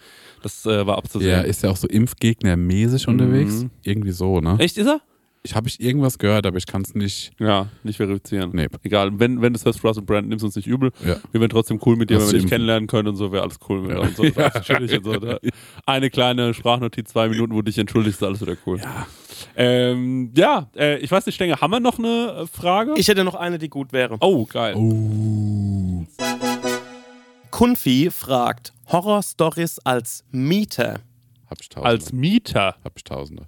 [0.42, 1.30] Das äh, war abzusehen.
[1.30, 3.62] Der ist ja auch so Impfgegner-mäßig unterwegs.
[3.64, 3.70] Mhm.
[3.82, 4.56] Irgendwie so, ne?
[4.58, 5.00] Echt, ist er?
[5.42, 7.32] Ich habe ich irgendwas gehört, aber ich kann es nicht.
[7.38, 8.50] Ja, nicht verifizieren.
[8.52, 8.66] Nee.
[8.82, 10.92] Egal, wenn, wenn du das Russell Brand, nimmst uns nicht übel.
[11.02, 11.16] Ja.
[11.32, 13.42] Wir wären trotzdem cool mit dir, Hast wenn wir dich kennenlernen können und so, wäre
[13.44, 13.80] alles cool.
[13.80, 14.00] Mit Ja.
[14.00, 15.40] und so, alles chillig und so, ne?
[15.86, 18.80] Eine kleine Sprachnotiz, zwei Minuten, wo du dich entschuldigst, ist alles wieder cool.
[18.80, 19.06] Ja,
[19.56, 22.92] ähm, ja äh, ich weiß nicht, Stenge, haben wir noch eine äh, Frage?
[22.98, 24.18] Ich hätte noch eine, die gut wäre.
[24.20, 24.74] oh, geil.
[24.76, 26.04] Oh.
[27.50, 31.00] Kunfi fragt, Horror-Stories als Mieter.
[31.48, 31.88] Hab ich Tausende.
[31.88, 32.76] Als Mieter.
[32.84, 33.46] hab ich Tausende.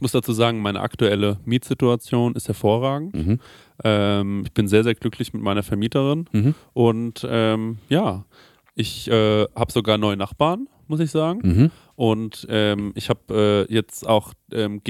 [0.00, 3.12] Ich muss dazu sagen, meine aktuelle Mietsituation ist hervorragend.
[3.14, 3.38] Mhm.
[3.84, 6.24] Ähm, ich bin sehr, sehr glücklich mit meiner Vermieterin.
[6.32, 6.54] Mhm.
[6.72, 8.24] Und ähm, ja,
[8.74, 11.40] ich äh, habe sogar neue Nachbarn, muss ich sagen.
[11.42, 11.70] Mhm.
[11.96, 14.80] Und ähm, ich habe äh, jetzt auch ähm,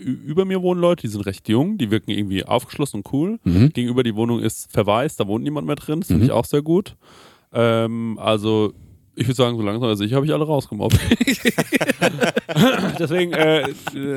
[0.00, 3.38] über mir wohnen Leute, die sind recht jung, die wirken irgendwie aufgeschlossen und cool.
[3.44, 3.68] Mhm.
[3.72, 6.30] Gegenüber die Wohnung ist verwaist, da wohnt niemand mehr drin, das finde Mhm.
[6.30, 6.96] ich auch sehr gut.
[7.52, 8.72] Ähm, also
[9.16, 10.98] Ich würde sagen, so langsam als ich habe ich alle rausgemobbt.
[12.98, 13.64] Deswegen äh,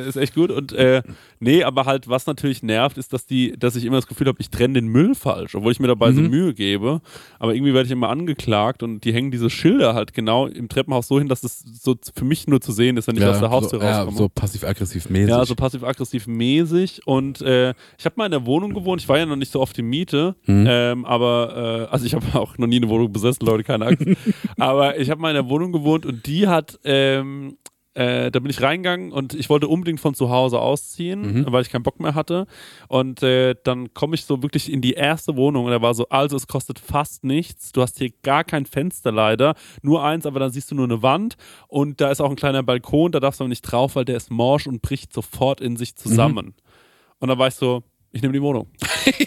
[0.08, 0.52] ist echt gut.
[0.52, 1.02] Und äh,
[1.40, 4.40] nee, aber halt, was natürlich nervt, ist, dass die, dass ich immer das Gefühl habe,
[4.42, 7.02] ich trenne den Müll falsch, obwohl ich mir dabei so Mühe gebe.
[7.40, 11.08] Aber irgendwie werde ich immer angeklagt und die hängen diese Schilder halt genau im Treppenhaus
[11.08, 13.50] so hin, dass es so für mich nur zu sehen ist, wenn ich aus der
[13.50, 14.18] Haustür so, ja, rauskomme.
[14.18, 15.30] so passiv-aggressiv mäßig.
[15.30, 17.02] Ja, so passiv-aggressiv mäßig.
[17.06, 19.02] Und äh, ich habe mal in der Wohnung gewohnt.
[19.02, 20.36] Ich war ja noch nicht so oft in Miete.
[20.46, 20.66] Mhm.
[20.68, 24.06] Ähm, aber, äh, also ich habe auch noch nie eine Wohnung besessen, Leute, keine Angst.
[24.58, 27.58] aber ich habe mal in der Wohnung gewohnt und die hat, ähm,
[27.96, 31.70] äh, da bin ich reingegangen und ich wollte unbedingt von zu Hause ausziehen, weil ich
[31.70, 32.46] keinen Bock mehr hatte.
[32.88, 36.08] Und äh, dann komme ich so wirklich in die erste Wohnung und da war so,
[36.10, 37.72] also es kostet fast nichts.
[37.72, 41.02] Du hast hier gar kein Fenster leider, nur eins, aber dann siehst du nur eine
[41.02, 41.36] Wand
[41.68, 44.18] und da ist auch ein kleiner Balkon, da darfst du aber nicht drauf, weil der
[44.18, 46.54] ist morsch und bricht sofort in sich zusammen.
[47.20, 48.68] Und dann war ich so, ich nehme die Wohnung.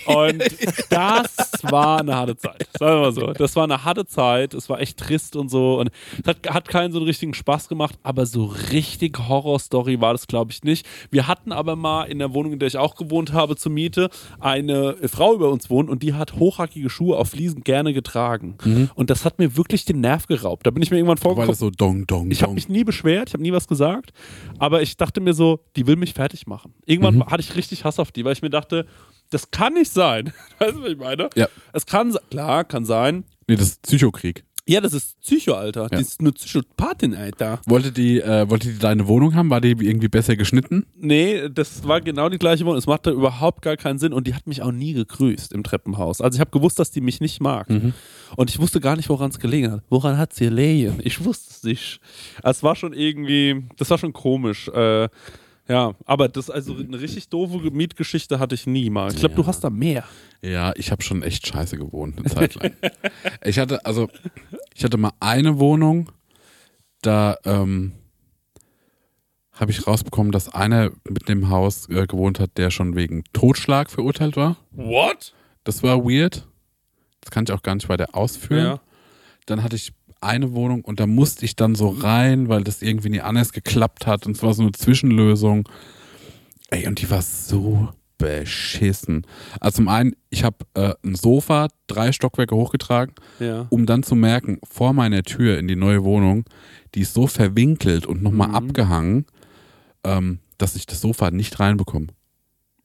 [0.06, 0.42] Und
[0.90, 2.66] das war eine harte Zeit.
[2.78, 3.32] Sagen wir mal so.
[3.32, 4.54] Das war eine harte Zeit.
[4.54, 5.78] Es war echt trist und so.
[5.78, 7.98] Und es hat, hat keinen so einen richtigen Spaß gemacht.
[8.02, 10.86] Aber so richtig Horrorstory war das, glaube ich, nicht.
[11.10, 14.10] Wir hatten aber mal in der Wohnung, in der ich auch gewohnt habe, zur Miete,
[14.40, 18.56] eine Frau über uns wohnen und die hat hochhackige Schuhe auf Fliesen gerne getragen.
[18.94, 20.66] Und das hat mir wirklich den Nerv geraubt.
[20.66, 21.48] Da bin ich mir irgendwann Weil vorgekommen.
[21.50, 22.54] das so dong, dong, Ich habe dong.
[22.56, 24.12] mich nie beschwert, ich habe nie was gesagt,
[24.58, 26.74] aber ich dachte mir so, die will mich fertig machen.
[26.86, 27.26] Irgendwann Mhm.
[27.26, 28.71] hatte ich richtig Hass auf die, weil ich mir dachte,
[29.30, 30.32] das kann nicht sein.
[30.58, 31.30] Weißt du, was ich meine?
[31.34, 31.48] Ja.
[31.72, 33.24] Es kann, klar, kann sein.
[33.48, 34.44] Nee, das ist Psychokrieg.
[34.64, 35.88] Ja, das ist Psycho, Alter.
[35.90, 35.98] Ja.
[35.98, 37.60] Die ist eine Psychopathin, Alter.
[37.66, 39.50] Wollte die, äh, wollte die deine Wohnung haben?
[39.50, 40.86] War die irgendwie besser geschnitten?
[40.94, 42.78] Nee, das war genau die gleiche Wohnung.
[42.78, 46.20] Es machte überhaupt gar keinen Sinn und die hat mich auch nie gegrüßt im Treppenhaus.
[46.20, 47.68] Also ich habe gewusst, dass die mich nicht mag.
[47.70, 47.92] Mhm.
[48.36, 49.82] Und ich wusste gar nicht, woran es gelegen hat.
[49.90, 51.00] Woran hat sie gelegen?
[51.02, 52.00] Ich wusste es nicht.
[52.44, 54.68] Es war schon irgendwie, das war schon komisch.
[54.68, 55.08] Äh,
[55.68, 59.12] ja, aber das, also eine richtig doofe Mietgeschichte hatte ich nie mal.
[59.12, 60.04] Ich glaube, du hast da mehr.
[60.42, 62.72] Ja, ich habe schon echt scheiße gewohnt eine Zeit lang.
[63.44, 64.08] ich hatte, also,
[64.74, 66.10] ich hatte mal eine Wohnung,
[67.00, 67.92] da ähm,
[69.52, 73.90] habe ich rausbekommen, dass einer mit dem Haus äh, gewohnt hat, der schon wegen Totschlag
[73.90, 74.56] verurteilt war.
[74.72, 75.32] What?
[75.64, 76.48] Das war weird.
[77.20, 78.64] Das kann ich auch gar nicht weiter ausführen.
[78.64, 78.80] Ja.
[79.46, 79.92] Dann hatte ich
[80.22, 84.06] eine Wohnung und da musste ich dann so rein, weil das irgendwie nie anders geklappt
[84.06, 85.68] hat und es war so eine Zwischenlösung.
[86.70, 89.26] Ey, und die war so beschissen.
[89.60, 93.66] Also zum einen, ich habe äh, ein Sofa drei Stockwerke hochgetragen, Ja.
[93.70, 96.44] um dann zu merken, vor meiner Tür in die neue Wohnung,
[96.94, 98.54] die ist so verwinkelt und nochmal Mhm.
[98.54, 99.26] abgehangen,
[100.04, 102.06] ähm, dass ich das Sofa nicht reinbekomme.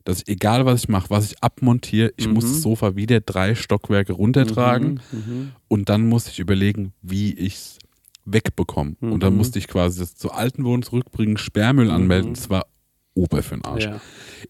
[0.08, 2.50] Dass ich, egal was ich mache, was ich abmontiere, ich muss Mhm.
[2.50, 5.52] das Sofa wieder drei Stockwerke runtertragen Mhm.
[5.68, 7.78] und dann muss ich überlegen, wie ich es
[8.24, 8.96] wegbekomme.
[9.02, 9.38] Und dann Mhm.
[9.40, 12.36] musste ich quasi das zur alten Wohnung zurückbringen, Sperrmüll anmelden.
[12.36, 12.68] Das war
[13.16, 13.84] Ober für den Arsch.
[13.84, 14.00] Ja.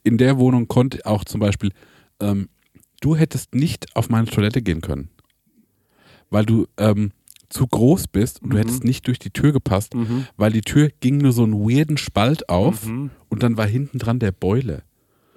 [0.04, 1.72] In der Wohnung konnte auch zum Beispiel,
[2.20, 2.50] ähm,
[3.02, 5.10] du hättest nicht auf meine Toilette gehen können,
[6.30, 7.12] weil du ähm,
[7.50, 10.28] zu groß bist und du hättest nicht durch die Tür gepasst, Mhm.
[10.36, 13.10] weil die Tür ging nur so einen weirden Spalt auf Mhm.
[13.30, 14.84] und dann war hinten dran der Boiler.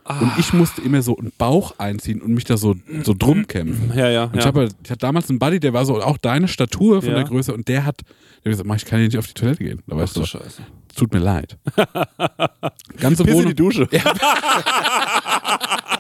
[0.05, 0.19] Ah.
[0.21, 2.75] Und ich musste immer so einen Bauch einziehen und mich da so,
[3.05, 3.93] so drum kämpfen.
[3.97, 4.25] Ja, ja.
[4.25, 4.47] Und ich, ja.
[4.47, 7.17] habe, ich hatte damals einen Buddy, der war so auch deine Statur von Ja.
[7.17, 9.35] der Größe und der hat, der hat gesagt, "Mach, ich kann hier nicht auf die
[9.35, 9.83] Toilette gehen.
[9.87, 10.63] Da weißt du Scheiße.
[10.97, 11.57] tut mir leid.
[12.99, 13.89] Ganze Piss in Wohnung, die Dusche.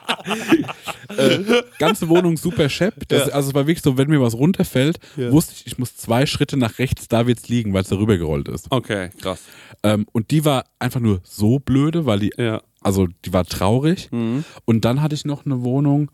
[1.78, 3.08] ganze Wohnung super schepp.
[3.08, 3.34] Das, Ja.
[3.34, 5.32] Also es war wirklich so, wenn mir was runterfällt, Ja.
[5.32, 8.48] wusste ich, ich muss zwei Schritte nach rechts, da wird's liegen, weil es darüber gerollt
[8.48, 8.66] ist.
[8.70, 9.40] Okay, krass.
[9.82, 12.62] Ähm, und die war einfach nur so blöde, weil die, Ja.
[12.80, 14.08] also die war traurig.
[14.12, 14.44] Mhm.
[14.64, 16.10] Und dann hatte ich noch eine Wohnung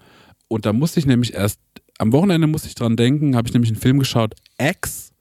[0.49, 1.61] und da musste ich nämlich erst,
[1.99, 5.13] am Wochenende musste ich dran denken, habe ich nämlich einen Film geschaut, X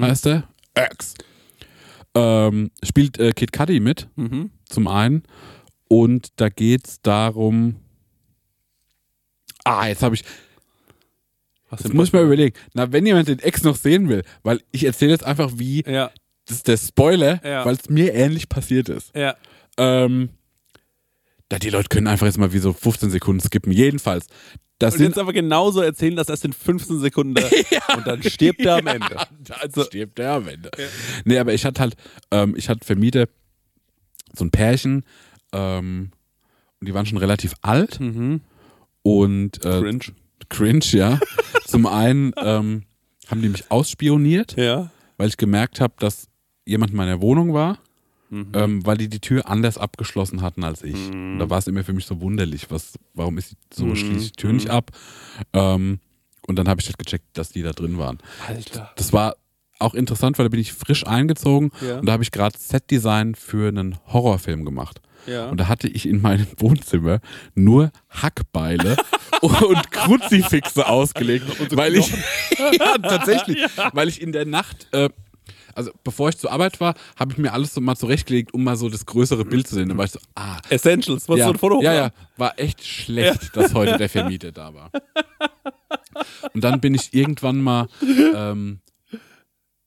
[0.00, 0.44] heißt der.
[0.92, 1.14] X.
[2.14, 4.50] Ähm, spielt äh, Kid Cudi mit, Mhm.
[4.68, 5.24] zum einen.
[5.88, 7.76] Und da geht es darum.
[9.64, 10.24] Ah, jetzt habe ich.
[11.70, 12.54] Hast Jetzt muss ich mal überlegen.
[12.74, 15.82] Na, wenn jemand den Ex noch sehen will, weil ich erzähle jetzt einfach, wie.
[15.86, 16.10] Ja,
[16.46, 17.64] Das ist der Spoiler, Ja.
[17.64, 19.14] weil es mir ähnlich passiert ist.
[19.16, 19.34] ja.
[19.76, 20.28] Ähm,
[21.48, 23.72] da die Leute können einfach jetzt mal wie so 15 Sekunden skippen.
[23.72, 24.26] Jedenfalls.
[24.78, 27.42] Das Und sind jetzt aber genauso erzählen, dass erst in 15 Sekunden da
[27.96, 29.16] und dann stirbt er am Ende.
[29.44, 30.70] Dann stirbt er am Ende.
[31.24, 31.94] Nee, aber ich hatte halt,
[32.30, 33.26] ähm, ich hatte Vermieter,
[34.36, 35.04] so ein Pärchen,
[35.52, 36.10] ähm,
[36.80, 38.40] und die waren schon relativ alt Mhm.
[39.04, 40.00] Und äh, Cringe.
[40.48, 41.20] cringe, ja.
[41.66, 42.82] Zum einen ähm,
[43.28, 44.90] haben die mich ausspioniert, Ja.
[45.18, 46.26] weil ich gemerkt habe, dass
[46.66, 47.78] jemand in meiner Wohnung war,
[48.30, 48.48] Mhm.
[48.54, 50.96] ähm, weil die die Tür anders abgeschlossen hatten als ich.
[51.10, 53.96] Und da war es immer für mich so wunderlich, was, warum ist die so, Mhm.
[53.96, 54.90] schließe ich die Tür nicht ab?
[55.52, 56.00] Ähm,
[56.46, 58.18] und dann habe ich halt gecheckt, dass die da drin waren.
[58.48, 58.90] Alter.
[58.96, 59.36] Das war
[59.78, 61.98] auch interessant, weil da bin ich frisch eingezogen Ja.
[62.00, 65.00] und da habe ich gerade Setdesign für einen Horrorfilm gemacht.
[65.26, 65.48] Ja.
[65.48, 67.20] Und da hatte ich in meinem Wohnzimmer
[67.54, 68.96] nur Hackbeile
[69.40, 71.46] und Kruzifixe ausgelegt,
[71.76, 72.10] weil ich
[72.78, 73.58] ja tatsächlich,
[73.92, 75.08] weil ich in der Nacht äh,
[75.74, 78.76] also bevor ich zur Arbeit war, habe ich mir alles so mal zurechtgelegt, um mal
[78.76, 79.88] so das größere Bild zu sehen.
[79.88, 81.82] Dann war ich so, ah, Essentials, was ja, so ein Foto?
[81.82, 84.90] Ja, ja, war echt schlecht, dass heute der Vermieter da war.
[86.52, 87.88] Und dann bin ich irgendwann mal
[88.34, 88.78] ähm,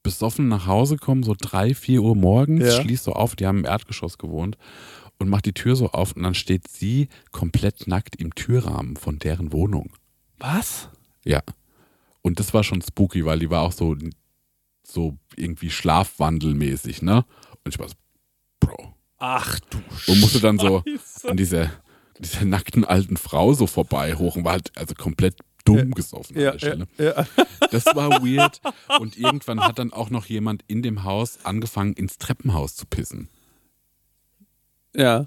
[0.04, 2.82] besoffen nach Hause gekommen, so drei, vier Uhr morgens, Ja.
[2.82, 4.58] schließ so auf, die haben im Erdgeschoss gewohnt
[5.20, 9.20] und mach die Tür so auf und dann steht sie komplett nackt im Türrahmen von
[9.20, 9.94] deren Wohnung.
[10.38, 10.90] Was?
[11.24, 11.42] Ja.
[12.22, 13.96] Und das war schon spooky, weil die war auch so,
[14.84, 17.26] so irgendwie schlafwandelmäßig, ne?
[17.64, 17.96] Und ich war so,
[18.60, 18.94] Bro.
[19.18, 19.80] Ach du
[20.12, 21.30] Und musste dann so Scheiße.
[21.30, 21.72] an dieser,
[22.20, 25.36] dieser nackten alten Frau so vorbei hoch und war halt also komplett
[25.66, 27.28] dumm gesoffen Ja, an der ja, Stelle.
[27.38, 27.46] ja.
[27.72, 28.62] Das war weird.
[29.00, 33.30] Und irgendwann hat dann auch noch jemand in dem Haus angefangen, ins Treppenhaus zu pissen.
[34.98, 35.26] Ja.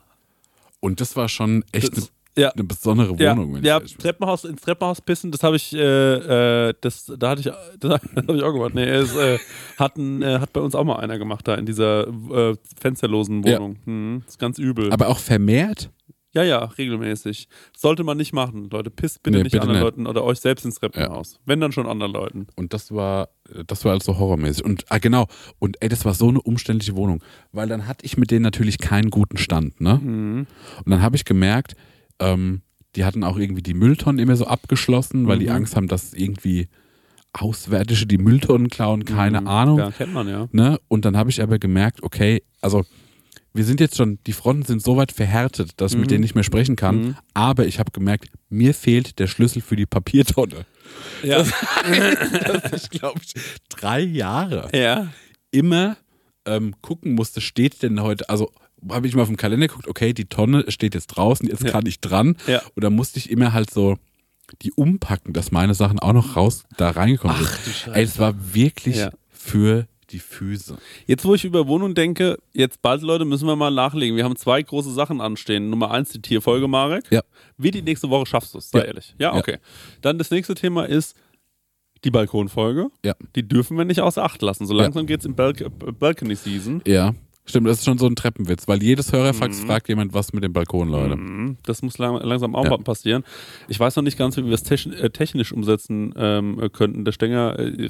[0.81, 2.49] Und das war schon echt Das- eine, ja.
[2.51, 3.55] eine besondere Ja, Wohnung.
[3.55, 3.89] wenn ja bin.
[3.99, 8.37] Treppenhaus, ins Treppenhaus pissen, das habe ich, äh, äh, das, da hatte ich, das habe
[8.37, 8.75] ich auch gemacht.
[8.75, 9.39] Nee, es äh,
[9.79, 13.43] hat, ein, äh, hat bei uns auch mal einer gemacht da in dieser äh, fensterlosen
[13.43, 13.59] Ja.
[13.59, 13.77] Wohnung.
[13.85, 14.91] Mhm, ist ganz übel.
[14.93, 15.91] Aber auch vermehrt?
[16.33, 17.49] Ja, ja, regelmäßig.
[17.77, 18.91] Sollte man nicht machen, Leute.
[18.91, 19.85] Pisst bitte Nee, nicht bitte anderen nicht.
[19.85, 21.39] Leuten oder euch selbst ins Treppenhaus.
[21.45, 22.47] Wenn dann schon anderen Leuten.
[22.57, 23.29] Und das war,
[23.67, 24.65] das war also horrormäßig.
[24.65, 25.27] Und ah, genau.
[25.59, 27.23] Und ey, das war so eine umständliche Wohnung.
[27.53, 29.95] Weil dann hatte ich mit denen natürlich keinen guten Stand, ne?
[30.03, 30.47] Mhm.
[30.85, 31.75] Und dann habe ich gemerkt,
[32.21, 32.63] ähm,
[32.97, 35.53] die hatten auch irgendwie die Mülltonnen immer so abgeschlossen, weil die Mhm.
[35.53, 36.69] Angst haben, dass irgendwie
[37.33, 39.47] Auswärtige die Mülltonnen klauen, keine Mhm.
[39.47, 39.79] Ahnung.
[39.79, 40.49] Ja, kennt man ja.
[40.51, 40.81] Ne?
[40.89, 42.85] Und dann habe ich aber gemerkt, okay, also
[43.53, 46.11] wir sind jetzt schon, die Fronten sind so weit verhärtet, dass ich mit Mhm.
[46.11, 46.97] denen nicht mehr sprechen kann.
[47.01, 47.17] Mhm.
[47.35, 50.67] Aber ich habe gemerkt, mir fehlt der Schlüssel für die Papiertonne.
[51.23, 51.43] Ja.
[51.43, 51.53] Dass
[52.83, 53.35] ich, glaube ich,
[53.69, 55.09] drei Jahre ja.
[55.51, 55.97] immer
[56.47, 58.51] ähm, gucken musste, steht denn heute, also
[58.89, 61.71] habe ich mal auf den Kalender geguckt, okay, die Tonne steht jetzt draußen, jetzt Ja.
[61.71, 62.37] kann ich dran.
[62.47, 62.63] Ja.
[62.75, 63.99] Und dann musste ich immer halt so
[64.63, 67.95] die umpacken, dass meine Sachen auch noch raus da reingekommen sind.
[67.95, 69.11] Ey, es war wirklich Ja.
[69.29, 70.77] für die Füße.
[71.07, 74.17] Jetzt, wo ich über Wohnung denke, jetzt bald, Leute, müssen wir mal nachlegen.
[74.17, 75.71] Wir haben zwei große Sachen anstehen.
[75.71, 77.05] Nummer eins, die Tierfolge, Marek.
[77.11, 77.23] Ja.
[77.57, 78.85] Wie die nächste Woche schaffst du es, sei Ja.
[78.87, 79.15] ehrlich.
[79.19, 79.39] Ja, Ja.
[79.39, 79.59] okay.
[80.03, 81.17] Dann das nächste Thema ist
[82.05, 82.89] die Balkonfolge.
[83.05, 83.15] Ja.
[83.37, 84.67] Die dürfen wir nicht außer Acht lassen.
[84.67, 84.83] So Ja.
[84.83, 85.65] langsam geht's in Balk
[85.99, 86.83] Balcony Season.
[86.87, 87.15] Ja.
[87.47, 90.53] Stimmt, das ist schon so ein Treppenwitz, weil jedes Hörerfax fragt jemand, was mit dem
[90.53, 91.17] Balkon, Leute.
[91.17, 91.57] Mhm.
[91.65, 92.71] Das muss lang, langsam auch Ja.
[92.71, 93.25] mal passieren.
[93.67, 97.05] Ich weiß noch nicht ganz, wie wir es äh, technisch umsetzen ähm, äh, könnten.
[97.05, 97.89] Der Stenger äh,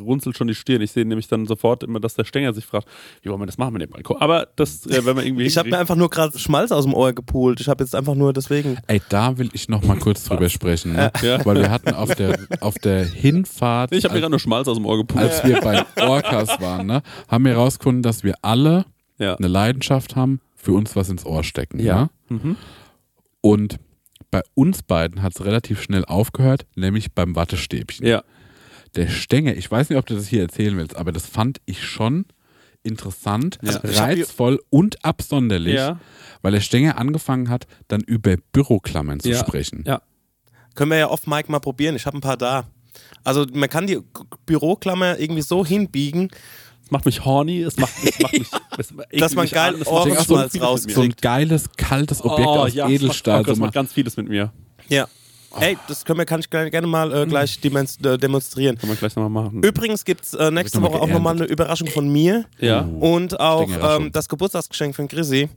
[0.00, 0.80] runzelt schon die Stirn.
[0.80, 2.88] Ich sehe nämlich dann sofort immer, dass der Stenger sich fragt,
[3.22, 4.16] wie wollen wir das machen mit dem Balkon?
[4.20, 5.44] Aber das, äh, wenn wir irgendwie.
[5.44, 7.60] Ich habe mir einfach nur gerade Schmalz aus dem Ohr gepult.
[7.60, 8.78] Ich habe jetzt einfach nur deswegen.
[8.86, 11.10] Ey, da will ich noch mal kurz drüber sprechen, ne?
[11.22, 11.44] Ja.
[11.44, 14.68] weil wir hatten auf der, auf der Hinfahrt, ich habe mir als, gerade nur Schmalz
[14.68, 15.22] aus dem Ohr gepult.
[15.22, 18.86] als wir bei Orcas waren, ne, haben wir herausgefunden, dass wir alle
[19.18, 19.34] Ja.
[19.36, 21.78] eine Leidenschaft haben, für uns was ins Ohr stecken.
[21.78, 21.84] Ja.
[21.84, 22.10] Ja.
[22.36, 22.56] Mhm.
[23.40, 23.78] Und
[24.30, 28.06] bei uns beiden hat es relativ schnell aufgehört, nämlich beim Wattestäbchen.
[28.06, 28.22] Ja.
[28.94, 31.84] Der Stenger, ich weiß nicht, ob du das hier erzählen willst, aber das fand ich
[31.84, 32.26] schon
[32.82, 33.80] interessant, Ja.
[33.82, 36.00] reizvoll und absonderlich, Ja.
[36.42, 39.38] weil der Stenger angefangen hat, dann über Büroklammern zu Ja.
[39.38, 39.84] sprechen.
[39.86, 40.02] Ja.
[40.74, 41.94] Können wir ja oft Mike mal probieren.
[41.96, 42.64] Ich habe ein paar da.
[43.24, 43.98] Also man kann die
[44.46, 46.30] Büroklammer irgendwie so hinbiegen,
[46.92, 48.48] macht mich horny, es macht, es macht mich.
[48.78, 48.88] Es
[49.20, 50.76] Dass man geil an, es macht Ohrenschmalz so.
[50.88, 53.38] So ein geiles, kaltes Objekt Oh, aus ja, Edelstahl.
[53.38, 54.52] Macht, oh das macht ganz vieles mit mir.
[54.88, 55.08] Ja.
[55.60, 58.78] Ey, das können wir, kann ich gerne gerne mal äh, gleich demons- äh, demonstrieren.
[58.78, 59.62] Kann man gleich nochmal machen.
[59.62, 62.80] Übrigens gibt es äh, nächste noch mal Woche auch nochmal eine Überraschung von mir Ja.
[63.00, 65.50] und auch ähm, das Geburtstagsgeschenk von Chrissy.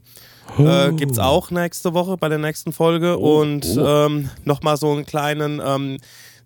[0.58, 5.06] Äh, gibt es auch nächste Woche bei der nächsten Folge und ähm, nochmal so einen
[5.06, 5.96] kleinen, ähm,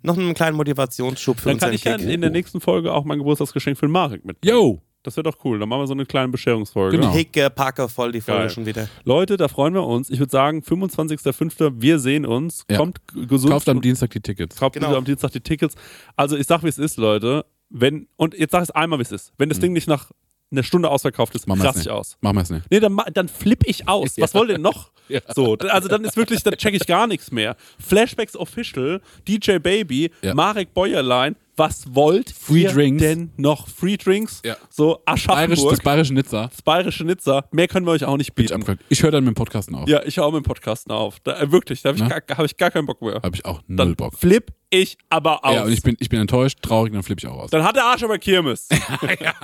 [0.02, 3.18] noch einen kleinen Motivationsschub für Dann kann ich ja in der nächsten Folge auch mein
[3.18, 4.36] Geburtstagsgeschenk für den Marek mit.
[4.44, 4.80] Yo!
[5.02, 5.58] Das wäre doch cool.
[5.58, 6.98] Dann machen wir so eine kleine Bescherungsfolge.
[6.98, 7.10] Genau.
[7.14, 8.50] Hicke, Packe, voll die Folge Geil.
[8.50, 8.86] schon wieder.
[9.04, 10.10] Leute, da freuen wir uns.
[10.10, 11.72] Ich würde sagen, 25.05.
[11.80, 12.64] Wir sehen uns.
[12.70, 12.76] Ja.
[12.76, 13.50] Kommt gesund.
[13.50, 14.56] Kauft am Dienstag die Tickets.
[14.56, 14.94] Kauft Genau.
[14.94, 15.74] am Dienstag die Tickets.
[16.16, 17.46] Also ich sag, wie es ist, Leute.
[17.70, 19.32] Wenn, und jetzt sag ich es einmal, wie es ist.
[19.38, 20.10] Wenn das Ding nicht nach
[20.50, 21.46] einer Stunde ausverkauft ist.
[21.46, 22.16] Machen raste ich aus.
[22.20, 22.66] Machen wir es nicht.
[22.70, 24.14] Nee, dann, dann flippe ich aus.
[24.18, 24.90] Was wollt ihr noch?
[25.34, 27.56] So, d- also dann ist wirklich, dann check ich gar nichts mehr.
[27.84, 30.34] Flashbacks Official, DJ Baby, Ja.
[30.34, 33.02] Marek Bäuerlein, was wollt Free ihr Drinks.
[33.02, 33.68] denn noch?
[33.68, 34.40] Free Drinks?
[34.44, 34.56] Ja.
[34.70, 36.46] So Bayerisch, Aschaffenburg, das bayerische Nizza.
[36.48, 37.44] das bayerische Nizza.
[37.52, 38.78] Mehr können wir euch auch nicht bieten.
[38.88, 39.88] Ich höre dann mit dem Podcasten auf.
[39.88, 41.20] Ja, ich hau mit dem Podcast auf.
[41.20, 43.20] Da, äh, wirklich, da habe ich, gar- hab ich gar keinen Bock mehr.
[43.22, 44.14] Habe ich auch null Dann Bock.
[44.18, 45.54] flipp ich aber aus.
[45.54, 47.50] Ja, und ich bin, ich bin enttäuscht, traurig, dann flippe ich auch aus.
[47.50, 48.68] Dann hat der Arsch aber Kirmes.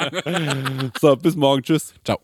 [1.01, 1.63] so, bis morgen.
[1.63, 1.93] Tschüss.
[2.05, 2.19] Ciao.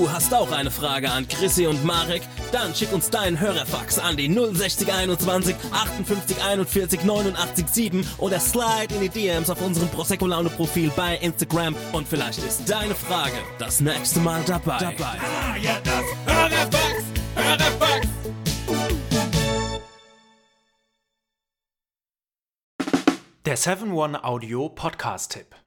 [0.00, 2.22] Du hast auch eine Frage an Chrissy und Marek?
[2.52, 9.02] Dann schick uns deinen Hörerfax an die 06021 58 41 89 7 oder slide in
[9.02, 13.82] die DMs auf unserem Prosecco Laune Profil bei Instagram und vielleicht ist deine Frage das
[13.82, 14.78] nächste Mal dabei.
[14.78, 15.18] dabei.
[15.20, 17.04] Ah, ja, das Hörerfax,
[17.34, 18.08] Hörerfax.
[23.44, 25.59] Der 7-One-Audio-Podcast-Tipp.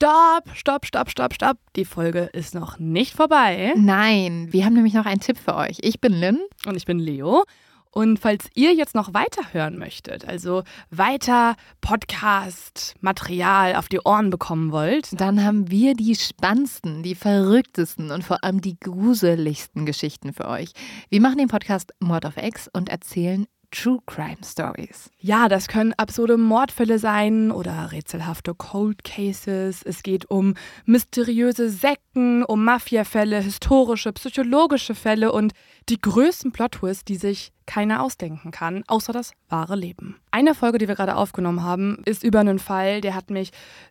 [0.00, 1.56] Stopp, stopp, stopp, stopp, stopp.
[1.74, 3.74] Die Folge ist noch nicht vorbei.
[3.76, 5.78] Nein, wir haben nämlich noch einen Tipp für euch.
[5.80, 6.38] Ich bin Lynn.
[6.66, 7.42] Und ich bin Leo.
[7.90, 15.20] Und falls ihr jetzt noch weiterhören möchtet, also weiter Podcast-Material auf die Ohren bekommen wollt,
[15.20, 20.70] Dann haben wir die spannendsten, die verrücktesten und vor allem die gruseligsten Geschichten für euch.
[21.08, 25.10] Wir machen den Podcast Mord of X und erzählen True Crime Stories.
[25.18, 29.82] ja, das können absurde Mordfälle sein oder rätselhafte Cold Cases.
[29.82, 30.54] Es geht um
[30.86, 35.52] mysteriöse Sekten, um Mafiafälle, historische, psychologische Fälle und
[35.88, 40.16] die größten Plot-Twists, die sich keiner ausdenken kann, außer das wahre Leben.
[40.30, 43.50] Eine Folge, die wir gerade aufgenommen haben, ist über einen Fall, der hat mich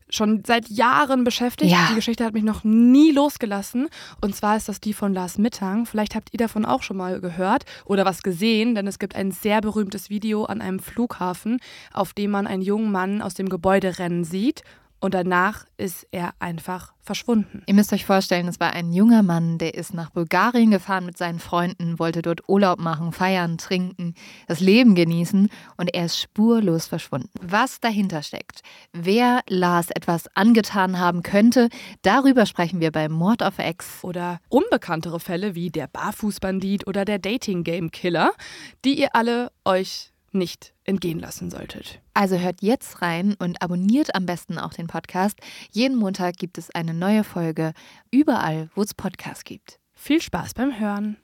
[0.10, 1.72] schon seit Jahren beschäftigt.
[1.72, 1.88] Ja.
[1.90, 3.90] Die Geschichte hat mich noch nie losgelassen.
[4.22, 5.86] Und zwar ist das die von Lars Mittang.
[5.86, 9.32] Vielleicht habt ihr davon auch schon mal gehört oder was gesehen, denn es gibt ein
[9.32, 11.60] sehr berühmtes Video an einem Flughafen,
[11.94, 14.64] auf dem man einen jungen Mann aus dem Gebäude rennen sieht.
[14.99, 17.64] Und danach ist er einfach verschwunden.
[17.68, 21.18] Ihr müsst euch vorstellen, es war ein junger Mann, der ist nach Bulgarien gefahren mit
[21.18, 24.15] seinen Freunden, wollte dort Urlaub machen, feiern, trinken,
[24.48, 27.30] das Leben genießen und er ist spurlos verschwunden.
[27.41, 28.61] Was dahinter steckt,
[28.91, 31.69] wer Lars etwas angetan haben könnte,
[32.02, 34.03] darüber sprechen wir bei Mord of X.
[34.03, 38.32] Oder unbekanntere Fälle wie der Barfußbandit oder der Dating-Game-Killer,
[38.84, 41.99] die ihr alle euch nicht entgehen lassen solltet.
[42.14, 45.39] Also hört jetzt rein und abonniert am besten auch den Podcast.
[45.72, 47.73] Jeden Montag gibt es eine neue Folge,
[48.11, 49.80] überall, wo es Podcasts gibt.
[49.93, 51.18] Viel Spaß beim Hören.